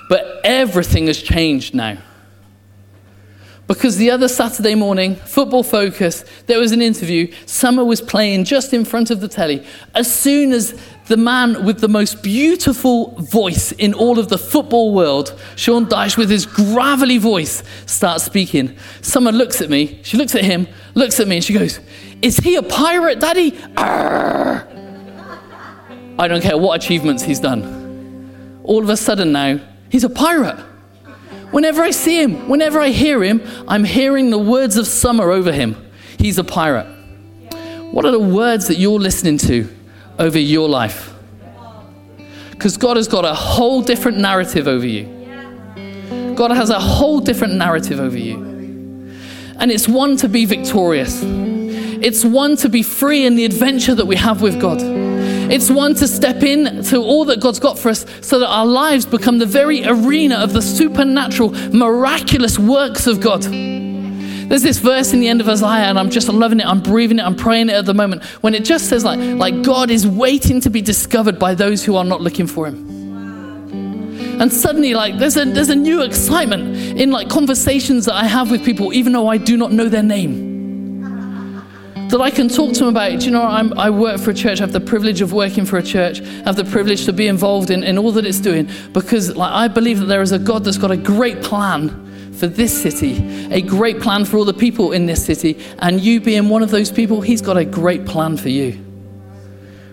But 0.07 0.39
everything 0.43 1.07
has 1.07 1.21
changed 1.21 1.73
now. 1.73 1.97
Because 3.67 3.97
the 3.97 4.11
other 4.11 4.29
Saturday 4.29 4.75
morning, 4.75 5.15
Football 5.15 5.61
Focus, 5.61 6.23
there 6.45 6.57
was 6.57 6.71
an 6.71 6.81
interview. 6.81 7.33
Summer 7.45 7.83
was 7.83 7.99
playing 7.99 8.45
just 8.45 8.73
in 8.73 8.85
front 8.85 9.11
of 9.11 9.19
the 9.19 9.27
telly. 9.27 9.65
As 9.93 10.13
soon 10.13 10.53
as 10.53 10.79
the 11.07 11.17
man 11.17 11.65
with 11.65 11.81
the 11.81 11.89
most 11.89 12.23
beautiful 12.23 13.11
voice 13.19 13.73
in 13.73 13.93
all 13.93 14.19
of 14.19 14.29
the 14.29 14.37
football 14.37 14.93
world, 14.93 15.37
Sean 15.57 15.85
Dyche, 15.85 16.15
with 16.15 16.29
his 16.29 16.45
gravelly 16.45 17.17
voice, 17.17 17.61
starts 17.85 18.23
speaking, 18.23 18.77
Summer 19.01 19.33
looks 19.33 19.61
at 19.61 19.69
me. 19.69 19.99
She 20.01 20.15
looks 20.15 20.33
at 20.33 20.45
him, 20.45 20.69
looks 20.93 21.19
at 21.19 21.27
me, 21.27 21.35
and 21.37 21.43
she 21.43 21.53
goes, 21.53 21.81
Is 22.21 22.37
he 22.37 22.55
a 22.55 22.63
pirate, 22.63 23.19
Daddy? 23.19 23.57
Arr! 23.77 24.67
I 26.19 26.27
don't 26.27 26.41
care 26.41 26.57
what 26.57 26.83
achievements 26.83 27.23
he's 27.23 27.39
done. 27.39 28.61
All 28.63 28.81
of 28.81 28.89
a 28.89 28.97
sudden 28.97 29.31
now, 29.31 29.59
he's 29.89 30.03
a 30.03 30.09
pirate. 30.09 30.57
Whenever 31.51 31.81
I 31.81 31.91
see 31.91 32.21
him, 32.21 32.49
whenever 32.49 32.79
I 32.79 32.89
hear 32.89 33.23
him, 33.23 33.41
I'm 33.67 33.83
hearing 33.83 34.31
the 34.31 34.37
words 34.37 34.77
of 34.77 34.87
summer 34.87 35.31
over 35.31 35.51
him. 35.51 35.75
He's 36.17 36.37
a 36.37 36.43
pirate. 36.43 36.87
What 37.91 38.05
are 38.05 38.11
the 38.11 38.19
words 38.19 38.67
that 38.67 38.77
you're 38.77 38.99
listening 38.99 39.37
to 39.39 39.69
over 40.19 40.37
your 40.37 40.67
life? 40.67 41.13
Because 42.51 42.75
God 42.75 42.97
has 42.97 43.07
got 43.07 43.23
a 43.23 43.33
whole 43.33 43.81
different 43.81 44.17
narrative 44.17 44.67
over 44.67 44.85
you. 44.85 45.05
God 46.35 46.51
has 46.51 46.69
a 46.69 46.79
whole 46.79 47.19
different 47.19 47.53
narrative 47.53 47.99
over 47.99 48.17
you. 48.17 48.35
And 49.59 49.71
it's 49.71 49.87
one 49.87 50.17
to 50.17 50.27
be 50.27 50.45
victorious, 50.45 51.23
it's 52.01 52.23
one 52.23 52.55
to 52.57 52.69
be 52.69 52.83
free 52.83 53.25
in 53.25 53.35
the 53.35 53.45
adventure 53.45 53.95
that 53.95 54.05
we 54.05 54.15
have 54.15 54.41
with 54.41 54.59
God. 54.59 54.79
It's 55.49 55.71
one 55.71 55.95
to 55.95 56.07
step 56.07 56.43
in 56.43 56.83
to 56.83 56.97
all 56.97 57.23
that 57.25 57.39
God's 57.39 57.59
got 57.59 57.79
for 57.79 57.89
us 57.89 58.05
so 58.21 58.39
that 58.39 58.47
our 58.47 58.65
lives 58.65 59.05
become 59.05 59.39
the 59.39 59.45
very 59.45 59.85
arena 59.85 60.35
of 60.35 60.51
the 60.51 60.61
supernatural, 60.61 61.51
miraculous 61.73 62.59
works 62.59 63.07
of 63.07 63.21
God. 63.21 63.43
There's 63.43 64.61
this 64.61 64.79
verse 64.79 65.13
in 65.13 65.21
the 65.21 65.27
end 65.29 65.39
of 65.39 65.47
Isaiah, 65.47 65.85
and 65.85 65.97
I'm 65.97 66.09
just 66.09 66.27
loving 66.27 66.59
it. 66.59 66.65
I'm 66.65 66.81
breathing 66.81 67.19
it. 67.19 67.23
I'm 67.23 67.35
praying 67.35 67.69
it 67.69 67.73
at 67.73 67.85
the 67.85 67.93
moment. 67.93 68.23
When 68.43 68.55
it 68.55 68.65
just 68.65 68.89
says, 68.89 69.05
like, 69.05 69.19
like 69.19 69.63
God 69.63 69.89
is 69.89 70.05
waiting 70.05 70.59
to 70.61 70.69
be 70.69 70.81
discovered 70.81 71.39
by 71.39 71.55
those 71.55 71.83
who 71.83 71.95
are 71.95 72.05
not 72.05 72.21
looking 72.21 72.47
for 72.47 72.67
Him. 72.67 72.85
And 74.41 74.51
suddenly, 74.51 74.93
like, 74.93 75.17
there's 75.17 75.35
a, 75.35 75.45
there's 75.45 75.69
a 75.69 75.75
new 75.75 76.01
excitement 76.01 76.77
in 76.99 77.09
like 77.09 77.29
conversations 77.29 78.05
that 78.05 78.15
I 78.15 78.25
have 78.25 78.51
with 78.51 78.63
people, 78.63 78.93
even 78.93 79.13
though 79.13 79.27
I 79.27 79.37
do 79.37 79.57
not 79.57 79.71
know 79.71 79.89
their 79.89 80.03
name 80.03 80.46
that 82.09 82.21
I 82.21 82.31
can 82.31 82.47
talk 82.47 82.73
to 82.73 82.79
them 82.79 82.89
about. 82.89 83.23
you 83.23 83.31
know, 83.31 83.43
I'm, 83.43 83.77
i 83.77 83.89
work 83.89 84.19
for 84.19 84.31
a 84.31 84.33
church. 84.33 84.59
I 84.59 84.63
have 84.63 84.71
the 84.71 84.79
privilege 84.79 85.21
of 85.21 85.33
working 85.33 85.65
for 85.65 85.77
a 85.77 85.83
church. 85.83 86.21
I 86.21 86.43
have 86.43 86.55
the 86.55 86.63
privilege 86.63 87.05
to 87.05 87.13
be 87.13 87.27
involved 87.27 87.69
in, 87.69 87.83
in 87.83 87.97
all 87.97 88.11
that 88.13 88.25
it's 88.25 88.39
doing 88.39 88.69
because 88.93 89.35
like, 89.35 89.51
I 89.51 89.67
believe 89.67 89.99
that 89.99 90.05
there 90.05 90.21
is 90.21 90.31
a 90.31 90.39
God 90.39 90.63
that's 90.63 90.77
got 90.77 90.91
a 90.91 90.97
great 90.97 91.41
plan 91.41 91.89
for 92.33 92.47
this 92.47 92.81
city, 92.81 93.47
a 93.51 93.61
great 93.61 93.99
plan 93.99 94.23
for 94.23 94.37
all 94.37 94.45
the 94.45 94.53
people 94.53 94.91
in 94.91 95.05
this 95.05 95.25
city. 95.25 95.59
And 95.79 95.99
you 95.99 96.21
being 96.21 96.49
one 96.49 96.63
of 96.63 96.71
those 96.71 96.91
people, 96.91 97.21
He's 97.21 97.41
got 97.41 97.57
a 97.57 97.65
great 97.65 98.05
plan 98.05 98.37
for 98.37 98.49
you. 98.49 98.83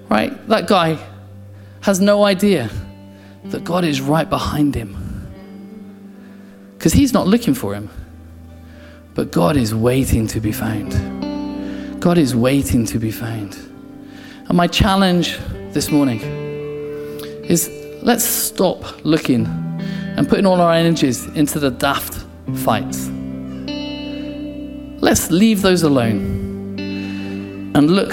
Right? 0.09 0.47
That 0.49 0.69
guy 0.69 0.99
has 1.81 2.01
no 2.01 2.25
idea 2.25 2.71
that 3.45 3.65
God 3.65 3.85
is 3.85 4.01
right 4.01 4.29
behind 4.29 4.75
him 4.75 4.97
because 6.79 6.93
he's 6.93 7.12
not 7.12 7.27
looking 7.27 7.55
for 7.55 7.75
him, 7.75 7.91
but 9.15 9.31
God 9.31 9.57
is 9.57 9.75
waiting 9.75 10.27
to 10.29 10.41
be 10.41 10.53
found. 10.53 11.14
God 12.05 12.19
is 12.19 12.37
waiting 12.37 12.85
to 12.85 12.99
be 12.99 13.11
found. 13.11 13.55
And 14.47 14.53
my 14.59 14.67
challenge 14.67 15.39
this 15.73 15.91
morning 15.91 16.21
is 17.47 17.71
let's 18.03 18.27
stop 18.27 19.03
looking 19.07 19.47
and 19.47 20.29
putting 20.29 20.45
all 20.45 20.61
our 20.61 20.75
energies 20.75 21.25
into 21.29 21.59
the 21.59 21.71
daft 21.71 22.27
fights. 22.57 23.09
Let's 25.01 25.31
leave 25.31 25.63
those 25.63 25.83
alone 25.83 26.77
and 27.75 27.91
look 27.91 28.13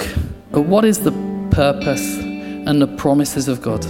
at 0.54 0.64
what 0.64 0.86
is 0.86 1.00
the 1.00 1.12
purpose 1.52 2.18
and 2.18 2.82
the 2.82 2.88
promises 2.96 3.50
of 3.50 3.62
God? 3.62 3.84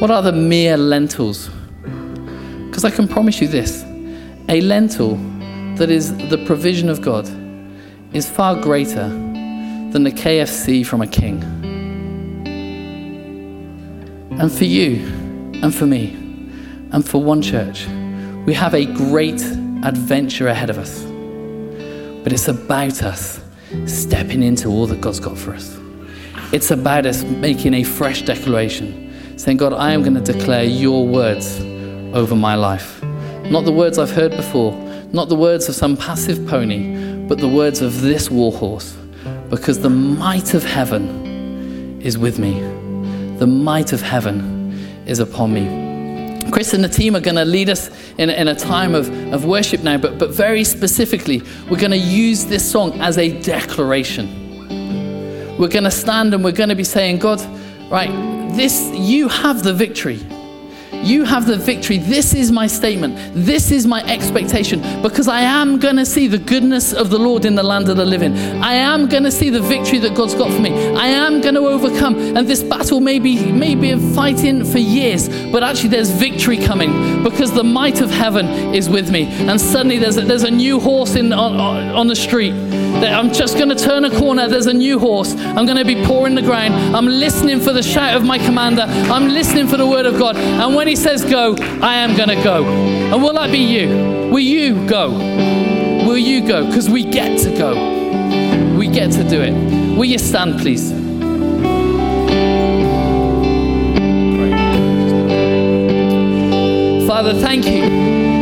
What 0.00 0.10
are 0.10 0.22
the 0.22 0.32
mere 0.32 0.76
lentils? 0.76 1.50
Because 2.66 2.84
I 2.84 2.90
can 2.90 3.06
promise 3.06 3.40
you 3.40 3.46
this 3.46 3.84
a 4.48 4.60
lentil 4.60 5.14
that 5.76 5.88
is 5.88 6.16
the 6.30 6.44
provision 6.46 6.88
of 6.88 7.00
God 7.00 7.28
is 8.12 8.28
far 8.28 8.56
greater 8.60 9.08
than 9.08 10.04
the 10.04 10.10
KFC 10.10 10.84
from 10.84 11.02
a 11.02 11.06
king. 11.06 11.42
And 14.38 14.50
for 14.50 14.64
you, 14.64 15.04
and 15.62 15.74
for 15.74 15.86
me, 15.86 16.14
and 16.92 17.06
for 17.06 17.22
one 17.22 17.42
church, 17.42 17.86
we 18.46 18.54
have 18.54 18.74
a 18.74 18.86
great 18.86 19.42
adventure 19.82 20.48
ahead 20.48 20.70
of 20.70 20.78
us. 20.78 21.04
But 22.22 22.32
it's 22.32 22.48
about 22.48 23.02
us 23.02 23.40
stepping 23.86 24.42
into 24.42 24.68
all 24.68 24.86
that 24.86 25.00
God's 25.00 25.20
got 25.20 25.36
for 25.36 25.52
us. 25.52 25.78
It's 26.52 26.70
about 26.70 27.04
us 27.04 27.24
making 27.24 27.74
a 27.74 27.82
fresh 27.82 28.22
declaration, 28.22 29.38
saying, 29.38 29.58
God, 29.58 29.74
I 29.74 29.92
am 29.92 30.02
going 30.02 30.22
to 30.22 30.32
declare 30.32 30.64
your 30.64 31.06
words 31.06 31.60
over 32.14 32.34
my 32.34 32.54
life. 32.54 33.02
Not 33.50 33.66
the 33.66 33.72
words 33.72 33.98
I've 33.98 34.10
heard 34.10 34.30
before, 34.30 34.72
not 35.12 35.28
the 35.28 35.36
words 35.36 35.68
of 35.68 35.74
some 35.74 35.96
passive 35.96 36.46
pony, 36.46 36.97
but 37.28 37.38
the 37.38 37.48
words 37.48 37.82
of 37.82 38.00
this 38.00 38.30
warhorse, 38.30 38.96
because 39.50 39.80
the 39.80 39.90
might 39.90 40.54
of 40.54 40.64
heaven 40.64 42.00
is 42.00 42.16
with 42.16 42.38
me. 42.38 42.58
The 43.38 43.46
might 43.46 43.92
of 43.92 44.00
heaven 44.00 44.72
is 45.06 45.18
upon 45.18 45.52
me. 45.52 46.50
Chris 46.50 46.72
and 46.72 46.82
the 46.82 46.88
team 46.88 47.14
are 47.14 47.20
going 47.20 47.36
to 47.36 47.44
lead 47.44 47.68
us 47.68 47.90
in, 48.16 48.30
in 48.30 48.48
a 48.48 48.54
time 48.54 48.94
of, 48.94 49.10
of 49.34 49.44
worship 49.44 49.82
now, 49.82 49.98
but, 49.98 50.18
but 50.18 50.30
very 50.30 50.64
specifically, 50.64 51.42
we're 51.70 51.78
going 51.78 51.90
to 51.90 51.98
use 51.98 52.46
this 52.46 52.68
song 52.68 52.98
as 53.00 53.18
a 53.18 53.38
declaration. 53.42 54.26
We're 55.58 55.68
going 55.68 55.84
to 55.84 55.90
stand 55.90 56.32
and 56.32 56.42
we're 56.42 56.52
going 56.52 56.70
to 56.70 56.74
be 56.74 56.84
saying, 56.84 57.18
God, 57.18 57.40
right, 57.90 58.10
this, 58.56 58.90
you 58.94 59.28
have 59.28 59.62
the 59.62 59.74
victory. 59.74 60.20
You 61.02 61.24
have 61.24 61.46
the 61.46 61.56
victory. 61.56 61.98
This 61.98 62.34
is 62.34 62.50
my 62.52 62.66
statement. 62.66 63.16
This 63.34 63.70
is 63.70 63.86
my 63.86 64.02
expectation 64.04 64.80
because 65.02 65.28
I 65.28 65.40
am 65.40 65.78
going 65.78 65.96
to 65.96 66.06
see 66.06 66.26
the 66.26 66.38
goodness 66.38 66.92
of 66.92 67.10
the 67.10 67.18
Lord 67.18 67.44
in 67.44 67.54
the 67.54 67.62
land 67.62 67.88
of 67.88 67.96
the 67.96 68.04
living. 68.04 68.36
I 68.36 68.74
am 68.74 69.08
going 69.08 69.24
to 69.24 69.30
see 69.30 69.50
the 69.50 69.60
victory 69.60 69.98
that 70.00 70.14
God's 70.14 70.34
got 70.34 70.52
for 70.52 70.60
me. 70.60 70.72
I 70.94 71.06
am 71.06 71.40
going 71.40 71.54
to 71.54 71.66
overcome. 71.66 72.16
And 72.36 72.46
this 72.46 72.62
battle 72.62 73.00
may 73.00 73.18
be, 73.18 73.52
may 73.52 73.74
be 73.74 73.90
a 73.92 73.98
fighting 73.98 74.64
for 74.64 74.78
years, 74.78 75.28
but 75.50 75.62
actually 75.62 75.90
there's 75.90 76.10
victory 76.10 76.58
coming 76.58 77.22
because 77.22 77.52
the 77.52 77.64
might 77.64 78.00
of 78.00 78.10
heaven 78.10 78.46
is 78.74 78.88
with 78.88 79.10
me. 79.10 79.24
And 79.24 79.60
suddenly 79.60 79.98
there's 79.98 80.16
a, 80.16 80.22
there's 80.22 80.44
a 80.44 80.50
new 80.50 80.80
horse 80.80 81.14
in, 81.14 81.32
on, 81.32 81.56
on 81.58 82.06
the 82.06 82.16
street. 82.16 82.52
I'm 83.04 83.32
just 83.32 83.56
going 83.56 83.68
to 83.68 83.74
turn 83.74 84.04
a 84.04 84.10
corner. 84.18 84.48
There's 84.48 84.66
a 84.66 84.72
new 84.72 84.98
horse. 84.98 85.34
I'm 85.34 85.66
going 85.66 85.78
to 85.78 85.84
be 85.84 86.04
pawing 86.04 86.34
the 86.34 86.42
ground. 86.42 86.74
I'm 86.96 87.06
listening 87.06 87.60
for 87.60 87.72
the 87.72 87.82
shout 87.82 88.16
of 88.16 88.24
my 88.24 88.38
commander. 88.38 88.82
I'm 88.82 89.28
listening 89.28 89.68
for 89.68 89.76
the 89.76 89.86
word 89.86 90.06
of 90.06 90.18
God. 90.18 90.36
And 90.36 90.74
when 90.74 90.88
he 90.88 90.96
says 90.96 91.24
go, 91.24 91.56
I 91.82 91.96
am 91.96 92.16
going 92.16 92.28
to 92.28 92.42
go. 92.42 92.64
And 92.64 93.22
will 93.22 93.34
that 93.34 93.50
be 93.50 93.58
you? 93.58 94.30
Will 94.30 94.38
you 94.40 94.86
go? 94.86 95.10
Will 96.06 96.18
you 96.18 96.46
go? 96.46 96.66
Because 96.66 96.88
we 96.88 97.04
get 97.04 97.38
to 97.40 97.50
go. 97.56 98.76
We 98.76 98.88
get 98.88 99.12
to 99.12 99.28
do 99.28 99.40
it. 99.42 99.52
Will 99.96 100.04
you 100.04 100.18
stand, 100.18 100.60
please? 100.60 100.92
Father, 107.06 107.34
thank 107.40 107.66
you 107.66 107.82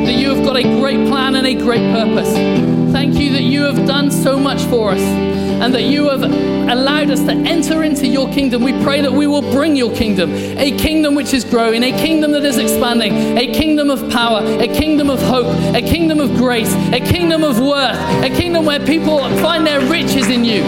that 0.05 0.13
you 0.13 0.35
have 0.35 0.45
got 0.45 0.57
a 0.57 0.63
great 0.63 1.09
plan 1.09 1.35
and 1.35 1.47
a 1.47 1.55
great 1.55 1.81
purpose. 1.93 2.76
Thank 2.97 3.19
you 3.19 3.31
that 3.33 3.43
you 3.43 3.65
have 3.65 3.87
done 3.87 4.11
so 4.11 4.39
much 4.39 4.63
for 4.63 4.93
us 4.93 5.01
and 5.01 5.75
that 5.75 5.83
you 5.83 6.09
have 6.09 6.23
allowed 6.23 7.11
us 7.11 7.21
to 7.25 7.33
enter 7.33 7.83
into 7.83 8.07
your 8.07 8.27
kingdom. 8.33 8.63
We 8.63 8.73
pray 8.83 9.03
that 9.03 9.13
we 9.13 9.27
will 9.27 9.43
bring 9.53 9.77
your 9.77 9.95
kingdom, 9.95 10.33
a 10.33 10.71
kingdom 10.79 11.15
which 11.15 11.35
is 11.35 11.45
growing, 11.45 11.83
a 11.83 11.93
kingdom 11.93 12.33
that 12.33 12.43
is 12.43 12.57
expanding, 12.57 13.37
a 13.37 13.53
kingdom 13.53 13.91
of 13.91 14.11
power, 14.11 14.41
a 14.43 14.67
kingdom 14.67 15.11
of 15.11 15.21
hope, 15.21 15.45
a 15.75 15.83
kingdom 15.83 16.21
of 16.21 16.37
grace, 16.37 16.73
a 16.95 17.01
kingdom 17.01 17.45
of 17.45 17.61
worth, 17.61 17.99
a 18.25 18.31
kingdom 18.35 18.65
where 18.65 18.81
people 18.81 19.19
find 19.41 19.67
their 19.67 19.83
riches 19.91 20.29
in 20.29 20.43
you. 20.43 20.63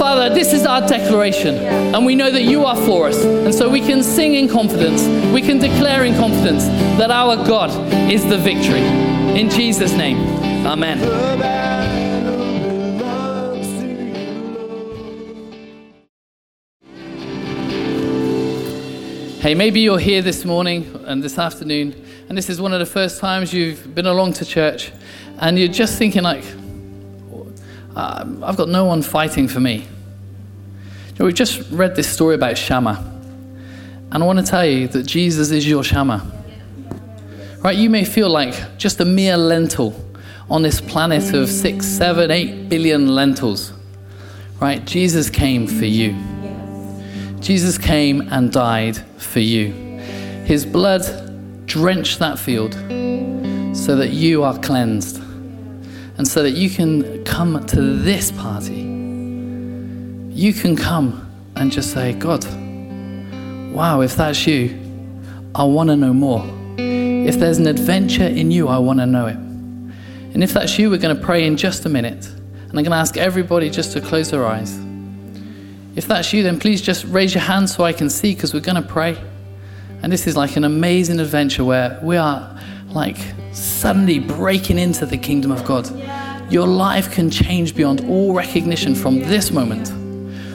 Father, 0.00 0.34
this 0.34 0.52
is 0.52 0.66
our 0.66 0.84
declaration, 0.88 1.54
and 1.54 2.04
we 2.04 2.16
know 2.16 2.32
that 2.32 2.42
you 2.42 2.64
are 2.64 2.76
for 2.84 3.06
us. 3.06 3.24
And 3.24 3.54
so 3.54 3.70
we 3.70 3.80
can 3.80 4.02
sing 4.02 4.34
in 4.34 4.48
confidence, 4.48 5.04
we 5.32 5.40
can 5.40 5.60
declare 5.60 6.04
in 6.04 6.16
confidence 6.16 6.66
that 6.98 7.12
our 7.12 7.36
God 7.46 7.70
is 8.10 8.26
the 8.28 8.38
victory. 8.38 8.82
In 9.38 9.50
Jesus' 9.50 9.92
name, 9.92 10.35
amen. 10.66 10.98
Hey, 19.40 19.54
maybe 19.54 19.80
you're 19.80 19.98
here 19.98 20.22
this 20.22 20.44
morning 20.44 20.92
and 21.04 21.22
this 21.22 21.38
afternoon, 21.38 21.94
and 22.28 22.36
this 22.36 22.50
is 22.50 22.60
one 22.60 22.72
of 22.72 22.80
the 22.80 22.86
first 22.86 23.20
times 23.20 23.52
you've 23.54 23.94
been 23.94 24.06
along 24.06 24.32
to 24.34 24.44
church, 24.44 24.90
and 25.38 25.56
you're 25.56 25.68
just 25.68 25.98
thinking, 25.98 26.24
like, 26.24 26.44
uh, 27.94 28.24
I've 28.42 28.56
got 28.56 28.68
no 28.68 28.86
one 28.86 29.02
fighting 29.02 29.46
for 29.46 29.60
me. 29.60 29.76
You 29.76 31.18
know, 31.20 31.24
we've 31.26 31.34
just 31.34 31.70
read 31.70 31.94
this 31.94 32.08
story 32.08 32.34
about 32.34 32.58
Shammah, 32.58 33.20
and 34.10 34.20
I 34.20 34.26
want 34.26 34.40
to 34.40 34.44
tell 34.44 34.66
you 34.66 34.88
that 34.88 35.04
Jesus 35.04 35.52
is 35.52 35.68
your 35.68 35.84
Shammah. 35.84 36.32
Right? 37.58 37.76
You 37.76 37.88
may 37.88 38.04
feel 38.04 38.28
like 38.28 38.78
just 38.78 39.00
a 39.00 39.04
mere 39.04 39.36
lentil 39.36 39.90
on 40.48 40.62
this 40.62 40.80
planet 40.80 41.34
of 41.34 41.48
six, 41.48 41.86
seven, 41.86 42.30
eight 42.30 42.68
billion 42.68 43.14
lentils. 43.14 43.72
Right? 44.60 44.84
Jesus 44.84 45.28
came 45.28 45.66
for 45.66 45.84
you. 45.84 46.14
Jesus 47.40 47.78
came 47.78 48.22
and 48.32 48.52
died 48.52 48.96
for 49.20 49.40
you. 49.40 49.72
His 50.44 50.64
blood 50.64 51.04
drenched 51.66 52.18
that 52.20 52.38
field 52.38 52.74
so 53.76 53.96
that 53.96 54.10
you 54.10 54.42
are 54.42 54.56
cleansed 54.58 55.18
and 56.18 56.26
so 56.26 56.42
that 56.42 56.52
you 56.52 56.70
can 56.70 57.24
come 57.24 57.64
to 57.66 57.80
this 57.96 58.30
party. 58.30 58.80
You 60.32 60.52
can 60.52 60.76
come 60.76 61.30
and 61.56 61.70
just 61.70 61.92
say, 61.92 62.14
God, 62.14 62.44
wow, 63.72 64.00
if 64.00 64.16
that's 64.16 64.46
you, 64.46 64.78
I 65.54 65.64
want 65.64 65.90
to 65.90 65.96
know 65.96 66.14
more. 66.14 66.44
If 66.78 67.38
there's 67.38 67.58
an 67.58 67.66
adventure 67.66 68.26
in 68.26 68.50
you, 68.50 68.68
I 68.68 68.78
want 68.78 69.00
to 69.00 69.06
know 69.06 69.26
it. 69.26 69.45
And 70.36 70.44
if 70.44 70.52
that's 70.52 70.78
you, 70.78 70.90
we're 70.90 70.98
going 70.98 71.16
to 71.16 71.22
pray 71.22 71.46
in 71.46 71.56
just 71.56 71.86
a 71.86 71.88
minute. 71.88 72.26
And 72.26 72.72
I'm 72.72 72.84
going 72.84 72.90
to 72.90 72.96
ask 72.96 73.16
everybody 73.16 73.70
just 73.70 73.92
to 73.92 74.02
close 74.02 74.30
their 74.30 74.44
eyes. 74.44 74.78
If 75.94 76.06
that's 76.06 76.30
you, 76.34 76.42
then 76.42 76.60
please 76.60 76.82
just 76.82 77.06
raise 77.06 77.34
your 77.34 77.42
hand 77.42 77.70
so 77.70 77.84
I 77.84 77.94
can 77.94 78.10
see 78.10 78.34
because 78.34 78.52
we're 78.52 78.60
going 78.60 78.82
to 78.82 78.86
pray. 78.86 79.16
And 80.02 80.12
this 80.12 80.26
is 80.26 80.36
like 80.36 80.56
an 80.56 80.64
amazing 80.64 81.20
adventure 81.20 81.64
where 81.64 81.98
we 82.02 82.18
are 82.18 82.54
like 82.88 83.16
suddenly 83.52 84.18
breaking 84.18 84.78
into 84.78 85.06
the 85.06 85.16
kingdom 85.16 85.50
of 85.50 85.64
God. 85.64 85.88
Your 86.52 86.66
life 86.66 87.10
can 87.10 87.30
change 87.30 87.74
beyond 87.74 88.02
all 88.02 88.34
recognition 88.34 88.94
from 88.94 89.20
this 89.20 89.50
moment 89.50 89.90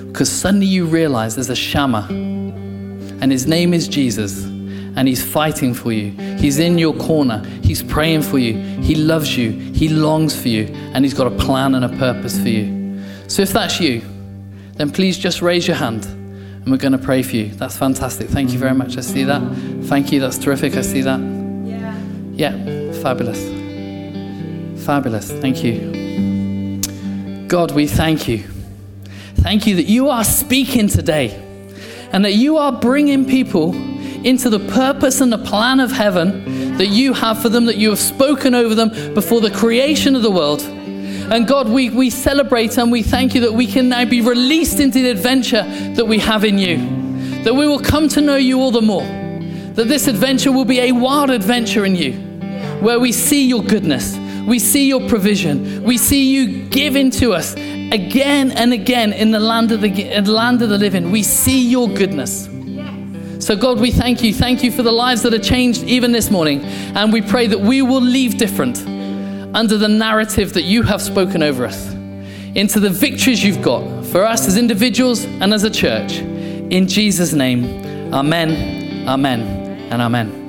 because 0.10 0.32
suddenly 0.32 0.68
you 0.68 0.86
realize 0.86 1.34
there's 1.34 1.50
a 1.50 1.56
Shammah 1.56 2.06
and 2.08 3.32
his 3.32 3.48
name 3.48 3.74
is 3.74 3.88
Jesus 3.88 4.46
and 4.96 5.08
he's 5.08 5.24
fighting 5.24 5.74
for 5.74 5.92
you. 5.92 6.12
He's 6.38 6.60
in 6.60 6.78
your 6.78 6.94
corner. 6.94 7.44
He's 7.64 7.82
praying 7.82 8.24
for 8.24 8.38
you. 8.38 8.54
He 8.82 8.96
loves 8.96 9.38
you. 9.38 9.52
He 9.52 9.88
longs 9.90 10.40
for 10.40 10.50
you 10.50 10.66
and 10.94 11.06
he's 11.06 11.14
got 11.14 11.28
a 11.28 11.36
plan 11.38 11.76
and 11.76 11.86
a 11.86 11.90
purpose 11.98 12.40
for 12.40 12.50
you. 12.50 13.02
So 13.28 13.42
if 13.42 13.54
that's 13.54 13.80
you, 13.80 14.02
then 14.76 14.92
please 14.92 15.18
just 15.18 15.42
raise 15.42 15.68
your 15.68 15.78
hand 15.78 16.06
and 16.06 16.70
we're 16.72 16.78
going 16.78 16.92
to 16.92 16.98
pray 16.98 17.24
for 17.24 17.36
you. 17.36 17.48
That's 17.48 17.78
fantastic. 17.78 18.28
Thank 18.28 18.52
you 18.52 18.60
very 18.60 18.74
much. 18.76 18.98
I 18.98 19.02
see 19.02 19.24
that. 19.24 19.42
Thank 19.86 20.12
you. 20.12 20.20
That's 20.20 20.38
terrific. 20.38 20.76
I 20.76 20.82
see 20.82 21.02
that. 21.02 21.20
Yeah. 21.20 21.98
Yeah. 22.34 22.92
Fabulous. 23.02 23.42
Fabulous. 24.86 25.32
Thank 25.32 25.64
you. 25.64 26.82
God, 27.48 27.72
we 27.72 27.88
thank 27.88 28.28
you. 28.28 28.44
Thank 29.36 29.66
you 29.66 29.76
that 29.78 29.88
you 29.88 30.10
are 30.10 30.24
speaking 30.24 30.88
today 30.88 31.36
and 32.12 32.24
that 32.26 32.34
you 32.34 32.58
are 32.58 32.72
bringing 32.72 33.26
people 33.26 33.74
into 34.26 34.50
the 34.50 34.60
purpose 34.60 35.22
and 35.22 35.32
the 35.32 35.38
plan 35.38 35.80
of 35.80 35.92
heaven 35.92 36.78
that 36.78 36.88
you 36.88 37.14
have 37.14 37.42
for 37.42 37.50
them, 37.50 37.66
that 37.66 37.78
you 37.78 37.90
have 37.90 38.00
spoken 38.00 38.56
over 38.56 38.76
them 38.76 39.14
before 39.14 39.42
the 39.42 39.52
creation 39.52 40.16
of 40.16 40.22
the 40.22 40.32
world. 40.32 40.62
And 40.62 41.48
God, 41.48 41.70
we, 41.70 41.90
we 41.90 42.10
celebrate 42.10 42.78
and 42.78 42.92
we 42.92 43.04
thank 43.04 43.36
you 43.36 43.42
that 43.42 43.54
we 43.54 43.66
can 43.66 43.90
now 43.90 44.06
be 44.06 44.22
released 44.22 44.80
into 44.80 45.02
the 45.02 45.10
adventure 45.10 45.64
that 45.96 46.06
we 46.06 46.20
have 46.20 46.44
in 46.44 46.58
you. 46.58 46.78
That 47.44 47.56
we 47.56 47.68
will 47.68 47.80
come 47.80 48.10
to 48.10 48.22
know 48.22 48.36
you 48.36 48.60
all 48.60 48.72
the 48.72 48.82
more. 48.82 49.04
That 49.04 49.88
this 49.88 50.08
adventure 50.08 50.52
will 50.52 50.66
be 50.66 50.80
a 50.80 50.92
wild 50.92 51.30
adventure 51.30 51.86
in 51.86 51.96
you, 51.96 52.14
where 52.82 53.00
we 53.00 53.12
see 53.12 53.48
your 53.48 53.64
goodness, 53.64 54.18
we 54.46 54.60
see 54.60 54.88
your 54.88 55.08
provision, 55.08 55.84
we 55.84 55.98
see 55.98 56.34
you 56.34 56.68
giving 56.68 57.10
to 57.12 57.34
us 57.34 57.54
again 57.54 58.52
and 58.52 58.74
again 58.74 59.14
in 59.14 59.32
the 59.32 59.40
land 59.40 59.72
of 59.72 59.82
the, 59.82 60.22
land 60.22 60.62
of 60.62 60.70
the 60.70 60.78
living. 60.78 61.12
We 61.12 61.24
see 61.24 61.66
your 61.70 61.88
goodness. 61.88 62.50
So, 63.52 63.58
God, 63.58 63.82
we 63.82 63.92
thank 63.92 64.24
you. 64.24 64.34
Thank 64.34 64.64
you 64.64 64.72
for 64.72 64.82
the 64.82 64.94
lives 64.94 65.24
that 65.24 65.34
are 65.34 65.38
changed 65.38 65.84
even 65.84 66.14
this 66.14 66.32
morning. 66.32 66.62
And 66.96 67.12
we 67.12 67.22
pray 67.22 67.48
that 67.48 67.60
we 67.60 67.82
will 67.82 68.00
leave 68.00 68.38
different 68.38 68.78
under 69.54 69.78
the 69.78 69.90
narrative 69.90 70.54
that 70.54 70.62
you 70.62 70.84
have 70.84 71.02
spoken 71.02 71.44
over 71.44 71.66
us, 71.66 71.92
into 72.56 72.80
the 72.80 72.90
victories 72.90 73.44
you've 73.44 73.62
got 73.62 74.06
for 74.06 74.24
us 74.24 74.48
as 74.48 74.56
individuals 74.56 75.26
and 75.26 75.54
as 75.54 75.66
a 75.66 75.70
church. 75.70 76.20
In 76.20 76.88
Jesus' 76.88 77.34
name, 77.34 77.66
amen, 78.14 79.06
amen, 79.06 79.42
and 79.92 80.02
amen. 80.02 80.41